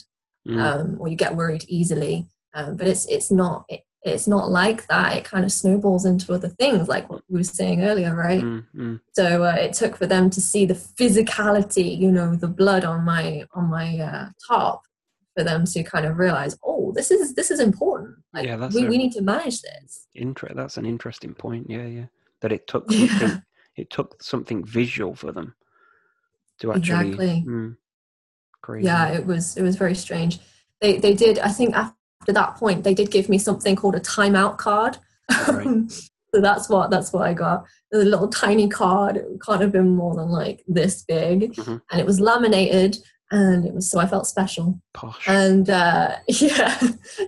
Mm. 0.46 0.60
um, 0.60 0.98
or 1.00 1.08
you 1.08 1.16
get 1.16 1.36
worried 1.38 1.64
easily 1.70 2.26
um, 2.54 2.76
but 2.78 2.88
it's 2.88 3.06
it's 3.08 3.32
not 3.32 3.66
it, 3.70 3.82
it's 4.04 4.28
not 4.28 4.50
like 4.50 4.88
that 4.88 5.16
it 5.18 5.24
kind 5.24 5.46
of 5.46 5.52
snowballs 5.52 6.06
into 6.06 6.34
other 6.34 6.50
things 6.50 6.88
like 6.88 7.08
what 7.10 7.22
we 7.30 7.38
were 7.40 7.44
saying 7.44 7.84
earlier 7.84 8.16
right 8.16 8.42
Mm, 8.44 8.66
mm. 8.76 9.00
so 9.14 9.44
uh, 9.44 9.56
it 9.60 9.74
took 9.74 9.96
for 9.96 10.08
them 10.08 10.30
to 10.32 10.42
see 10.42 10.66
the 10.66 10.74
physicality 10.74 11.98
you 11.98 12.12
know 12.12 12.36
the 12.36 12.48
blood 12.48 12.84
on 12.84 13.04
my 13.06 13.46
on 13.54 13.66
my 13.70 14.00
uh, 14.00 14.30
top 14.48 14.84
for 15.36 15.44
them 15.44 15.66
to 15.66 15.84
kind 15.84 16.06
of 16.06 16.18
realize 16.18 16.58
oh 16.64 16.92
this 16.96 17.12
is 17.12 17.36
this 17.36 17.52
is 17.52 17.60
important 17.60 18.16
like 18.34 18.46
Yeah, 18.48 18.68
we, 18.74 18.86
a- 18.86 18.90
we 18.90 18.98
need 18.98 19.12
to 19.14 19.22
manage 19.22 19.62
this 19.62 20.08
Inter- 20.16 20.52
that's 20.56 20.78
an 20.78 20.86
interesting 20.86 21.34
point. 21.34 21.70
Yeah, 21.70 21.86
yeah. 21.86 22.06
That 22.42 22.52
it 22.52 22.68
took 22.68 22.86
Yeah. 22.90 23.08
something. 23.20 23.42
It 23.78 23.90
took 23.90 24.22
something 24.22 24.66
visual 24.66 25.16
for 25.16 25.32
them 25.32 25.56
to 26.60 26.74
actually. 26.74 27.10
Exactly. 27.10 27.46
Mm, 27.48 27.78
crazy. 28.62 28.86
yeah 28.88 29.08
it 29.10 29.26
was 29.26 29.56
it 29.58 29.64
was 29.64 29.76
very 29.78 29.96
strange 29.96 30.40
they 30.82 30.98
they 30.98 31.14
did 31.14 31.40
i 31.40 31.48
think 31.50 31.74
after 31.76 31.96
that 32.28 32.56
point 32.56 32.84
they 32.84 32.94
did 32.94 33.12
give 33.12 33.30
me 33.30 33.38
something 33.38 33.76
called 33.76 33.96
a 33.96 34.00
timeout 34.00 34.58
card 34.58 34.98
Right. 35.48 35.90
so 36.34 36.40
that's 36.42 36.70
what 36.70 36.90
that's 36.90 37.12
what 37.14 37.28
i 37.28 37.34
got 37.34 37.66
a 37.94 37.98
little 37.98 38.28
tiny 38.28 38.68
card 38.70 39.18
it 39.18 39.26
can't 39.46 39.62
have 39.62 39.72
been 39.72 39.90
more 39.96 40.16
than 40.16 40.30
like 40.30 40.64
this 40.68 41.04
big 41.04 41.54
Mhm. 41.56 41.82
and 41.92 42.00
it 42.02 42.06
was 42.06 42.20
laminated 42.20 42.98
and 43.32 43.66
it 43.66 43.74
was 43.74 43.90
so 43.90 44.00
i 44.00 44.06
felt 44.08 44.28
special 44.28 44.80
Posh. 44.94 45.28
and 45.28 45.70
uh 45.70 46.16
yeah 46.28 46.78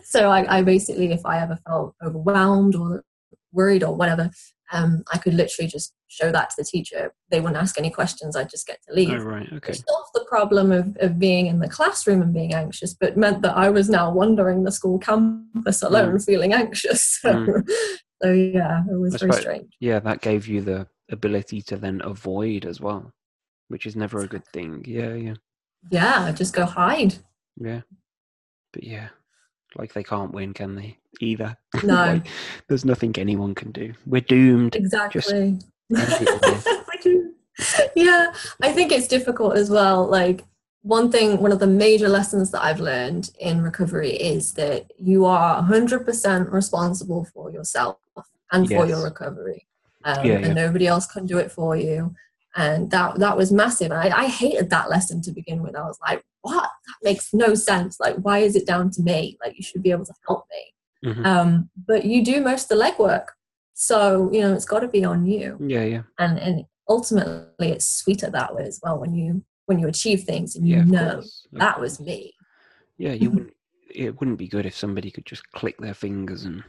so 0.04 0.30
I, 0.30 0.58
I 0.58 0.62
basically 0.64 1.12
if 1.12 1.26
i 1.26 1.40
ever 1.42 1.58
felt 1.68 1.96
overwhelmed 2.04 2.76
or 2.76 3.04
worried 3.52 3.84
or 3.84 3.96
whatever 3.96 4.32
um 4.72 5.04
i 5.12 5.18
could 5.18 5.34
literally 5.34 5.68
just 5.70 5.94
show 6.08 6.32
that 6.32 6.50
to 6.50 6.56
the 6.58 6.64
teacher 6.64 7.12
they 7.30 7.40
wouldn't 7.42 7.58
ask 7.62 7.78
any 7.78 7.90
questions 7.90 8.36
i'd 8.36 8.50
just 8.50 8.66
get 8.68 8.80
to 8.88 8.94
leave 8.94 9.10
oh 9.22 9.24
right. 9.24 9.48
Okay. 9.54 9.72
which 9.72 9.82
solved 9.88 10.10
the 10.14 10.26
problem 10.30 10.72
of, 10.72 10.96
of 11.02 11.20
being 11.20 11.48
in 11.48 11.60
the 11.60 11.68
classroom 11.68 12.22
and 12.22 12.34
being 12.34 12.54
anxious, 12.54 12.94
but 12.94 13.18
meant 13.18 13.42
that 13.44 13.56
I 13.56 13.70
was 13.70 13.88
now 13.90 14.12
wandering 14.12 14.64
the 14.64 14.72
school 14.72 14.98
campus 14.98 15.82
alone, 15.84 16.18
feeling 16.20 16.54
anxious. 16.54 17.20
So, 17.22 17.34
Mm. 17.46 17.70
so 18.24 18.32
yeah, 18.32 18.82
it 18.90 19.00
was 19.00 19.16
I 19.16 19.18
very 19.20 19.32
suppose- 19.32 19.42
strange. 19.42 19.74
Yeah, 19.80 20.00
that 20.00 20.22
gave 20.22 20.48
you 20.48 20.62
the 20.62 20.88
ability 21.12 21.62
to 21.64 21.78
then 21.78 22.02
avoid 22.04 22.66
as 22.66 22.80
well, 22.82 23.12
which 23.68 23.86
is 23.86 23.96
never 23.96 24.20
a 24.20 24.28
good 24.28 24.46
thing. 24.48 24.84
Yeah, 24.88 25.14
yeah, 25.14 25.34
Yeah, 25.92 26.32
just 26.32 26.54
go 26.56 26.66
hide. 26.66 27.16
yeah. 27.58 27.82
But 28.72 28.84
yeah, 28.84 29.10
like 29.76 29.94
they 29.94 30.04
can't 30.04 30.32
win, 30.34 30.54
can 30.54 30.76
they? 30.76 30.98
Either. 31.20 31.56
No, 31.84 31.94
Like, 31.96 32.28
there's 32.68 32.86
nothing 32.86 33.14
anyone 33.18 33.56
can 33.56 33.72
do. 33.72 33.94
We're 34.06 34.22
doomed. 34.22 34.76
exactly. 34.76 35.32
end 35.32 35.64
it 35.90 36.42
with- 36.46 36.68
I 36.68 36.98
do. 37.02 37.34
Yeah, 37.96 38.34
I 38.62 38.72
think 38.72 38.92
it's 38.92 39.08
difficult 39.08 39.56
as 39.58 39.70
well. 39.70 40.08
Like 40.08 40.44
one 40.82 41.12
thing, 41.12 41.40
one 41.42 41.52
of 41.52 41.60
the 41.60 41.68
major 41.68 42.10
lessons 42.10 42.52
that 42.52 42.64
I've 42.64 42.80
learned 42.80 43.30
in 43.40 43.62
recovery 43.62 44.12
is 44.12 44.54
that 44.54 44.92
you 45.00 45.26
are 45.26 45.62
100% 45.64 46.52
responsible 46.52 47.26
for 47.34 47.52
yourself 47.52 47.98
and 48.52 48.68
for 48.68 48.86
your 48.88 49.04
recovery. 49.04 49.66
Um, 50.04 50.26
Yeah, 50.26 50.40
yeah. 50.40 50.46
And 50.48 50.56
nobody 50.56 50.88
else 50.88 51.06
can 51.08 51.26
do 51.26 51.38
it 51.38 51.52
for 51.52 51.76
you. 51.78 52.14
And 52.56 52.92
that 52.92 53.18
that 53.20 53.36
was 53.36 53.52
massive. 53.52 53.92
I, 53.92 54.10
I 54.10 54.28
hated 54.28 54.70
that 54.70 54.90
lesson 54.90 55.22
to 55.24 55.32
begin 55.32 55.64
with. 55.64 55.76
I 55.76 55.82
was 55.84 55.98
like, 56.08 56.24
what? 56.42 56.70
That 56.86 56.96
makes 57.02 57.34
no 57.34 57.56
sense. 57.56 58.00
Like, 58.00 58.16
why 58.18 58.40
is 58.40 58.56
it 58.56 58.68
down 58.68 58.92
to 58.92 59.02
me? 59.02 59.38
Like, 59.44 59.56
you 59.58 59.64
should 59.64 59.82
be 59.82 59.92
able 59.92 60.06
to 60.06 60.14
help 60.28 60.46
me. 60.52 61.12
Mhm. 61.12 61.26
Um, 61.26 61.70
but 61.88 62.06
you 62.06 62.24
do 62.24 62.42
most 62.42 62.72
of 62.72 62.78
the 62.78 62.84
legwork. 62.84 63.26
So, 63.74 64.30
you 64.32 64.42
know, 64.42 64.54
it's 64.54 64.66
got 64.66 64.82
to 64.82 64.88
be 64.88 65.04
on 65.04 65.26
you 65.26 65.58
Yeah, 65.60 65.84
yeah, 65.84 66.02
and 66.20 66.38
and 66.38 66.66
ultimately 66.88 67.70
it's 67.72 67.88
sweeter 67.88 68.30
that 68.30 68.54
way 68.56 68.64
as 68.64 68.80
well 68.84 69.00
when 69.00 69.14
you 69.16 69.44
when 69.66 69.80
you 69.80 69.88
achieve 69.88 70.24
things 70.24 70.56
and 70.56 70.68
you 70.68 70.78
yeah. 70.78 70.84
know 70.84 71.14
course, 71.16 71.48
that 71.54 71.80
was 71.80 72.00
me 72.00 72.34
Yeah, 72.98 73.14
you 73.14 73.30
wouldn't. 73.32 73.54
It 73.90 74.20
wouldn't 74.20 74.38
be 74.40 74.48
good 74.48 74.66
if 74.66 74.76
somebody 74.76 75.10
could 75.12 75.26
just 75.26 75.50
click 75.52 75.78
their 75.80 75.94
fingers 75.94 76.46
and 76.46 76.64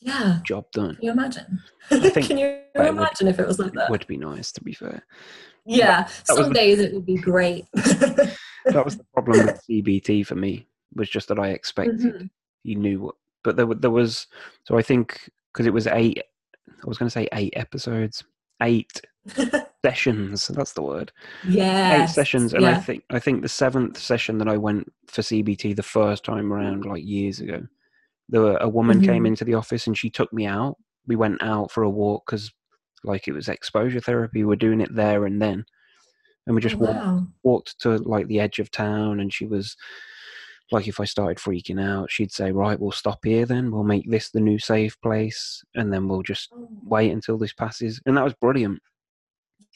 yeah 0.00 0.40
job 0.44 0.64
done. 0.72 0.96
can 0.96 1.04
you 1.04 1.10
imagine 1.12 1.60
think 1.88 2.26
can 2.26 2.38
you 2.38 2.58
would- 2.82 2.88
imagine 2.88 3.28
if 3.28 3.38
it 3.38 3.46
was 3.46 3.58
like 3.58 3.72
that 3.74 3.90
would 3.90 4.06
be 4.06 4.16
nice, 4.16 4.50
to 4.52 4.62
be 4.62 4.72
fair. 4.72 5.04
yeah 5.66 6.02
that 6.04 6.26
some 6.36 6.48
the- 6.48 6.54
days 6.54 6.78
it 6.80 6.92
would 6.92 7.06
be 7.06 7.16
great 7.16 7.66
That 8.66 8.84
was 8.84 8.96
the 8.96 9.04
problem 9.12 9.44
with 9.46 9.60
CBT 9.70 10.26
for 10.26 10.36
me. 10.36 10.66
Was 10.94 11.10
just 11.10 11.28
that 11.28 11.38
I 11.38 11.48
expected 11.50 12.00
Mhm. 12.00 12.30
you 12.62 12.76
knew 12.76 13.00
what, 13.02 13.14
but 13.42 13.56
there 13.56 13.66
there 13.66 13.90
was. 13.90 14.26
So 14.66 14.78
I 14.78 14.82
think 14.82 15.28
because 15.52 15.66
it 15.66 15.72
was 15.72 15.86
eight. 15.86 16.22
I 16.68 16.86
was 16.86 16.96
going 16.96 17.06
to 17.08 17.10
say 17.12 17.28
eight 17.34 17.52
episodes, 17.56 18.24
eight 18.62 19.02
sessions. 19.84 20.48
That's 20.48 20.72
the 20.72 20.82
word. 20.82 21.12
yeah 21.46 22.02
eight 22.04 22.08
sessions, 22.08 22.54
and 22.54 22.64
I 22.66 22.74
think 22.80 23.04
I 23.10 23.18
think 23.18 23.42
the 23.42 23.48
seventh 23.48 23.98
session 23.98 24.38
that 24.38 24.48
I 24.48 24.56
went 24.56 24.90
for 25.08 25.20
CBT 25.22 25.76
the 25.76 25.82
first 25.82 26.24
time 26.24 26.50
around, 26.52 26.86
like 26.86 27.04
years 27.04 27.40
ago, 27.40 27.66
there 28.30 28.40
were, 28.40 28.56
a 28.58 28.68
woman 28.68 29.02
came 29.02 29.24
Mhm. 29.24 29.28
into 29.28 29.44
the 29.44 29.54
office 29.54 29.86
and 29.86 29.96
she 29.98 30.08
took 30.10 30.32
me 30.32 30.46
out. 30.46 30.76
We 31.06 31.16
went 31.16 31.42
out 31.42 31.70
for 31.70 31.82
a 31.82 31.90
walk 31.90 32.24
because, 32.26 32.50
like, 33.04 33.28
it 33.28 33.32
was 33.32 33.48
exposure 33.48 34.00
therapy. 34.00 34.44
We're 34.44 34.56
doing 34.56 34.80
it 34.80 34.94
there 34.94 35.26
and 35.26 35.40
then, 35.40 35.64
and 36.46 36.54
we 36.54 36.60
just 36.60 36.76
Oh, 36.76 36.78
walked 36.78 36.94
wow. 36.94 37.26
walked 37.42 37.80
to 37.80 37.96
like 37.98 38.26
the 38.28 38.40
edge 38.40 38.58
of 38.58 38.70
town, 38.70 39.20
and 39.20 39.32
she 39.32 39.46
was 39.46 39.76
like, 40.72 40.88
if 40.88 40.98
I 41.00 41.04
started 41.04 41.38
freaking 41.38 41.80
out, 41.82 42.10
she'd 42.10 42.32
say, 42.32 42.50
"Right, 42.50 42.78
we'll 42.80 42.90
stop 42.92 43.20
here. 43.24 43.46
Then 43.46 43.70
we'll 43.70 43.84
make 43.84 44.10
this 44.10 44.30
the 44.30 44.40
new 44.40 44.58
safe 44.58 44.98
place, 45.02 45.62
and 45.74 45.92
then 45.92 46.08
we'll 46.08 46.22
just 46.22 46.50
Oh, 46.54 46.68
wait 46.84 47.12
until 47.12 47.38
this 47.38 47.52
passes." 47.52 48.00
And 48.06 48.16
that 48.16 48.24
was 48.24 48.34
brilliant. 48.34 48.80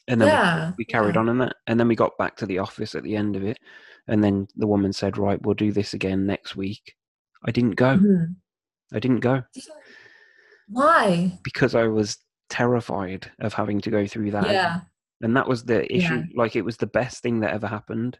And 0.07 0.19
then 0.19 0.27
we- 0.27 0.31
yeah. 0.33 0.71
we 0.79 0.85
carried 0.85 1.13
yeah. 1.15 1.21
on 1.21 1.29
in 1.29 1.37
that 1.37 1.55
and 1.67 1.79
then 1.79 1.87
we 1.87 1.95
got 1.95 2.17
back 2.17 2.35
to 2.37 2.47
the 2.47 2.57
office 2.57 2.95
at 2.95 3.03
the 3.03 3.15
end 3.15 3.35
of 3.35 3.43
it 3.43 3.59
and 4.07 4.23
then 4.23 4.47
the 4.55 4.65
woman 4.65 4.91
said 4.91 5.19
right 5.19 5.39
we'll 5.43 5.53
do 5.53 5.71
this 5.71 5.93
again 5.93 6.25
next 6.25 6.55
week 6.55 6.95
i 7.45 7.51
didn't 7.51 7.75
go 7.75 7.95
Mhm. 7.99 8.35
i 8.91 8.97
didn't 8.97 9.19
go 9.19 9.43
Why? 10.67 11.39
because 11.43 11.75
i 11.75 11.85
was 11.87 12.17
terrified 12.49 13.31
of 13.39 13.53
having 13.53 13.79
to 13.81 13.89
go 13.91 14.05
through 14.07 14.31
that 14.31 14.49
Yeah. 14.49 14.81
and 15.21 15.35
that 15.37 15.47
was 15.47 15.63
the 15.65 15.85
issue 15.95 16.15
Yeah. 16.15 16.23
like 16.35 16.55
it 16.55 16.63
was 16.65 16.77
the 16.77 16.87
best 16.87 17.21
thing 17.21 17.39
that 17.41 17.53
ever 17.53 17.67
happened 17.67 18.19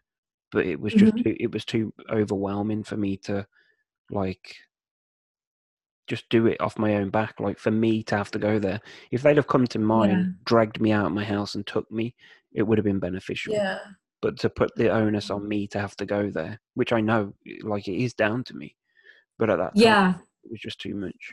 but 0.52 0.66
it 0.66 0.80
was 0.80 0.92
just 0.94 1.14
Mhm. 1.14 1.24
too, 1.24 1.36
it 1.38 1.52
was 1.52 1.64
too 1.64 1.92
overwhelming 2.10 2.82
for 2.84 2.96
me 2.96 3.16
to 3.18 3.46
like 4.10 4.56
just 6.06 6.28
do 6.28 6.46
it 6.46 6.60
off 6.60 6.78
my 6.78 6.96
own 6.96 7.10
back 7.10 7.38
like 7.38 7.58
for 7.58 7.70
me 7.70 8.02
to 8.04 8.16
have 8.16 8.30
to 8.32 8.38
go 8.38 8.58
there 8.58 8.80
if 9.12 9.22
they'd 9.22 9.36
have 9.36 9.46
come 9.46 9.66
to 9.68 9.78
mine 9.78 10.10
Yeah. 10.10 10.24
dragged 10.44 10.80
me 10.80 10.90
out 10.92 11.06
of 11.06 11.12
my 11.12 11.24
house 11.24 11.54
and 11.54 11.66
took 11.66 11.90
me 11.90 12.14
it 12.52 12.62
would 12.62 12.78
have 12.78 12.84
been 12.84 12.98
beneficial 12.98 13.52
Yeah. 13.54 13.78
but 14.20 14.36
to 14.40 14.50
put 14.50 14.74
the 14.76 14.90
onus 14.90 15.30
on 15.30 15.46
me 15.48 15.66
to 15.68 15.78
have 15.80 15.96
to 15.96 16.04
go 16.06 16.30
there, 16.30 16.60
which 16.74 16.92
I 16.92 17.00
know, 17.00 17.34
like 17.62 17.88
it 17.88 17.96
is 18.02 18.12
down 18.12 18.44
to 18.44 18.54
me, 18.56 18.76
but 19.38 19.48
at 19.48 19.56
that 19.56 19.74
time, 19.74 19.82
Yeah. 19.82 20.14
it 20.44 20.50
was 20.50 20.60
just 20.60 20.78
too 20.80 20.94
much. 20.94 21.32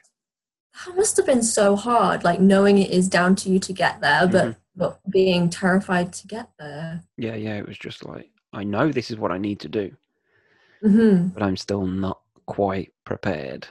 That 0.86 0.96
must 0.96 1.18
have 1.18 1.26
been 1.26 1.44
so 1.44 1.76
hard, 1.76 2.24
like 2.24 2.40
knowing 2.40 2.78
it 2.78 2.92
is 2.92 3.10
down 3.10 3.36
to 3.38 3.50
you 3.50 3.60
to 3.60 3.74
get 3.74 4.00
there, 4.02 4.28
but 4.28 4.46
Mm-hmm. 4.46 4.60
but 4.76 5.00
being 5.10 5.50
terrified 5.50 6.14
to 6.14 6.28
get 6.28 6.50
there. 6.60 7.02
Yeah, 7.18 7.36
yeah, 7.36 7.56
it 7.58 7.68
was 7.68 7.78
just 7.78 8.06
like 8.06 8.30
I 8.54 8.64
know 8.64 8.92
this 8.92 9.10
is 9.12 9.18
what 9.18 9.32
I 9.32 9.38
need 9.38 9.60
to 9.62 9.70
do, 9.70 9.92
hmm 10.82 11.28
but 11.34 11.44
I'm 11.44 11.58
still 11.58 11.86
not 11.86 12.22
quite 12.46 12.94
prepared. 13.06 13.68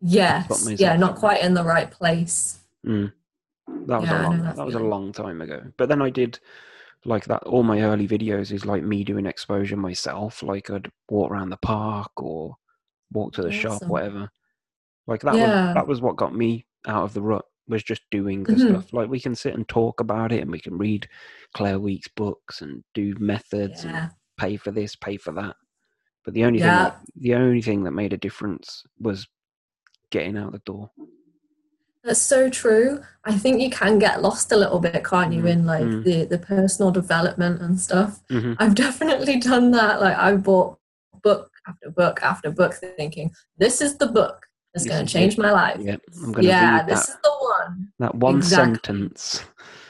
Yes. 0.00 0.80
Yeah, 0.80 0.96
not 0.96 1.16
quite 1.16 1.42
in 1.42 1.54
the 1.54 1.64
right 1.64 1.90
place. 1.90 2.58
Mm. 2.86 3.12
That 3.86 4.00
was 4.00 4.10
Yeah, 4.10 4.20
a 4.20 4.22
long, 4.22 4.38
that 4.42 4.56
that 4.56 4.66
was 4.66 4.74
a 4.74 4.80
long 4.80 5.12
time 5.12 5.40
ago. 5.42 5.62
But 5.76 5.88
then 5.88 6.00
I 6.02 6.10
did 6.10 6.38
like 7.04 7.24
that. 7.26 7.42
All 7.44 7.62
my 7.62 7.82
early 7.82 8.08
videos 8.08 8.52
is 8.52 8.64
like 8.64 8.82
me 8.82 9.04
doing 9.04 9.26
exposure 9.26 9.76
myself. 9.76 10.42
Like 10.42 10.70
I'd 10.70 10.90
walk 11.08 11.30
around 11.30 11.50
the 11.50 11.56
park 11.58 12.12
or 12.22 12.56
walk 13.12 13.34
to 13.34 13.42
the 13.42 13.50
shop, 13.52 13.82
whatever. 13.86 14.30
Like 15.10 15.22
that 15.22 15.34
Yeah. 15.36 15.66
was 15.66 15.74
that 15.74 15.86
was 15.88 16.00
what 16.00 16.16
got 16.16 16.34
me 16.34 16.64
out 16.86 17.02
of 17.02 17.12
the 17.12 17.20
rut 17.20 17.44
was 17.66 17.82
just 17.82 18.02
doing 18.12 18.44
the 18.44 18.52
Mhm. 18.54 18.68
stuff. 18.68 18.92
Like 18.92 19.10
we 19.10 19.20
can 19.20 19.34
sit 19.34 19.54
and 19.54 19.68
talk 19.68 20.00
about 20.00 20.30
it, 20.32 20.40
and 20.40 20.50
we 20.50 20.60
can 20.60 20.78
read 20.78 21.08
Claire 21.52 21.80
Weekes' 21.80 22.08
books 22.16 22.62
and 22.62 22.84
do 22.94 23.14
methods 23.18 23.84
and 23.84 24.10
pay 24.38 24.56
for 24.56 24.70
this, 24.70 24.94
pay 24.96 25.16
for 25.16 25.32
that. 25.32 25.56
But 26.24 26.34
the 26.34 26.44
only 26.44 26.60
Yeah. 26.60 26.68
thing 26.70 26.84
that, 26.84 27.00
the 27.16 27.34
only 27.34 27.60
thing 27.60 27.82
that 27.84 27.90
made 27.90 28.12
a 28.12 28.16
difference 28.16 28.84
was 29.00 29.26
getting 30.10 30.38
out 30.38 30.52
the 30.52 30.60
door. 30.60 30.90
That's 32.04 32.20
so 32.20 32.48
true. 32.48 33.02
I 33.24 33.36
think 33.36 33.60
you 33.60 33.68
can 33.68 33.98
get 33.98 34.22
lost 34.22 34.52
a 34.52 34.56
little 34.56 34.78
bit, 34.78 35.04
can't 35.04 35.32
you, 35.34 35.42
Mhm, 35.42 35.48
in 35.52 35.66
like 35.66 35.82
mm. 35.82 36.04
the 36.04 36.24
the 36.24 36.38
personal 36.38 36.92
development 36.92 37.60
and 37.62 37.78
stuff. 37.80 38.22
hmm 38.30 38.52
I've 38.58 38.74
definitely 38.86 39.40
done 39.40 39.72
that. 39.72 40.00
Like 40.00 40.16
I've 40.16 40.44
bought 40.44 40.78
book 41.22 41.50
after 41.66 41.90
book 41.90 42.22
after 42.22 42.50
book, 42.52 42.74
thinking 42.96 43.32
this 43.58 43.80
is 43.80 43.98
the 43.98 44.06
book 44.06 44.46
This 44.74 44.86
going 44.86 45.04
to 45.04 45.12
change 45.12 45.36
my 45.36 45.50
life. 45.50 45.78
Yeah, 45.80 45.96
I'm 46.22 46.32
going 46.32 46.44
to 46.44 46.50
Yeah, 46.50 46.82
this 46.84 47.06
that 47.06 47.14
is 47.14 47.20
the 47.22 47.30
one. 47.40 47.92
that 47.98 48.14
one 48.14 48.36
exactly. 48.36 48.74
sentence. 48.74 49.44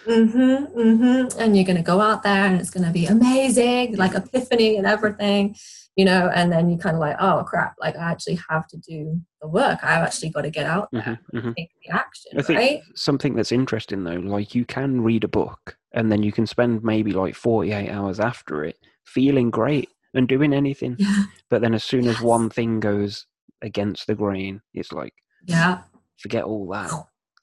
Mm-hmm, 0.07 0.79
mm-hmm. 0.81 1.41
And 1.41 1.55
you're 1.57 1.67
going 1.67 1.77
to 1.77 1.83
go 1.83 2.01
out 2.01 2.23
there 2.23 2.47
and 2.47 2.59
it's 2.59 2.71
going 2.71 2.87
to 2.87 2.91
be 2.93 3.07
amazing, 3.07 3.97
like 3.97 4.15
epiphany 4.15 4.77
and 4.77 4.87
everything, 4.87 5.55
you 5.97 6.05
know, 6.07 6.31
and 6.35 6.51
then 6.51 6.71
you 6.71 6.79
kind 6.79 6.97
of 6.97 7.01
like, 7.01 7.17
oh 7.21 7.45
crap, 7.47 7.75
like 7.79 7.97
I 7.97 8.11
actually 8.11 8.39
have 8.49 8.67
to 8.69 8.79
do 8.79 9.21
the 9.43 9.49
work. 9.49 9.81
I've 9.83 10.03
actually 10.03 10.31
got 10.31 10.43
to 10.43 10.51
get 10.51 10.67
out 10.67 10.89
there 10.93 11.21
hmm 11.33 11.39
hmm 11.39 11.53
take 11.53 11.71
the 11.85 11.95
action, 11.95 12.33
I 12.39 12.43
think 12.43 12.59
right? 12.59 12.81
something 12.95 13.35
that's 13.35 13.53
interesting 13.53 14.05
though, 14.05 14.15
like 14.15 14.55
you 14.55 14.65
can 14.65 15.03
read 15.03 15.25
a 15.25 15.29
book 15.29 15.77
and 15.93 16.11
then 16.11 16.23
you 16.23 16.33
can 16.33 16.47
spend 16.47 16.83
maybe 16.83 17.13
like 17.13 17.35
48 17.35 17.91
hours 17.91 18.21
after 18.21 18.65
it 18.65 18.79
feeling 19.05 19.51
great 19.51 19.91
and 20.15 20.27
doing 20.27 20.53
anything. 20.55 20.97
Yeah, 20.99 21.25
But 21.51 21.61
then 21.63 21.75
as 21.75 21.85
soon 21.85 22.07
as 22.07 22.21
one 22.21 22.49
thing 22.49 22.81
goes 22.81 23.27
against 23.63 24.07
the 24.07 24.15
grain, 24.15 24.61
it's 24.75 24.93
like, 24.93 25.15
yeah, 25.47 25.81
forget 26.19 26.45
all 26.45 26.69
that. 26.71 26.91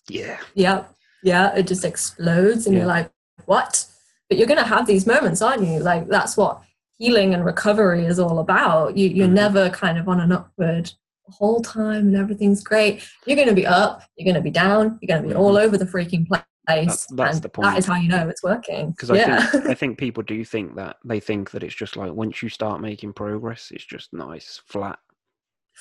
Yeah. 0.09 0.37
yeah, 0.55 0.85
yeah. 1.23 1.53
It 1.55 1.67
just 1.67 1.83
explodes 1.85 2.65
and 2.65 2.73
Yeah. 2.75 2.81
you're 2.81 2.87
like, 2.87 3.11
what? 3.45 3.85
But 4.29 4.37
you're 4.37 4.47
going 4.47 4.59
to 4.59 4.65
have 4.67 4.87
these 4.87 5.05
moments, 5.07 5.41
aren't 5.41 5.65
you? 5.65 5.79
Like 5.79 6.07
that's 6.07 6.37
what 6.37 6.61
healing 6.97 7.33
and 7.33 7.43
recovery 7.45 8.05
is 8.05 8.19
all 8.19 8.39
about. 8.39 8.97
You, 8.97 9.07
you're 9.09 9.27
Mhm. 9.27 9.31
never 9.33 9.69
kind 9.69 9.97
of 9.97 10.07
on 10.07 10.19
an 10.19 10.31
upward 10.31 10.91
the 11.27 11.31
whole 11.33 11.61
time 11.61 12.07
and 12.07 12.15
everything's 12.15 12.63
great. 12.63 13.07
You're 13.25 13.35
going 13.35 13.49
to 13.49 13.53
be 13.53 13.67
up, 13.67 14.01
you're 14.15 14.25
going 14.25 14.35
to 14.35 14.41
be 14.41 14.51
down, 14.51 14.97
you're 15.01 15.07
going 15.07 15.23
to 15.23 15.27
be 15.29 15.35
all 15.35 15.57
over 15.57 15.77
the 15.77 15.85
freaking 15.85 16.25
place. 16.27 16.41
That's- 16.67 17.39
the 17.39 17.49
That 17.61 17.77
is 17.77 17.85
how 17.85 17.95
you 17.95 18.09
know 18.09 18.27
it's 18.29 18.43
working. 18.43 18.91
Because 18.91 19.11
I 19.11 19.15
yeah. 19.15 19.45
think 19.47 19.65
I 19.67 19.73
think 19.81 19.97
people 19.97 20.23
do 20.23 20.43
think 20.45 20.75
that 20.75 20.97
they 21.05 21.19
think 21.19 21.51
that 21.51 21.63
it's 21.63 21.75
just 21.75 21.95
like 21.97 22.11
once 22.13 22.41
you 22.41 22.49
start 22.49 22.81
making 22.81 23.13
progress, 23.13 23.71
it's 23.71 23.85
just 23.85 24.13
nice, 24.13 24.61
flat. 24.67 24.99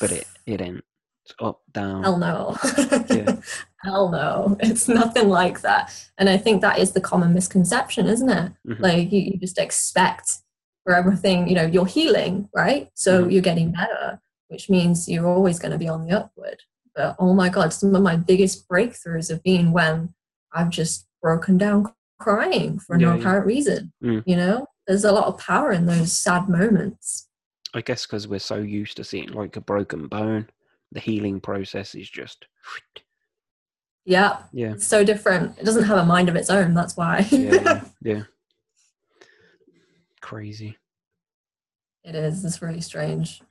But 0.01 0.13
it 0.13 0.27
it 0.47 0.61
ain't. 0.61 0.85
It's 1.25 1.35
up, 1.41 1.61
down. 1.73 2.05
Hell 2.05 2.19
no. 2.19 2.57
Yeah. 3.11 3.37
Hell 3.83 4.11
no. 4.11 4.57
It's 4.61 4.87
nothing 4.89 5.29
like 5.29 5.61
that. 5.63 5.93
And 6.19 6.29
I 6.29 6.37
think 6.37 6.61
that 6.61 6.79
is 6.79 6.93
the 6.93 7.01
common 7.01 7.35
misconception, 7.35 8.07
isn't 8.07 8.29
it? 8.31 8.53
Mhm. 8.67 8.79
Like 8.81 9.11
you, 9.13 9.21
you 9.21 9.39
just 9.39 9.59
expect 9.59 10.31
for 10.85 10.95
everything, 10.95 11.49
you 11.49 11.55
know, 11.57 11.67
you're 11.67 11.85
healing, 11.87 12.49
right? 12.55 12.91
So 12.95 13.25
Mhm. 13.25 13.33
you're 13.33 13.43
getting 13.43 13.73
better, 13.73 14.21
which 14.49 14.71
means 14.71 15.09
you're 15.09 15.27
always 15.27 15.59
going 15.59 15.73
to 15.73 15.79
be 15.79 15.89
on 15.89 16.07
the 16.07 16.17
upward. 16.17 16.63
But 16.95 17.17
oh 17.19 17.35
my 17.35 17.49
God, 17.49 17.73
some 17.73 17.95
of 17.97 18.03
my 18.03 18.15
biggest 18.17 18.69
breakthroughs 18.69 19.29
have 19.31 19.43
been 19.43 19.73
when 19.73 20.15
I've 20.55 20.71
just 20.71 21.07
broken 21.21 21.59
down 21.59 21.93
crying 22.21 22.79
for 22.79 22.97
Yeah, 22.97 23.07
no 23.09 23.15
yeah. 23.15 23.21
apparent 23.21 23.47
reason. 23.47 23.93
Mm. 24.03 24.23
You 24.27 24.37
know, 24.37 24.67
there's 24.87 25.05
a 25.05 25.11
lot 25.13 25.27
of 25.27 25.39
power 25.39 25.73
in 25.73 25.87
those 25.87 26.13
sad 26.17 26.49
moments. 26.49 27.29
I 27.75 27.81
guess 27.81 28.07
because 28.07 28.29
we're 28.29 28.39
so 28.39 28.57
used 28.57 28.97
to 28.97 29.05
seeing 29.05 29.33
like 29.33 29.57
a 29.57 29.61
broken 29.61 30.07
bone, 30.09 30.49
the 30.93 31.01
healing 31.01 31.41
process 31.41 31.95
is 31.95 32.09
just 32.09 32.47
Yeah, 34.05 34.39
yeah, 34.53 34.73
it's 34.73 34.87
so 34.87 35.03
different. 35.03 35.59
It 35.59 35.65
doesn't 35.65 35.83
have 35.85 35.99
a 35.99 36.07
mind 36.07 36.29
of 36.29 36.37
its 36.37 36.49
own. 36.49 36.75
That's 36.75 36.97
why. 36.97 37.27
yeah, 37.33 37.83
yeah. 38.03 38.23
Crazy. 40.21 40.77
It 42.05 42.15
is. 42.15 42.45
It's 42.45 42.63
really 42.63 42.81
strange. 42.81 43.43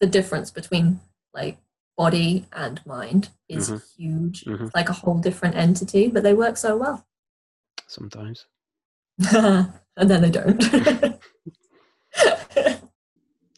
The 0.00 0.06
difference 0.06 0.50
between 0.50 1.00
like 1.32 1.56
body 1.96 2.46
and 2.52 2.84
mind 2.84 3.30
is 3.48 3.70
Mhm. 3.70 3.82
huge. 3.96 4.44
Mhm. 4.44 4.66
It's 4.66 4.74
like 4.74 4.90
a 4.90 4.92
whole 4.92 5.18
different 5.18 5.56
entity, 5.56 6.08
but 6.08 6.22
they 6.22 6.34
work 6.34 6.58
so 6.58 6.76
well. 6.76 7.06
Sometimes. 7.86 8.44
and 9.32 9.72
then 9.96 10.20
they 10.20 10.30
don't. 10.30 10.62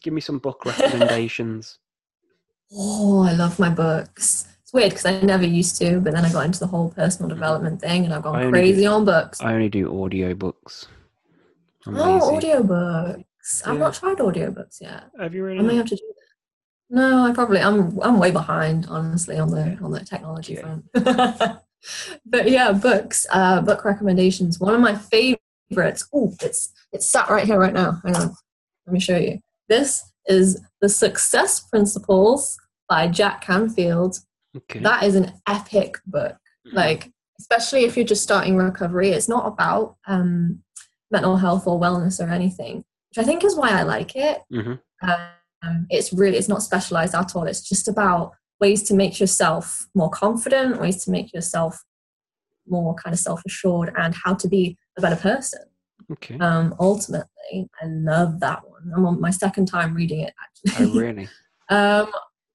Give 0.07 0.13
me 0.13 0.21
some 0.21 0.39
book 0.39 0.63
recommendations. 0.63 1.79
oh, 2.73 3.23
I 3.23 3.33
love 3.33 3.59
my 3.59 3.69
books. 3.69 4.47
It's 4.63 4.71
weird 4.71 4.91
because 4.91 5.05
I 5.05 5.19
never 5.19 5.43
used 5.43 5.77
to, 5.79 5.99
but 5.99 6.13
then 6.13 6.23
I 6.23 6.31
got 6.31 6.45
into 6.45 6.59
the 6.59 6.67
whole 6.67 6.91
personal 6.91 7.27
development 7.27 7.81
thing 7.81 8.05
and 8.05 8.13
I've. 8.13 8.23
Gone 8.23 8.49
crazy 8.49 8.83
do- 8.83 8.87
on 8.87 9.03
books. 9.03 9.41
I 9.41 9.53
only 9.53 9.67
do 9.67 9.89
audiobooks. 9.89 10.87
I'm 11.85 11.97
oh, 11.97 12.35
lazy. 12.35 12.47
audiobooks. 12.47 13.67
I've 13.67 13.79
not 13.79 13.95
tried 13.95 14.19
audiobooks 14.19 14.79
yet. 14.79 15.09
Have 15.19 15.35
you 15.35 15.45
I 15.45 15.55
may 15.61 15.75
have 15.75 15.87
to 15.87 15.97
do 15.97 16.01
that. 16.07 16.95
No, 16.95 17.25
I 17.25 17.33
probably 17.33 17.59
I'm 17.59 17.99
I'm 18.01 18.17
way 18.17 18.31
behind 18.31 18.85
honestly 18.87 19.37
on 19.37 19.49
the 19.49 19.77
on 19.83 19.91
the 19.91 20.05
technology 20.05 20.53
Yeah. 20.53 20.61
front. 20.61 20.85
but 22.25 22.49
yeah, 22.49 22.71
books, 22.71 23.27
uh, 23.29 23.59
book 23.59 23.83
recommendations. 23.83 24.57
One 24.57 24.73
of 24.73 24.79
my 24.79 24.95
favorites. 24.95 26.07
Oh, 26.13 26.33
it's 26.41 26.71
it's 26.93 27.09
sat 27.11 27.29
right 27.29 27.45
here 27.45 27.59
right 27.59 27.73
now. 27.73 27.99
Hang 28.05 28.15
on, 28.15 28.33
let 28.85 28.93
me 28.93 29.01
show 29.01 29.17
you. 29.17 29.41
This 29.69 30.03
is 30.27 30.61
the 30.81 30.89
Success 30.89 31.59
Principles 31.61 32.57
by 32.89 33.07
Jack 33.07 33.41
Canfield. 33.41 34.17
Okay. 34.55 34.79
That 34.79 35.03
is 35.03 35.15
an 35.15 35.33
epic 35.47 35.97
book. 36.05 36.35
Like 36.73 37.11
especially 37.39 37.85
if 37.85 37.95
you're 37.95 38.05
just 38.05 38.23
starting 38.23 38.57
recovery, 38.57 39.09
it's 39.11 39.29
not 39.29 39.47
about 39.47 39.95
um, 40.07 40.63
mental 41.11 41.37
health 41.37 41.65
or 41.67 41.79
wellness 41.79 42.19
or 42.19 42.29
anything, 42.29 42.83
which 43.09 43.17
I 43.17 43.23
think 43.23 43.43
is 43.45 43.55
why 43.55 43.69
I 43.69 43.83
like 43.83 44.15
it 44.15 44.41
hmm 44.51 44.73
um, 45.63 45.87
it's 45.89 46.13
really 46.13 46.37
it's 46.37 46.47
not 46.49 46.61
specialized 46.61 47.15
at 47.15 47.35
all 47.35 47.43
it's 47.45 47.61
just 47.61 47.87
about 47.87 48.33
ways 48.59 48.83
to 48.83 48.93
make 48.93 49.19
yourself 49.19 49.87
more 49.95 50.09
confident 50.09 50.79
ways 50.79 51.03
to 51.05 51.11
make 51.11 51.33
yourself 51.33 51.83
more 52.67 52.93
kind 52.95 53.13
of 53.13 53.19
self-assured 53.19 53.93
and 53.97 54.15
how 54.23 54.33
to 54.33 54.47
be 54.47 54.77
a 54.97 55.01
better 55.01 55.15
person 55.15 55.61
Okay. 56.11 56.37
um, 56.39 56.75
ultimately 56.79 57.69
i 57.81 57.85
love 57.85 58.39
that 58.39 58.61
one 58.85 58.93
i'm 58.95 59.05
on 59.05 59.19
my 59.21 59.29
second 59.31 59.65
time 59.65 59.93
reading 59.93 60.21
it 60.21 60.33
oh, 60.79 60.91
really? 60.93 61.27
um, 61.69 62.09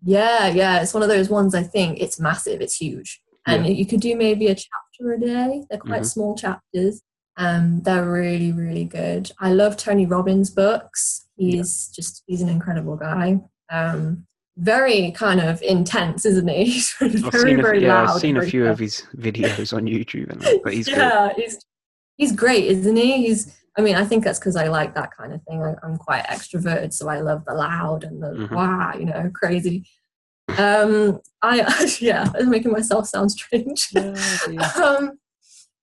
yeah 0.05 0.49
yeah 0.49 0.81
it's 0.83 0.95
one 0.95 1.03
of 1.03 1.09
those 1.09 1.29
ones 1.29 1.55
i 1.55 1.63
think 1.63 2.01
it's 2.01 2.19
massive 2.21 2.61
it's 2.61 2.77
huge 2.77 3.21
and 3.47 3.67
you 3.67 3.85
could 3.85 4.01
do 4.01 4.15
maybe 4.17 4.47
a 4.49 4.55
chapter 4.55 5.13
a 5.13 5.19
day 5.21 5.65
they're 5.69 5.79
quite 5.79 6.03
Mhm. 6.03 6.07
small 6.07 6.35
chapters 6.37 7.03
um, 7.37 7.81
they're 7.83 8.09
really 8.11 8.53
really 8.53 8.85
good 8.85 9.31
i 9.41 9.53
love 9.53 9.77
tony 9.77 10.07
robbins 10.07 10.51
books 10.51 11.27
he's 11.37 11.89
just 11.89 12.23
he's 12.27 12.43
an 12.43 12.49
incredible 12.49 12.97
guy 12.97 13.39
um, 13.71 14.27
very 14.59 15.13
kind 15.13 15.41
of 15.41 15.63
intense 15.63 16.27
isn't 16.27 16.47
he 16.49 16.65
he's 16.65 16.93
very 17.01 17.23
I've 17.25 17.33
seen 17.41 17.59
a, 17.59 17.63
very 17.63 17.83
yeah, 17.83 18.03
loud 18.03 18.11
I've 18.11 18.21
seen 18.21 18.37
a 18.37 18.43
few 18.43 18.67
of 18.67 18.79
his 18.79 19.05
videos 19.17 19.75
on 19.75 19.85
YouTube, 19.87 20.29
and 20.31 20.61
but 20.63 20.75
he's 20.75 20.87
good. 20.89 20.99
yeah 20.99 21.33
he's 21.35 21.59
he's 22.19 22.33
great, 22.33 22.65
isn't 22.67 22.97
he? 22.97 23.27
He's. 23.29 23.57
I 23.77 23.81
mean, 23.81 23.95
I 23.97 24.05
think 24.05 24.23
that's 24.25 24.39
because 24.39 24.57
I 24.57 24.69
like 24.69 24.95
that 24.95 25.17
kind 25.17 25.33
of 25.33 25.43
thing. 25.45 25.63
I, 25.63 25.75
I'm 25.83 25.97
quite 25.97 26.25
extroverted, 26.25 26.93
so 26.93 27.09
I 27.09 27.21
love 27.21 27.45
the 27.47 27.55
loud 27.55 28.05
and 28.05 28.23
the 28.23 28.29
Mhm. 28.29 28.51
wow, 28.55 28.93
you 28.99 29.07
know, 29.07 29.31
crazy. 29.35 29.87
Um, 30.59 31.21
I 31.41 31.61
yeah, 32.01 32.31
I'm 32.39 32.51
making 32.51 32.73
myself 32.73 33.07
sound 33.09 33.33
strange. 33.33 33.89
um, 34.77 35.19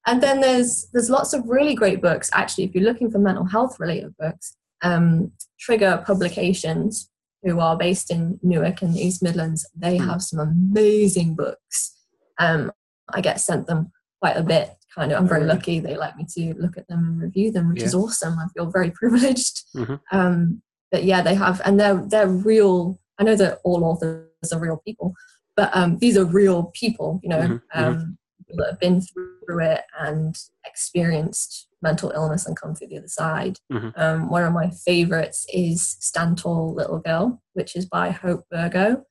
and 0.06 0.22
then 0.22 0.42
there's 0.42 0.88
there's 0.94 1.10
lots 1.10 1.34
of 1.34 1.48
really 1.48 1.74
great 1.76 2.02
books. 2.02 2.30
Actually, 2.34 2.66
if 2.66 2.76
you're 2.76 2.84
looking 2.84 3.10
for 3.10 3.20
mental 3.20 3.46
health 3.46 3.80
related 3.80 4.16
books, 4.18 4.56
um, 4.84 5.32
Trigger 5.60 6.04
Publications, 6.06 7.10
who 7.44 7.60
are 7.60 7.76
based 7.78 8.12
in 8.12 8.40
Newark 8.44 8.82
and 8.84 8.94
the 8.94 9.02
East 9.02 9.24
Midlands, 9.24 9.68
they 9.76 9.98
Hmm. 9.98 10.10
have 10.10 10.22
some 10.22 10.40
amazing 10.40 11.36
books. 11.36 11.96
Um, 12.38 12.72
I 13.12 13.22
get 13.22 13.40
sent 13.40 13.66
them 13.68 13.92
quite 14.22 14.38
a 14.38 14.44
bit. 14.44 14.76
Kind 14.96 15.12
of, 15.12 15.20
I'm 15.20 15.28
very 15.28 15.44
lucky. 15.46 15.80
They 15.80 15.96
like 15.96 16.18
me 16.18 16.26
to 16.36 16.54
look 16.56 16.78
at 16.78 16.88
them 16.88 17.06
and 17.06 17.22
review 17.22 17.52
them, 17.52 17.70
which 17.70 17.84
is 17.84 17.94
awesome. 17.94 18.38
I 18.40 18.48
feel 18.56 18.72
very 18.72 18.90
privileged. 19.02 19.66
Mhm. 19.76 20.00
Um, 20.12 20.62
but 20.92 21.04
yeah, 21.04 21.22
they 21.22 21.36
have, 21.36 21.62
and 21.64 21.80
they're 21.80 22.04
they're 22.08 22.28
real. 22.28 23.00
I 23.20 23.24
know 23.24 23.36
that 23.36 23.60
all 23.64 23.84
authors 23.84 24.26
are 24.52 24.60
real 24.60 24.82
people, 24.86 25.14
but 25.56 25.70
um, 25.74 25.98
these 26.00 26.18
are 26.18 26.26
real 26.26 26.72
people. 26.74 27.20
You 27.24 27.30
know, 27.30 27.40
Mhm, 27.42 27.62
mhm. 27.76 27.86
um, 27.86 28.18
people 28.40 28.58
that 28.64 28.72
have 28.72 28.80
been 28.80 29.02
through 29.02 29.60
it 29.62 29.82
and 30.00 30.36
experienced 30.66 31.68
mental 31.82 32.12
illness 32.12 32.46
and 32.48 32.60
come 32.60 32.74
through 32.74 32.88
the 32.88 32.98
other 32.98 33.08
side. 33.08 33.60
Mhm. 33.72 33.94
Um, 33.98 34.30
one 34.30 34.44
of 34.44 34.54
my 34.54 34.70
favorites 34.72 35.46
is 35.54 35.98
Stand 36.00 36.40
Tall 36.40 36.74
Little 36.74 37.00
Girl, 37.00 37.42
which 37.54 37.76
is 37.76 37.86
by 37.86 38.10
Hope 38.10 38.46
Virgo, 38.52 39.06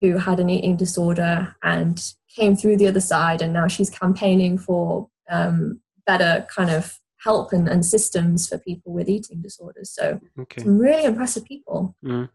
who 0.00 0.16
had 0.16 0.40
an 0.40 0.48
eating 0.48 0.76
disorder 0.76 1.54
and 1.62 2.14
came 2.40 2.56
through 2.56 2.76
the 2.78 2.88
other 2.88 3.00
side, 3.00 3.42
and 3.42 3.52
now 3.52 3.68
she's 3.68 3.90
campaigning 3.90 4.56
for 4.58 5.08
um, 5.28 5.80
better 6.06 6.46
kind 6.54 6.70
of 6.70 6.98
help 7.18 7.52
and, 7.52 7.68
and 7.68 7.84
systems 7.84 8.48
for 8.48 8.58
people 8.58 8.92
with 8.92 9.08
eating 9.08 9.42
disorders. 9.42 9.90
So 9.90 10.20
Okay. 10.38 10.62
some 10.62 10.78
really 10.78 11.04
impressive 11.04 11.44
people. 11.44 11.94
Mm. 12.04 12.30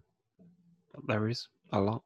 There 1.07 1.27
is 1.27 1.47
a 1.71 1.81
lot. 1.81 2.03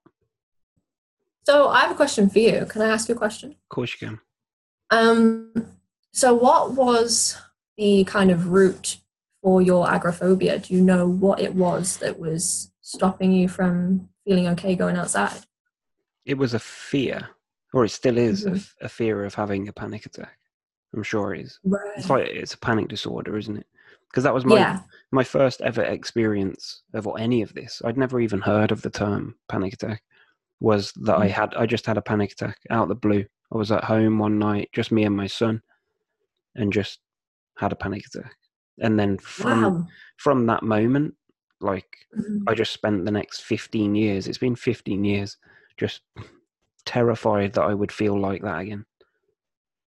So 1.46 1.68
I 1.68 1.82
have 1.82 1.92
a 1.92 1.96
question 1.96 2.30
for 2.30 2.40
you. 2.40 2.66
Can 2.70 2.82
I 2.82 2.90
ask 2.90 3.10
you 3.10 3.16
a 3.16 3.18
question? 3.18 3.52
Of 3.52 3.70
course 3.70 3.92
you 3.96 4.08
can. 4.08 4.20
Um, 4.92 5.54
so 6.14 6.34
what 6.34 6.74
was 6.74 7.38
the 7.78 8.04
kind 8.06 8.32
of 8.32 8.48
root 8.50 8.98
for 9.42 9.62
your 9.62 9.90
agoraphobia? 9.90 10.60
Do 10.60 10.74
you 10.74 10.82
know 10.82 11.08
what 11.08 11.40
it 11.40 11.56
was 11.56 11.98
that 11.98 12.20
was 12.20 12.72
stopping 12.82 13.32
you 13.32 13.48
from 13.48 14.10
feeling 14.26 14.48
okay 14.48 14.76
going 14.76 14.96
outside? 14.98 15.42
It 16.26 16.38
was 16.38 16.54
a 16.54 16.60
fear, 16.60 17.30
or 17.74 17.86
it 17.86 17.90
still 17.90 18.18
is, 18.18 18.46
a 18.46 18.52
Mhm. 18.52 18.56
f- 18.58 18.76
a, 18.82 18.90
fear 18.90 19.24
of 19.26 19.36
having 19.36 19.68
a 19.68 19.74
panic 19.74 20.06
attack. 20.06 20.38
I'm 20.96 21.04
sure 21.04 21.34
it 21.36 21.42
is. 21.42 21.60
Right. 21.64 21.82
It's 21.98 22.10
like 22.10 22.28
it's 22.28 22.54
a 22.56 22.58
panic 22.60 22.88
disorder, 22.88 23.38
isn't 23.38 23.58
it? 23.58 23.68
Because 24.10 24.24
that 24.24 24.34
was 24.34 24.44
my 24.46 24.56
yeah. 24.56 24.80
my 25.12 25.24
first 25.24 25.62
ever 25.62 25.84
experience 25.84 26.82
of 26.94 27.06
or 27.06 27.20
any 27.20 27.42
of 27.44 27.54
this. 27.54 27.82
I'd 27.86 27.98
never 27.98 28.20
even 28.20 28.42
heard 28.42 28.72
of 28.72 28.82
the 28.82 28.90
term 28.90 29.36
panic 29.48 29.74
attack. 29.74 30.04
Was 30.60 30.92
that 30.94 31.18
I 31.18 31.28
Mm. 31.28 31.32
had 31.32 31.54
I 31.56 31.66
just 31.68 31.86
had 31.86 31.98
a 31.98 32.02
panic 32.02 32.32
attack 32.32 32.58
out 32.72 32.84
of 32.84 32.90
the 32.90 32.96
blue. 32.96 33.26
I 33.54 33.58
was 33.58 33.72
at 33.72 33.84
home 33.84 34.18
one 34.18 34.40
night, 34.40 34.70
just 34.74 34.92
me 34.92 35.04
and 35.04 35.16
my 35.16 35.28
son, 35.28 35.62
and 36.56 36.74
just 36.74 37.00
had 37.58 37.72
a 37.72 37.76
panic 37.76 38.04
attack. 38.08 38.36
And 38.80 39.00
then 39.00 39.18
from 39.20 39.62
Wow. 39.64 39.88
from 40.18 40.48
that 40.48 40.64
moment, 40.64 41.16
like 41.62 42.08
Mhm. 42.18 42.44
I 42.48 42.56
just 42.56 42.74
spent 42.74 43.06
the 43.06 43.12
next 43.12 43.42
15 43.42 43.94
years, 43.94 44.28
it's 44.28 44.38
been 44.40 44.56
15 44.56 45.04
years, 45.06 45.38
just 45.78 46.02
terrified 46.90 47.54
that 47.54 47.62
I 47.62 47.76
would 47.76 47.92
feel 47.92 48.20
like 48.20 48.42
that 48.42 48.62
again. 48.62 48.84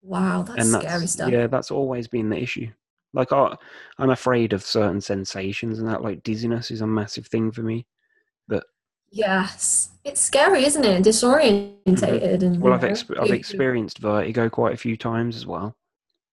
Wow, 0.03 0.43
that's, 0.43 0.61
and 0.61 0.73
that's, 0.73 0.85
scary 0.85 1.07
stuff. 1.07 1.31
yeah, 1.31 1.47
that's 1.47 1.71
always 1.71 2.09
been 2.09 2.29
the 2.29 2.37
issue. 2.37 2.69
Like, 3.13 3.31
I, 3.31 3.55
I'm 3.97 4.09
afraid 4.09 4.51
of 4.51 4.61
certain 4.61 4.99
sensations, 4.99 5.79
and 5.79 5.87
that, 5.87 6.01
like, 6.01 6.21
dizziness 6.23 6.69
is 6.69 6.81
a 6.81 6.87
massive 6.87 7.27
thing 7.27 7.49
for 7.51 7.61
me. 7.61 7.85
But 8.49 8.65
yes. 9.09 9.91
It's 10.03 10.19
scary, 10.19 10.65
isn't 10.65 10.83
it? 10.83 11.03
Disorientated 11.03 11.85
Mm-hmm. 11.85 12.59
Well, 12.59 12.73
I've, 12.73 12.81
exp- 12.81 13.17
I've 13.17 13.31
experienced 13.31 13.99
vertigo 13.99 14.49
quite 14.49 14.73
a 14.73 14.77
few 14.77 14.97
times 14.97 15.37
as 15.37 15.45
well. 15.45 15.77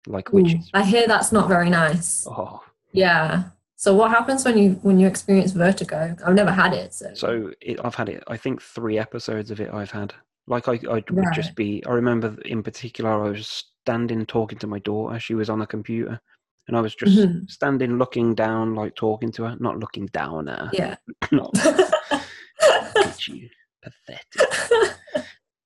Like, 0.09 0.33
which 0.33 0.55
Ooh, 0.55 0.59
is, 0.59 0.71
I 0.75 0.85
hear 0.85 1.07
that's 1.07 1.31
not 1.31 1.49
very 1.49 1.71
nice. 1.71 2.27
oh, 2.27 2.63
Yeah. 2.93 3.45
So 3.77 3.95
what 3.95 4.11
happens 4.11 4.45
when 4.45 4.59
you 4.59 4.71
when 4.83 4.99
you 4.99 5.07
experience 5.07 5.53
vertigo? 5.53 6.17
I've 6.27 6.35
never 6.35 6.51
had 6.51 6.73
it, 6.73 6.93
so, 6.93 7.15
so 7.15 7.53
it, 7.61 7.79
I've 7.85 7.95
had 7.95 8.09
it, 8.09 8.25
I 8.27 8.37
think, 8.37 8.61
three 8.61 8.99
episodes 8.99 9.53
of 9.53 9.61
it 9.61 9.73
I've 9.73 9.93
had. 9.93 10.15
Like, 10.49 10.67
I, 10.69 10.73
I 10.89 10.95
would 10.95 11.11
Right. 11.15 11.35
just 11.35 11.55
be, 11.55 11.83
I 11.87 11.93
remember 11.93 12.37
in 12.47 12.63
particular, 12.63 13.11
I 13.27 13.31
was 13.31 13.47
standing 13.83 14.25
talking 14.27 14.59
to 14.61 14.67
my 14.67 14.79
daughter. 14.81 15.21
She 15.21 15.35
was 15.35 15.51
on 15.51 15.61
a 15.63 15.67
computer. 15.67 16.21
And 16.67 16.77
I 16.77 16.81
was 16.81 16.95
just 16.95 17.17
Mhm. 17.19 17.51
standing, 17.51 17.97
looking 17.97 18.35
down, 18.35 18.75
like 18.75 18.95
talking 18.95 19.31
to 19.33 19.45
her, 19.45 19.57
not 19.59 19.79
looking 19.79 20.07
down 20.07 20.49
at 20.49 20.59
her. 20.61 20.71
yeah. 20.75 20.97
Not 21.33 21.51
you, 23.29 23.49
pathetic. 23.83 24.97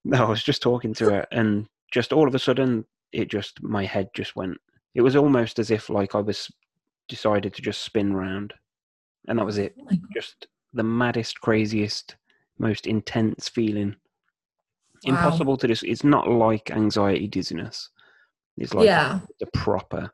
No, 0.05 0.27
I 0.27 0.29
was 0.29 0.43
just 0.43 0.63
talking 0.63 0.95
to 0.95 1.11
her, 1.11 1.27
and 1.33 1.67
just 1.93 2.13
all 2.13 2.27
of 2.29 2.35
a 2.35 2.39
sudden, 2.39 2.85
it 3.13 3.29
just 3.29 3.63
my 3.63 3.85
head 3.85 4.11
just 4.15 4.35
went. 4.37 4.59
It 4.95 5.01
was 5.03 5.17
almost 5.17 5.59
as 5.59 5.71
if 5.71 5.89
like 5.91 6.15
I 6.15 6.21
was 6.21 6.51
decided 7.09 7.55
to 7.55 7.63
just 7.63 7.83
spin 7.83 8.13
round, 8.15 8.53
and 9.29 9.39
that 9.39 9.47
was 9.47 9.59
it. 9.59 9.75
Oh. 9.81 9.97
Just 10.15 10.47
the 10.73 10.83
maddest, 10.85 11.41
craziest, 11.41 12.17
most 12.59 12.87
intense 12.87 13.49
feeling. 13.49 13.97
Wow. 15.05 15.15
Impossible 15.15 15.57
to 15.57 15.67
just. 15.67 15.85
It's 15.85 16.05
not 16.05 16.29
like 16.31 16.71
anxiety 16.71 17.27
dizziness. 17.27 17.91
It's 18.57 18.75
like 18.75 18.87
yeah. 18.87 19.21
the 19.41 19.47
proper 19.55 20.13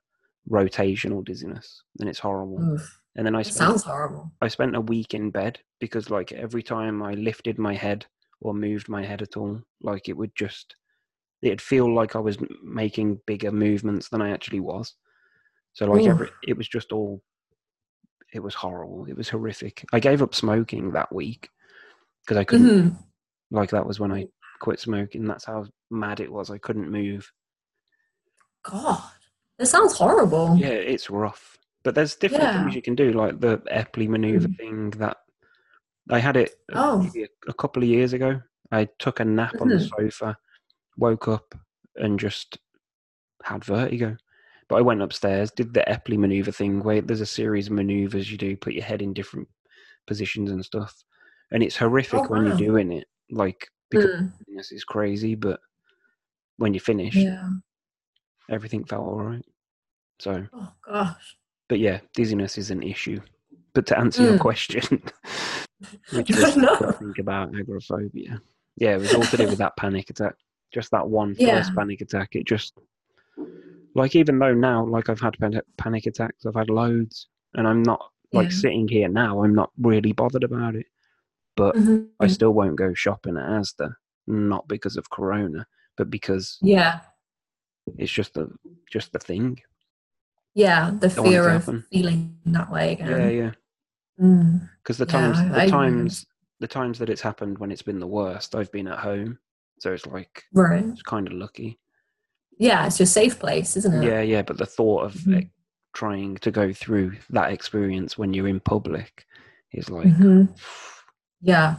rotational 0.51 1.25
dizziness, 1.25 1.83
and 2.01 2.09
it's 2.09 2.19
horrible. 2.19 2.75
Oof. 2.75 3.01
And 3.17 3.27
then 3.27 3.35
I 3.35 3.43
spent 3.43 3.57
sounds 3.57 3.83
horrible. 3.83 4.31
I 4.41 4.49
spent 4.49 4.77
a 4.77 4.81
week 4.81 5.13
in 5.13 5.31
bed 5.31 5.59
because 5.81 6.09
like 6.09 6.33
every 6.33 6.63
time 6.63 7.03
I 7.03 7.15
lifted 7.15 7.59
my 7.59 7.75
head 7.75 8.07
or 8.41 8.55
moved 8.55 8.89
my 8.89 9.05
head 9.05 9.23
at 9.23 9.37
all, 9.37 9.61
like 9.83 10.09
it 10.09 10.17
would 10.17 10.35
just 10.37 10.77
it'd 11.43 11.61
feel 11.61 11.93
like 11.93 12.17
I 12.17 12.21
was 12.21 12.39
making 12.63 13.21
bigger 13.27 13.53
movements 13.53 14.09
than 14.09 14.23
I 14.23 14.31
actually 14.31 14.61
was. 14.61 14.95
So 15.73 15.87
like 15.87 16.03
Ooh. 16.03 16.09
every 16.11 16.29
it 16.47 16.57
was 16.57 16.69
just 16.69 16.93
all 16.93 17.21
it 18.33 18.41
was 18.41 18.55
horrible. 18.55 19.07
It 19.07 19.17
was 19.17 19.29
horrific. 19.29 19.85
I 19.93 20.01
gave 20.01 20.23
up 20.23 20.35
smoking 20.35 20.93
that 20.93 21.13
week 21.13 21.51
because 22.25 22.37
I 22.37 22.45
couldn't 22.45 22.93
Mhm. 22.93 23.05
like 23.51 23.71
that 23.71 23.87
was 23.87 23.99
when 23.99 24.13
I 24.13 24.29
quit 24.61 24.81
smoking. 24.81 25.25
That's 25.27 25.45
how 25.45 25.67
mad 25.91 26.21
it 26.21 26.31
was. 26.33 26.51
I 26.51 26.59
couldn't 26.59 26.91
move. 26.91 27.31
God, 28.65 29.03
that 29.59 29.67
sounds 29.67 29.95
horrible. 29.95 30.57
Yeah, 30.57 30.69
it's 30.69 31.11
rough. 31.11 31.57
But 31.85 31.95
there's 31.95 32.17
different 32.17 32.45
Yeah. 32.45 32.63
things 32.63 32.75
you 32.75 32.83
can 32.83 32.95
do, 32.95 33.13
like 33.13 33.41
the 33.41 33.59
Epley 33.71 34.09
maneuver 34.09 34.49
Mm. 34.49 34.57
thing 34.57 34.91
that 34.91 35.19
I 36.11 36.19
had 36.19 36.37
it 36.37 36.55
Oh. 36.73 37.03
maybe 37.03 37.25
a, 37.25 37.29
a 37.49 37.55
couple 37.55 37.83
of 37.83 37.89
years 37.89 38.13
ago. 38.13 38.41
I 38.73 38.87
took 38.99 39.21
a 39.21 39.25
nap 39.25 39.55
on 39.61 39.69
the 39.69 39.77
Mhm. 39.77 39.89
sofa, 39.91 40.39
woke 40.97 41.29
up, 41.29 41.55
and 41.97 42.19
just 42.19 42.59
had 43.45 43.65
vertigo. 43.65 44.17
But 44.69 44.77
I 44.77 44.81
went 44.83 45.01
upstairs, 45.03 45.51
did 45.51 45.73
the 45.73 45.85
Epley 45.89 46.19
maneuver 46.19 46.51
thing 46.53 46.83
where 46.83 47.01
there's 47.01 47.23
a 47.23 47.27
series 47.27 47.69
of 47.69 47.73
maneuvers 47.75 48.31
you 48.31 48.37
do, 48.37 48.57
put 48.57 48.75
your 48.75 48.85
head 48.85 49.01
in 49.01 49.15
different 49.15 49.49
positions 50.07 50.51
and 50.51 50.63
stuff. 50.65 51.03
And 51.51 51.63
it's 51.63 51.77
horrific 51.77 52.21
Oh, 52.21 52.27
when 52.29 52.45
you're 52.47 52.57
doing 52.57 52.93
it. 52.93 53.07
Like, 53.31 53.71
because 53.91 54.11
Mm. 54.11 54.33
is 54.73 54.85
crazy, 54.85 55.35
but 55.35 55.61
when 56.57 56.75
you 56.75 56.81
finish, 56.81 57.17
Yeah. 57.17 57.51
everything 58.49 58.85
felt 58.85 59.07
all 59.07 59.23
right. 59.23 59.45
So, 60.19 60.47
Oh 60.53 60.73
gosh. 60.83 61.37
but 61.69 61.79
yeah, 61.79 62.01
dizziness 62.15 62.59
is 62.59 62.71
an 62.71 62.83
issue. 62.83 63.21
But 63.75 63.87
to 63.87 63.99
answer 63.99 64.23
your 64.25 64.35
Mm. 64.35 64.41
question, 64.41 65.03
which 66.13 66.31
was 66.31 66.57
No. 66.57 66.93
Think 66.99 67.19
about 67.19 67.55
agoraphobia, 67.57 68.41
yeah, 68.77 68.95
it 68.95 69.01
was 69.01 69.15
all 69.15 69.23
to 69.27 69.37
do 69.37 69.49
with 69.49 69.59
that 69.59 69.77
panic 69.77 70.11
attack. 70.11 70.35
Just 70.73 70.91
that 70.91 71.09
one 71.09 71.35
first 71.35 71.71
Yeah. 71.71 71.75
panic 71.77 72.01
attack. 72.01 72.35
It 72.35 72.47
just, 72.47 72.77
like, 73.95 74.17
even 74.17 74.39
though 74.39 74.55
now, 74.55 74.85
like, 74.85 75.09
I've 75.09 75.21
had 75.21 75.37
panic 75.79 76.07
attacks, 76.07 76.45
I've 76.45 76.55
had 76.55 76.69
loads, 76.71 77.29
and 77.55 77.67
I'm 77.67 77.83
not, 77.83 78.13
like, 78.33 78.51
Yeah. 78.51 78.57
sitting 78.59 78.89
here 78.89 79.09
now, 79.09 79.43
I'm 79.45 79.55
not 79.55 79.71
really 79.79 80.13
bothered 80.13 80.45
about 80.45 80.75
it. 80.77 80.87
But 81.59 81.75
Mhm. 81.75 82.09
I 82.21 82.29
still 82.29 82.53
won't 82.55 82.77
go 82.77 82.95
shopping 82.95 83.37
at 83.37 83.43
Asda, 83.51 83.93
not 84.29 84.69
because 84.69 84.97
of 84.97 85.11
Corona, 85.11 85.67
but 85.97 86.09
because 86.09 86.57
Yeah. 86.63 87.01
it's 87.99 88.13
just 88.13 88.35
the 88.35 88.49
just 88.93 89.13
the 89.13 89.19
thing. 89.19 89.61
Yeah. 90.55 90.91
The 90.91 91.09
Don't 91.09 91.25
fear 91.27 91.49
of 91.49 91.65
happen. 91.65 91.85
feeling 91.91 92.39
that 92.47 92.71
way 92.71 92.93
again. 92.93 93.11
Yeah, 93.11 93.29
yeah. 93.29 93.53
Mm. 94.21 94.69
Because 94.83 94.99
the 94.99 95.07
times, 95.07 95.39
I- 95.39 95.49
the 95.49 95.63
I- 95.63 95.67
times, 95.69 96.27
the 96.61 96.69
times 96.69 96.99
that 97.01 97.11
it's 97.11 97.21
happened 97.23 97.59
when 97.59 97.73
it's 97.73 97.83
been 97.83 97.99
the 97.99 98.07
worst, 98.21 98.55
I've 98.55 98.71
been 98.71 98.87
at 98.87 99.01
home, 99.01 99.39
so 99.81 99.93
it's 99.93 100.07
like 100.07 100.45
Right. 100.53 100.85
it's 100.85 101.03
kind 101.03 101.27
of 101.27 101.33
lucky. 101.33 101.81
Yeah, 102.57 102.87
it's 102.87 103.01
your 103.01 103.07
safe 103.07 103.39
place, 103.41 103.77
isn't 103.77 103.95
it? 104.03 104.07
Yeah, 104.07 104.21
yeah. 104.23 104.43
But 104.43 104.59
the 104.59 104.67
thought 104.67 105.05
of 105.07 105.15
Mhm. 105.15 105.37
eh, 105.43 105.47
trying 105.93 106.37
to 106.37 106.51
go 106.53 106.73
through 106.73 107.17
that 107.31 107.51
experience 107.53 108.17
when 108.17 108.33
you're 108.33 108.49
in 108.49 108.61
public 108.61 109.27
is 109.73 109.91
like, 109.91 110.07
Mhm. 110.09 110.49
Yeah. 111.41 111.77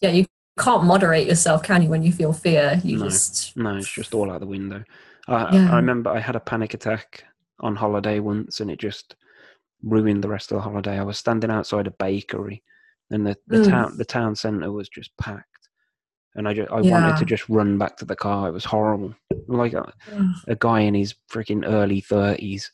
Yeah, 0.00 0.10
you 0.10 0.26
can't 0.58 0.84
moderate 0.84 1.26
yourself, 1.26 1.62
can 1.62 1.82
you, 1.82 1.88
when 1.88 2.02
you 2.02 2.12
feel 2.12 2.32
fear? 2.32 2.80
You 2.84 2.98
No. 2.98 3.04
just 3.08 3.56
no, 3.56 3.76
it's 3.76 3.90
just 3.92 4.14
all 4.14 4.30
out 4.30 4.40
the 4.40 4.46
window. 4.46 4.84
I, 5.28 5.54
Yeah. 5.54 5.72
I 5.72 5.76
remember 5.76 6.10
I 6.10 6.20
had 6.20 6.36
a 6.36 6.40
panic 6.40 6.74
attack 6.74 7.24
on 7.60 7.76
holiday 7.76 8.18
once, 8.20 8.60
and 8.60 8.70
it 8.70 8.78
just 8.80 9.14
ruined 9.82 10.22
the 10.22 10.28
rest 10.28 10.50
of 10.52 10.56
the 10.56 10.62
holiday. 10.62 10.98
I 10.98 11.02
was 11.04 11.18
standing 11.18 11.50
outside 11.50 11.86
a 11.86 11.90
bakery, 11.92 12.62
and 13.10 13.26
the, 13.26 13.36
the 13.46 13.58
Mm. 13.58 13.68
town 13.70 13.96
the 13.96 14.04
town 14.04 14.34
centre 14.34 14.72
was 14.72 14.88
just 14.88 15.16
packed, 15.16 15.68
and 16.34 16.48
I 16.48 16.54
just 16.54 16.70
I 16.72 16.80
Yeah. 16.80 16.90
wanted 16.92 17.16
to 17.18 17.24
just 17.24 17.48
run 17.48 17.78
back 17.78 17.96
to 17.98 18.04
the 18.04 18.16
car. 18.16 18.48
It 18.48 18.52
was 18.52 18.64
horrible. 18.64 19.14
Like 19.48 19.74
a, 19.74 19.92
Ugh. 20.12 20.26
a 20.48 20.56
guy 20.56 20.80
in 20.80 20.94
his 20.94 21.14
freaking 21.30 21.64
early 21.66 22.00
thirties 22.00 22.70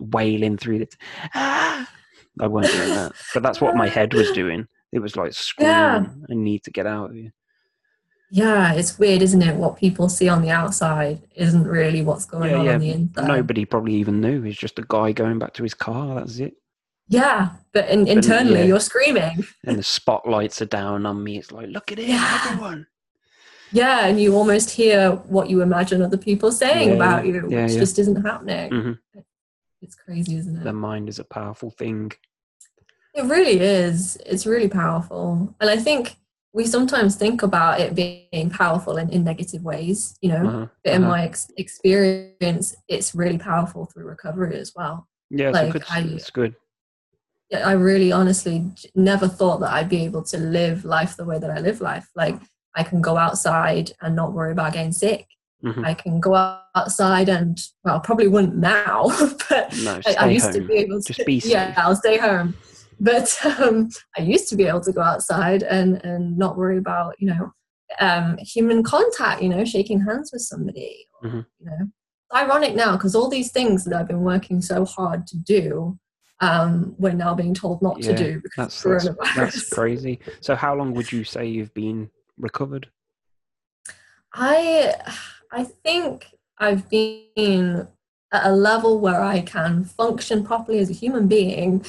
wailing 0.00 0.56
through 0.58 0.80
the. 0.80 0.86
T- 0.86 0.96
ah! 1.34 1.88
I 2.40 2.46
wasn't 2.46 2.74
doing 2.76 2.94
that, 2.94 3.12
but 3.34 3.42
that's 3.42 3.60
what 3.60 3.74
my 3.76 3.88
head 3.88 4.14
was 4.14 4.30
doing. 4.42 4.66
It 4.92 5.00
was 5.00 5.16
like 5.16 5.32
screaming, 5.34 5.72
Yeah. 5.74 6.06
"I 6.30 6.34
need 6.34 6.62
to 6.64 6.70
get 6.70 6.86
out 6.86 7.10
of 7.10 7.16
here." 7.16 7.32
Yeah, 8.30 8.74
it's 8.74 8.98
weird, 8.98 9.22
isn't 9.22 9.40
it? 9.42 9.56
What 9.56 9.76
people 9.78 10.08
see 10.08 10.28
on 10.28 10.42
the 10.42 10.50
outside 10.50 11.22
isn't 11.34 11.66
really 11.66 12.02
what's 12.02 12.26
going 12.26 12.50
Yeah, 12.50 12.58
on 12.58 12.64
yeah. 12.66 12.72
on 12.74 12.80
the 12.80 12.90
inside. 12.90 13.26
Nobody 13.28 13.64
probably 13.64 13.94
even 13.94 14.20
knew. 14.20 14.44
It's 14.44 14.58
just 14.58 14.78
a 14.78 14.84
guy 14.86 15.12
going 15.12 15.38
back 15.38 15.54
to 15.54 15.62
his 15.62 15.74
car. 15.74 16.14
That's 16.16 16.38
it. 16.38 16.54
Yeah, 17.08 17.50
but 17.72 17.88
in, 17.88 18.06
internally 18.06 18.58
yeah. 18.60 18.64
you're 18.66 18.80
screaming. 18.80 19.46
And 19.64 19.78
the 19.78 19.82
spotlights 19.98 20.60
are 20.60 20.66
down 20.66 21.06
on 21.06 21.24
me. 21.24 21.38
It's 21.38 21.50
like, 21.52 21.68
look 21.70 21.90
at 21.90 21.98
it, 21.98 22.08
Yeah. 22.08 22.42
everyone. 22.44 22.86
Yeah, 23.72 24.06
and 24.06 24.20
you 24.20 24.34
almost 24.34 24.70
hear 24.70 25.12
what 25.12 25.48
you 25.48 25.62
imagine 25.62 26.02
other 26.02 26.16
people 26.18 26.52
saying 26.52 26.92
about 26.94 27.26
you, 27.26 27.40
which 27.40 27.72
just 27.72 27.98
isn't 27.98 28.22
happening. 28.24 28.70
Mhm. 28.70 28.98
It's 29.80 29.94
crazy, 29.94 30.36
isn't 30.36 30.56
it? 30.58 30.64
The 30.64 30.72
mind 30.72 31.08
is 31.08 31.18
a 31.18 31.24
powerful 31.24 31.70
thing. 31.70 32.12
It 33.18 33.24
really 33.24 33.58
is. 33.60 34.16
It's 34.24 34.46
really 34.46 34.68
powerful. 34.68 35.52
And 35.60 35.68
I 35.68 35.76
think 35.76 36.16
we 36.52 36.64
sometimes 36.66 37.16
think 37.16 37.42
about 37.42 37.80
it 37.80 37.94
being 37.94 38.48
powerful 38.48 38.96
in, 38.96 39.10
in 39.10 39.24
negative 39.24 39.64
ways, 39.64 40.16
you 40.20 40.28
know. 40.28 40.46
Uh-huh, 40.46 40.66
But 40.84 40.92
in 40.94 41.02
uh-huh. 41.02 41.10
my 41.10 41.24
ex- 41.24 41.50
experience, 41.56 42.76
it's 42.86 43.14
really 43.16 43.38
powerful 43.38 43.86
through 43.86 44.04
recovery 44.04 44.56
as 44.56 44.72
well. 44.76 45.08
yeah, 45.30 45.48
it's, 45.48 45.54
like, 45.58 45.72
good, 45.72 45.84
I- 45.90 46.00
it's 46.00 46.30
good. 46.30 46.54
Yeah, 47.50 47.66
I 47.66 47.72
really 47.72 48.12
honestly 48.12 48.64
never 48.94 49.26
thought 49.26 49.60
that 49.60 49.72
I'd 49.72 49.88
be 49.88 50.04
able 50.04 50.22
to 50.24 50.38
live 50.38 50.84
life 50.84 51.16
the 51.16 51.24
way 51.24 51.38
that 51.38 51.50
I 51.50 51.58
live 51.60 51.80
life. 51.80 52.06
Like, 52.14 52.38
I 52.76 52.82
can 52.84 53.00
go 53.00 53.16
outside 53.16 53.92
and 54.02 54.14
not 54.14 54.32
worry 54.32 54.52
about 54.52 54.74
getting 54.74 54.92
sick. 54.92 55.26
Mhm. 55.64 55.84
I 55.84 55.94
can 55.94 56.20
go 56.20 56.34
outside 56.76 57.28
and, 57.28 57.58
well, 57.84 57.98
probably 57.98 58.28
wouldn't 58.28 58.56
now, 58.56 59.08
but 59.50 59.74
No, 59.82 59.98
I, 60.06 60.14
I 60.20 60.28
used 60.28 60.52
to 60.52 60.60
be 60.60 60.74
able 60.74 61.02
to. 61.02 61.12
Just 61.12 61.26
be 61.26 61.38
Yeah. 61.44 61.74
I'll 61.76 61.96
stay 61.96 62.16
home. 62.18 62.54
But 63.00 63.36
um, 63.60 63.88
I 64.16 64.22
used 64.22 64.48
to 64.48 64.56
be 64.56 64.64
able 64.64 64.80
to 64.82 64.92
go 64.92 65.00
outside 65.00 65.62
and, 65.62 66.04
and 66.04 66.36
not 66.36 66.56
worry 66.56 66.78
about, 66.78 67.14
you 67.18 67.28
know, 67.28 67.52
um, 68.00 68.36
human 68.38 68.82
contact, 68.82 69.42
you 69.42 69.48
know, 69.48 69.64
shaking 69.64 70.00
hands 70.00 70.30
with 70.32 70.42
somebody. 70.42 71.06
or, 71.22 71.28
Mhm. 71.30 71.46
You 71.60 71.66
know, 71.66 71.78
it's 71.82 72.34
ironic 72.42 72.74
now 72.74 72.92
because 72.96 73.14
all 73.14 73.28
these 73.28 73.50
things 73.52 73.84
that 73.84 73.94
I've 73.94 74.08
been 74.08 74.22
working 74.22 74.60
so 74.62 74.84
hard 74.84 75.26
to 75.28 75.36
do, 75.36 75.98
um, 76.40 76.94
we're 76.98 77.12
now 77.12 77.34
being 77.34 77.54
told 77.54 77.80
not 77.82 77.98
Yeah, 78.02 78.14
to 78.16 78.24
do 78.24 78.40
because 78.42 78.56
That's, 78.56 78.84
of 78.84 78.92
that's, 78.92 79.06
coronavirus. 79.08 79.34
that's 79.36 79.68
crazy. 79.70 80.20
So, 80.40 80.54
how 80.54 80.74
long 80.74 80.92
would 80.94 81.10
you 81.10 81.24
say 81.24 81.46
you've 81.46 81.74
been 81.74 82.10
recovered? 82.36 82.90
I 84.34 84.94
I 85.50 85.64
think 85.64 86.26
I've 86.58 86.88
been 86.90 87.88
at 88.32 88.44
a 88.46 88.52
level 88.52 89.00
where 89.00 89.22
I 89.22 89.40
can 89.40 89.84
function 89.84 90.44
properly 90.44 90.78
as 90.80 90.90
a 90.90 90.92
human 90.92 91.26
being 91.28 91.84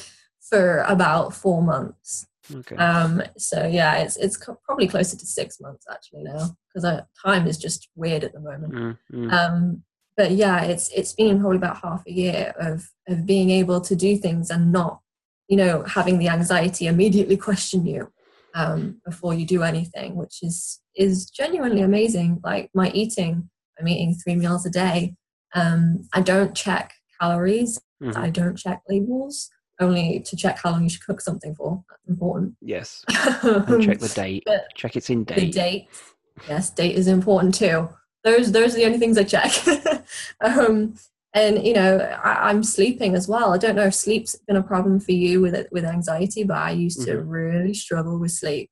for 0.50 0.82
about 0.82 1.34
four 1.34 1.62
months. 1.62 2.26
Okay. 2.52 2.76
Um, 2.76 3.22
so 3.38 3.66
yeah, 3.66 3.94
it's 3.96 4.16
it's 4.16 4.36
co- 4.36 4.58
probably 4.64 4.88
closer 4.88 5.16
to 5.16 5.26
six 5.26 5.60
months 5.60 5.86
actually 5.90 6.24
now 6.24 6.56
because 6.74 7.02
time 7.24 7.46
is 7.46 7.56
just 7.56 7.88
weird 7.94 8.24
at 8.24 8.32
the 8.32 8.40
moment. 8.40 8.72
Mm, 8.74 8.98
mm. 9.12 9.32
Um, 9.32 9.82
but 10.16 10.32
yeah, 10.32 10.62
it's 10.64 10.90
it's 10.90 11.12
been 11.12 11.40
probably 11.40 11.58
about 11.58 11.78
half 11.78 12.02
a 12.06 12.12
year 12.12 12.52
of 12.58 12.90
of 13.08 13.24
being 13.24 13.50
able 13.50 13.80
to 13.82 13.94
do 13.94 14.16
things 14.16 14.50
and 14.50 14.72
not, 14.72 15.00
you 15.48 15.56
know, 15.56 15.84
having 15.84 16.18
the 16.18 16.28
anxiety 16.28 16.86
immediately 16.86 17.36
question 17.48 17.86
you 17.86 18.12
um, 18.54 19.00
before 19.04 19.32
you 19.34 19.46
do 19.46 19.62
anything, 19.62 20.16
which 20.16 20.42
is 20.42 20.80
is 20.96 21.30
genuinely 21.30 21.82
amazing. 21.82 22.40
Like 22.42 22.70
my 22.74 22.90
eating, 22.90 23.48
I'm 23.78 23.86
eating 23.86 24.14
three 24.16 24.34
meals 24.34 24.66
a 24.66 24.70
day. 24.70 25.14
Um, 25.54 26.08
I 26.12 26.20
don't 26.20 26.54
check 26.54 26.94
calories. 27.20 27.80
Mhm. 28.02 28.16
I 28.16 28.30
don't 28.30 28.56
check 28.56 28.80
labels. 28.88 29.50
Only 29.80 30.20
to 30.20 30.36
check 30.36 30.60
how 30.62 30.70
long 30.72 30.82
you 30.84 30.90
should 30.90 31.06
cook 31.06 31.20
something 31.20 31.54
for. 31.54 31.82
That's 31.88 32.08
important. 32.08 32.54
Yes. 32.60 33.02
And 33.42 33.82
check 33.82 33.98
the 33.98 34.12
date. 34.14 34.46
Check 34.74 34.96
it's 34.96 35.08
in 35.10 35.24
date. 35.24 35.36
the 35.36 35.50
date. 35.50 35.88
Yes, 36.48 36.70
date 36.70 36.94
is 36.96 37.06
important 37.08 37.54
too. 37.54 37.88
Those 38.22 38.52
those 38.52 38.74
are 38.74 38.76
the 38.78 38.84
only 38.86 38.98
things 38.98 39.16
I 39.16 39.24
check. 39.24 39.52
um, 40.42 40.94
and 41.32 41.64
you 41.66 41.72
know, 41.72 41.98
I, 42.22 42.50
I'm 42.50 42.62
sleeping 42.62 43.14
as 43.14 43.26
well. 43.28 43.54
I 43.54 43.58
don't 43.58 43.76
know 43.76 43.86
if 43.86 43.94
sleep's 43.94 44.36
been 44.46 44.56
a 44.56 44.62
problem 44.62 45.00
for 45.00 45.12
you 45.12 45.40
with 45.40 45.54
it 45.54 45.68
with 45.72 45.84
anxiety, 45.84 46.44
but 46.44 46.58
I 46.58 46.72
used 46.72 47.02
to 47.06 47.12
Mm-hmm. 47.12 47.28
really 47.28 47.74
struggle 47.74 48.18
with 48.18 48.32
sleep. 48.32 48.70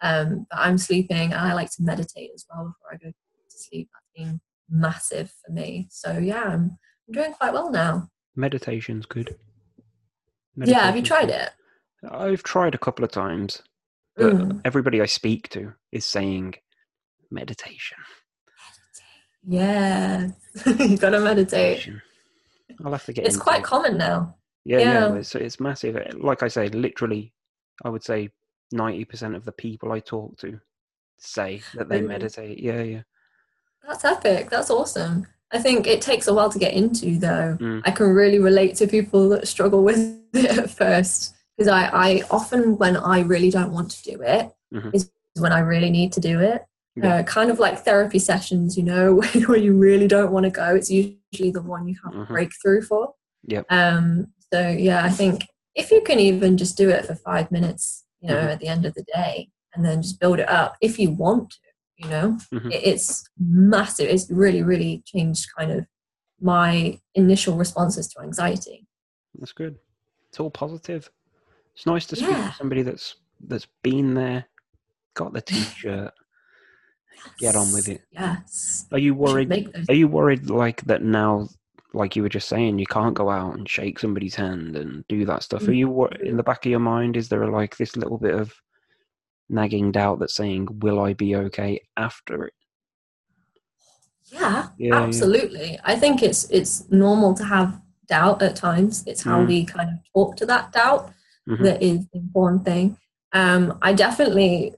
Um, 0.00 0.46
but 0.50 0.58
I'm 0.58 0.78
sleeping, 0.78 1.32
and 1.32 1.40
I 1.40 1.52
like 1.54 1.70
to 1.72 1.82
meditate 1.82 2.30
as 2.34 2.46
well 2.48 2.64
before 2.64 2.92
I 2.92 2.96
go 2.96 3.10
to 3.10 3.14
sleep. 3.48 3.88
That's 3.92 4.28
been 4.28 4.40
massive 4.70 5.32
for 5.44 5.52
me. 5.52 5.88
So 5.90 6.16
yeah, 6.18 6.44
I'm, 6.44 6.78
I'm 7.08 7.12
doing 7.12 7.32
quite 7.34 7.52
well 7.52 7.70
now. 7.70 8.08
Meditation's 8.34 9.06
good. 9.06 9.36
Yeah, 10.64 10.86
have 10.86 10.96
you 10.96 11.02
tried 11.02 11.30
it? 11.30 11.50
I've 12.10 12.42
tried 12.44 12.74
a 12.74 12.78
couple 12.78 13.04
of 13.04 13.12
times, 13.12 13.62
but 14.18 14.36
Mm. 14.36 14.62
everybody 14.64 15.00
I 15.02 15.06
speak 15.06 15.48
to 15.50 15.74
is 15.92 16.06
saying 16.06 16.54
meditation. 17.30 17.98
Yeah, 19.46 20.28
you 20.66 20.98
gotta 20.98 21.20
meditate. 21.20 21.86
meditation. 21.86 22.02
I'll 22.84 22.92
have 22.92 23.04
to 23.06 23.12
get. 23.14 23.26
It's 23.26 23.36
quite 23.38 23.62
it. 23.62 23.64
common 23.64 23.98
now. 23.98 24.36
Yeah, 24.64 24.80
yeah, 24.80 25.06
yeah. 25.08 25.14
it's 25.16 25.34
it's 25.36 25.60
massive. 25.60 25.96
Like 26.14 26.42
I 26.44 26.48
say, 26.48 26.68
literally, 26.68 27.34
I 27.84 27.90
would 27.90 28.04
say 28.04 28.30
ninety 28.72 29.04
percent 29.06 29.36
of 29.36 29.44
the 29.44 29.52
people 29.52 29.92
I 29.92 30.00
talk 30.00 30.38
to 30.40 30.60
say 31.18 31.66
that 31.74 31.88
they 31.90 32.02
Really? 32.02 32.08
meditate. 32.08 32.60
Yeah, 32.60 32.82
yeah. 32.82 33.02
That's 33.86 34.04
epic. 34.04 34.50
That's 34.50 34.70
awesome. 34.70 35.26
I 35.52 35.58
think 35.58 35.86
it 35.86 36.02
takes 36.02 36.26
a 36.26 36.34
while 36.34 36.50
to 36.50 36.58
get 36.58 36.74
into, 36.74 37.18
though. 37.18 37.56
Mm. 37.60 37.82
I 37.84 37.90
can 37.92 38.08
really 38.08 38.38
relate 38.38 38.74
to 38.76 38.86
people 38.86 39.28
that 39.30 39.46
struggle 39.46 39.82
with 39.84 39.98
it 40.34 40.58
at 40.58 40.70
first 40.70 41.34
because 41.56 41.68
I, 41.70 41.86
I 41.92 42.22
often, 42.30 42.76
when 42.78 42.96
I 42.96 43.20
really 43.20 43.50
don't 43.50 43.72
want 43.72 43.90
to 43.92 44.02
do 44.10 44.22
it, 44.22 44.50
Mhm. 44.74 44.92
is 44.94 45.10
when 45.38 45.52
I 45.52 45.60
really 45.60 45.90
need 45.90 46.12
to 46.14 46.20
do 46.20 46.40
it. 46.40 46.64
Yeah. 46.96 47.16
Uh, 47.16 47.22
kind 47.22 47.50
of 47.50 47.58
like 47.60 47.78
therapy 47.84 48.18
sessions, 48.18 48.76
you 48.76 48.82
know, 48.82 49.20
where 49.46 49.58
you 49.58 49.74
really 49.76 50.08
don't 50.08 50.32
want 50.32 50.44
to 50.44 50.50
go. 50.50 50.74
It's 50.74 50.90
usually 50.90 51.50
the 51.52 51.62
one 51.62 51.86
you 51.86 51.94
have 52.04 52.12
Mhm. 52.14 52.22
a 52.24 52.26
breakthrough 52.26 52.82
for. 52.82 53.14
Yep. 53.44 53.66
Um, 53.70 54.32
so 54.52 54.68
yeah, 54.68 55.04
I 55.04 55.10
think 55.10 55.46
if 55.76 55.90
you 55.92 56.00
can 56.00 56.18
even 56.18 56.56
just 56.56 56.76
do 56.76 56.88
it 56.88 57.04
for 57.06 57.14
five 57.14 57.52
minutes, 57.52 58.04
you 58.20 58.28
know, 58.28 58.36
Mhm. 58.36 58.52
at 58.52 58.60
the 58.60 58.66
end 58.68 58.84
of 58.86 58.94
the 58.94 59.04
day, 59.14 59.50
and 59.74 59.84
then 59.84 60.02
just 60.02 60.18
build 60.18 60.40
it 60.40 60.48
up 60.48 60.76
if 60.80 60.98
you 60.98 61.10
want 61.10 61.50
to, 61.50 61.58
you 61.96 62.08
know, 62.08 62.38
Mhm. 62.52 62.70
it's 62.72 63.28
massive. 63.38 64.08
It's 64.08 64.30
really, 64.30 64.62
really 64.62 65.02
changed 65.06 65.48
kind 65.56 65.70
of 65.72 65.86
my 66.40 67.00
initial 67.14 67.56
responses 67.56 68.08
to 68.08 68.20
anxiety. 68.20 68.86
That's 69.38 69.52
good. 69.52 69.78
It's 70.28 70.38
all 70.40 70.50
positive. 70.50 71.10
It's 71.74 71.86
nice 71.86 72.06
to 72.06 72.16
speak 72.16 72.28
Yeah. 72.30 72.50
to 72.50 72.56
somebody 72.56 72.82
that's 72.82 73.16
that's 73.40 73.66
been 73.82 74.14
there, 74.14 74.46
got 75.14 75.32
the 75.34 75.40
t-shirt. 75.42 76.12
Get 77.38 77.54
on 77.56 77.72
with 77.72 77.88
it. 77.88 78.02
Yes. 78.12 78.86
Are 78.92 78.98
you 78.98 79.14
worried? 79.14 79.48
Those. 79.50 79.86
Are 79.88 79.94
you 79.94 80.08
worried 80.08 80.48
like 80.50 80.82
that 80.84 81.02
now? 81.02 81.48
Like 81.92 82.14
you 82.16 82.22
were 82.22 82.28
just 82.28 82.48
saying, 82.48 82.78
you 82.78 82.86
can't 82.86 83.14
go 83.14 83.30
out 83.30 83.56
and 83.56 83.66
shake 83.68 83.98
somebody's 83.98 84.34
hand 84.34 84.76
and 84.76 85.06
do 85.08 85.24
that 85.26 85.42
stuff. 85.42 85.66
Are 85.66 85.72
you 85.72 85.88
wor- 85.88 86.12
in 86.16 86.36
the 86.36 86.42
back 86.42 86.64
of 86.66 86.70
your 86.70 86.80
mind? 86.80 87.16
Is 87.16 87.28
there 87.30 87.46
like 87.48 87.76
this 87.78 87.96
little 87.96 88.18
bit 88.18 88.34
of 88.34 88.52
nagging 89.48 89.92
doubt 89.92 90.18
that's 90.18 90.34
saying, 90.34 90.68
"Will 90.80 91.00
I 91.00 91.12
be 91.14 91.36
okay 91.36 91.80
after 91.96 92.44
it?" 92.46 92.54
Yeah, 94.26 94.68
Yeah, 94.78 94.94
yeah. 94.94 95.02
absolutely. 95.02 95.78
I 95.84 95.96
think 95.96 96.22
it's 96.22 96.50
it's 96.50 96.88
normal 96.90 97.34
to 97.34 97.44
have 97.44 97.80
doubt 98.08 98.42
at 98.42 98.56
times. 98.56 99.04
It's 99.06 99.22
how 99.22 99.40
Mm. 99.42 99.46
we 99.48 99.64
kind 99.64 99.90
of 99.90 99.96
talk 100.14 100.36
to 100.36 100.46
that 100.46 100.72
doubt 100.72 101.12
Mhm. 101.48 101.62
that 101.64 101.82
is 101.82 102.06
the 102.12 102.18
important 102.18 102.64
thing. 102.64 102.98
Um, 103.32 103.78
I 103.82 103.92
definitely 103.92 104.74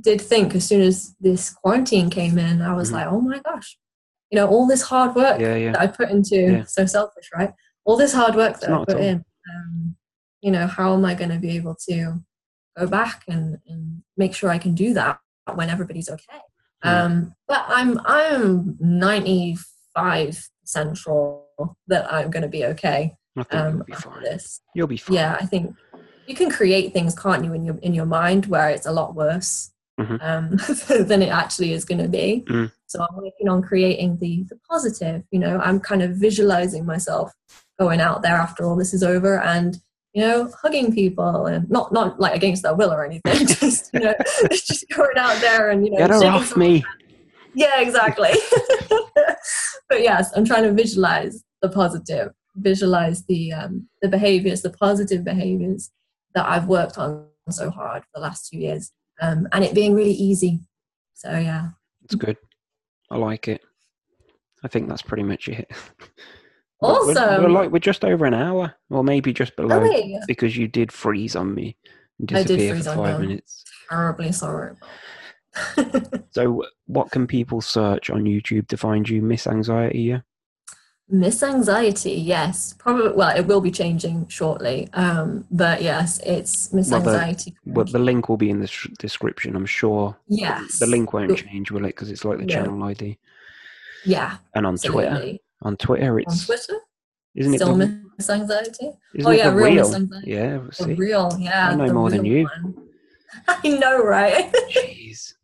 did 0.00 0.20
think 0.20 0.54
as 0.54 0.66
soon 0.66 0.82
as 0.82 1.14
this 1.20 1.50
quarantine 1.50 2.10
came 2.10 2.38
in, 2.38 2.60
I 2.62 2.74
was 2.74 2.90
Mhm. 2.90 2.94
like, 2.94 3.06
oh 3.06 3.20
my 3.20 3.38
gosh, 3.40 3.78
you 4.30 4.36
know, 4.36 4.48
all 4.48 4.66
this 4.66 4.82
hard 4.82 5.14
work 5.14 5.40
Yeah, 5.40 5.54
yeah. 5.56 5.72
that 5.72 5.80
I 5.80 5.86
put 5.86 6.10
into 6.10 6.36
Yeah. 6.36 6.64
so 6.64 6.86
selfish, 6.86 7.30
right? 7.34 7.52
All 7.84 7.96
this 7.96 8.12
hard 8.12 8.34
work 8.34 8.58
that 8.60 8.70
I 8.72 8.84
put 8.84 8.98
in. 9.00 9.24
Um, 9.54 9.96
you 10.40 10.50
know, 10.50 10.66
how 10.66 10.94
am 10.94 11.04
I 11.04 11.14
going 11.14 11.30
to 11.30 11.38
be 11.38 11.50
able 11.56 11.76
to 11.88 12.22
go 12.76 12.86
back 12.86 13.24
and, 13.28 13.58
and 13.66 14.02
make 14.16 14.34
sure 14.34 14.50
I 14.50 14.58
can 14.58 14.74
do 14.74 14.94
that 14.94 15.18
when 15.54 15.70
everybody's 15.70 16.08
okay? 16.08 16.40
Mm. 16.84 16.90
Um, 16.90 17.34
but 17.48 17.64
I'm 17.68 18.00
I'm 18.04 18.76
ninety 18.80 19.56
five 19.94 20.48
percent 20.60 20.98
sure 20.98 21.42
that 21.88 22.12
I'm 22.12 22.30
going 22.30 22.42
to 22.42 22.48
be 22.48 22.64
okay 22.64 23.16
um, 23.50 23.76
you'll 23.76 23.84
be 23.84 23.92
after 23.92 24.20
this. 24.20 24.60
You'll 24.74 24.86
be 24.86 24.96
fine. 24.96 25.16
Yeah, 25.16 25.36
I 25.40 25.46
think 25.46 25.74
you 26.26 26.34
can 26.34 26.50
create 26.50 26.92
things, 26.92 27.14
can't 27.14 27.44
you, 27.44 27.52
in 27.52 27.64
your 27.64 27.76
in 27.78 27.94
your 27.94 28.06
mind 28.06 28.46
where 28.46 28.70
it's 28.70 28.86
a 28.86 28.92
lot 28.92 29.14
worse. 29.14 29.70
Mhm. 30.00 30.18
um, 30.22 31.06
than 31.06 31.22
it 31.22 31.28
actually 31.28 31.72
is 31.72 31.84
going 31.84 32.02
to 32.02 32.08
be. 32.08 32.44
Mm. 32.48 32.72
So 32.86 33.06
I'm 33.08 33.16
working 33.16 33.48
on 33.48 33.62
creating 33.62 34.18
the 34.18 34.44
the 34.48 34.58
positive. 34.68 35.22
You 35.30 35.38
know, 35.38 35.60
I'm 35.60 35.78
kind 35.78 36.02
of 36.02 36.16
visualizing 36.16 36.84
myself 36.84 37.32
going 37.78 38.00
out 38.00 38.22
there 38.22 38.34
after 38.34 38.64
all 38.64 38.76
this 38.76 38.92
is 38.92 39.02
over 39.02 39.40
and 39.40 39.78
you 40.14 40.22
know 40.22 40.50
hugging 40.62 40.94
people 40.94 41.46
and 41.46 41.68
not 41.68 41.92
not 41.92 42.20
like 42.20 42.34
against 42.34 42.62
their 42.62 42.74
will 42.74 42.92
or 42.92 43.04
anything. 43.04 43.46
just 43.46 43.92
you 43.92 44.00
know, 44.00 44.14
just 44.50 44.88
going 44.90 45.18
out 45.18 45.40
there 45.40 45.70
and 45.70 45.84
you 45.84 45.90
know 45.90 45.98
Get 45.98 46.10
her 46.10 46.24
off 46.24 46.56
me. 46.56 46.84
yeah, 47.54 47.80
exactly. 47.80 48.30
but 49.88 50.00
yes, 50.00 50.32
I'm 50.36 50.44
trying 50.44 50.62
to 50.62 50.72
visualize 50.72 51.42
the 51.62 51.68
positive, 51.68 52.30
visualize 52.56 53.24
the 53.26 53.52
um, 53.52 53.88
the 54.02 54.08
behaviors, 54.08 54.62
the 54.62 54.70
positive 54.70 55.24
behaviors 55.24 55.90
that 56.34 56.48
I've 56.48 56.66
worked 56.66 56.96
on 56.96 57.26
so 57.50 57.70
hard 57.70 58.04
for 58.04 58.10
the 58.14 58.20
last 58.20 58.48
two 58.48 58.58
years, 58.58 58.92
um, 59.20 59.48
and 59.52 59.64
it 59.64 59.74
being 59.74 59.94
really 59.94 60.12
easy. 60.12 60.60
So 61.14 61.30
yeah, 61.30 61.70
It's 62.04 62.14
good. 62.14 62.36
I 63.10 63.18
like 63.18 63.48
it. 63.48 63.62
I 64.62 64.68
think 64.68 64.88
that's 64.88 65.02
pretty 65.02 65.24
much 65.24 65.48
it. 65.48 65.70
We're- 66.84 67.14
we're, 67.14 67.42
we're 67.42 67.48
like 67.50 67.70
we're 67.70 67.78
just 67.78 68.04
over 68.04 68.24
an 68.26 68.34
hour, 68.34 68.74
or 68.90 69.02
maybe 69.04 69.32
just 69.32 69.56
below, 69.56 69.84
because 70.26 70.56
you 70.56 70.68
did 70.68 70.92
freeze 70.92 71.34
on 71.36 71.54
me 71.54 71.76
and 72.18 72.30
I 72.32 72.42
did 72.42 72.46
disappear 72.58 72.74
freeze 72.74 72.84
for 72.86 72.90
on 72.92 72.96
five 72.98 73.20
you. 73.22 73.28
minutes. 73.28 73.64
terribly 73.88 74.32
sorry. 74.32 74.74
So, 76.30 76.64
what 76.86 77.12
can 77.12 77.26
people 77.28 77.60
search 77.60 78.10
on 78.10 78.24
YouTube 78.24 78.66
to 78.68 78.76
find 78.76 79.08
you, 79.08 79.22
Miss 79.22 79.46
Anxiety? 79.46 80.00
Yeah. 80.00 80.20
Miss 81.08 81.42
Anxiety, 81.44 82.12
yes, 82.14 82.74
probably. 82.76 83.12
Well, 83.12 83.36
it 83.36 83.46
will 83.46 83.60
be 83.60 83.70
changing 83.70 84.26
shortly, 84.26 84.88
um, 84.94 85.44
but 85.52 85.80
yes, 85.82 86.18
it's 86.26 86.72
Miss 86.72 86.90
Well, 86.90 87.02
the- 87.02 87.10
Anxiety. 87.10 87.54
Well, 87.66 87.84
the 87.84 87.98
link 88.00 88.28
will 88.28 88.36
be 88.36 88.50
in 88.50 88.58
the 88.60 88.66
sh- 88.66 88.88
description. 88.98 89.54
I'm 89.54 89.66
sure 89.66 90.16
yes, 90.26 90.78
the 90.80 90.86
link 90.86 91.12
won't 91.12 91.36
change, 91.38 91.70
will 91.70 91.84
it? 91.84 91.88
Because 91.88 92.10
it's 92.10 92.24
like 92.24 92.38
the 92.38 92.46
channel 92.46 92.82
ID. 92.82 93.18
Yeah, 94.04 94.38
And 94.54 94.66
on 94.66 94.76
Twitter, 94.76 95.08
absolutely. 95.10 95.42
On 95.64 95.76
Twitter, 95.76 96.18
It's 96.20 96.48
On 96.48 96.56
Twitter, 96.56 96.80
isn't 97.34 97.54
it 97.54 97.58
the, 97.58 97.64
Anxiety. 98.32 98.90
isn't 99.14 99.26
Oh 99.26 99.30
it 99.30 99.38
yeah, 99.38 99.50
the 99.50 99.56
real 99.56 99.66
real? 99.66 99.84
Miss 99.86 99.94
Anxiety. 99.94 100.30
Yeah, 100.30 100.58
The 100.58 100.72
see, 100.74 100.94
real, 100.94 101.36
yeah. 101.40 101.70
I 101.70 101.74
know 101.74 101.92
more 101.92 102.10
than 102.10 102.24
you. 102.24 102.44
one. 102.44 102.88
I 103.48 103.68
know, 103.68 104.02
right? 104.04 104.52
jeez. 104.70 105.34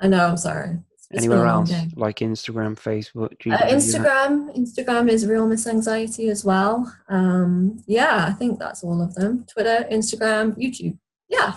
I 0.00 0.08
know. 0.08 0.26
I'm 0.26 0.36
sorry. 0.36 0.78
It's 1.10 1.24
Anywhere 1.24 1.46
else 1.46 1.68
day. 1.70 1.88
like 1.94 2.16
Instagram, 2.20 2.74
Facebook? 2.74 3.38
Do 3.38 3.50
you 3.50 3.54
Uh? 3.54 3.58
Instagram, 3.58 4.56
Instagram 4.58 5.08
is 5.10 5.26
real 5.26 5.46
Miss 5.46 5.66
Anxiety 5.66 6.28
as 6.30 6.44
well. 6.44 6.92
Um, 7.08 7.82
yeah, 7.86 8.24
I 8.28 8.32
think 8.32 8.58
that's 8.58 8.82
all 8.82 9.00
of 9.02 9.14
them. 9.14 9.44
Twitter, 9.52 9.86
Instagram, 9.92 10.56
YouTube. 10.56 10.96
Yeah. 11.28 11.54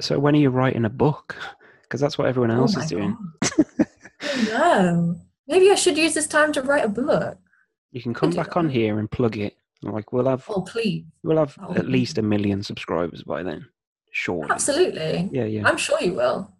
So 0.00 0.18
when 0.18 0.34
are 0.34 0.38
you 0.38 0.50
writing 0.50 0.84
a 0.84 0.90
book? 0.90 1.36
Because 1.82 2.00
that's 2.00 2.16
what 2.16 2.28
everyone 2.28 2.50
else 2.52 2.76
oh 2.76 2.80
is 2.80 2.86
doing. 2.88 3.18
Oh, 3.42 3.64
no. 4.46 5.20
Maybe 5.50 5.68
I 5.68 5.74
should 5.74 5.98
use 5.98 6.14
this 6.14 6.28
time 6.28 6.52
to 6.52 6.62
write 6.62 6.84
a 6.84 6.88
book. 6.88 7.36
You 7.90 8.00
can 8.00 8.14
come 8.14 8.30
back 8.30 8.56
on 8.56 8.68
here 8.70 9.00
and 9.00 9.10
plug 9.10 9.36
it. 9.36 9.56
Like 9.82 10.12
we'll 10.12 10.28
have 10.28 10.44
Oh, 10.48 10.60
please. 10.62 11.04
we'll 11.24 11.38
have 11.38 11.58
Oh. 11.60 11.74
at 11.74 11.88
least 11.88 12.18
a 12.18 12.22
million 12.22 12.62
subscribers 12.62 13.24
by 13.24 13.42
then. 13.42 13.66
Sure. 14.12 14.46
Absolutely. 14.48 15.28
Yeah, 15.32 15.44
yeah. 15.44 15.66
I'm 15.66 15.76
sure 15.76 16.00
you 16.00 16.14
will. 16.14 16.52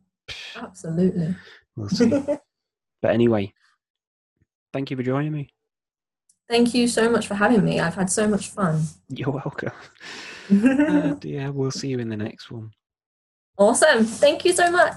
Absolutely. 0.56 1.36
We'll 1.76 1.88
see. 1.88 2.08
but 3.02 3.10
anyway, 3.10 3.52
thank 4.72 4.90
you 4.90 4.96
for 4.96 5.04
joining 5.04 5.32
me. 5.32 5.50
Thank 6.48 6.74
you 6.74 6.88
so 6.88 7.08
much 7.08 7.28
for 7.28 7.34
having 7.34 7.64
me. 7.64 7.78
I've 7.78 7.94
had 7.94 8.10
so 8.10 8.26
much 8.26 8.48
fun. 8.48 8.82
You're 9.08 9.30
welcome. 9.30 9.70
And 10.48 11.12
uh, 11.24 11.28
yeah, 11.28 11.48
we'll 11.50 11.70
see 11.70 11.88
you 11.88 12.00
in 12.00 12.08
the 12.08 12.16
next 12.16 12.50
one. 12.50 12.72
awesome. 13.56 14.04
Thank 14.04 14.44
you 14.44 14.52
so 14.52 14.68
much. 14.68 14.94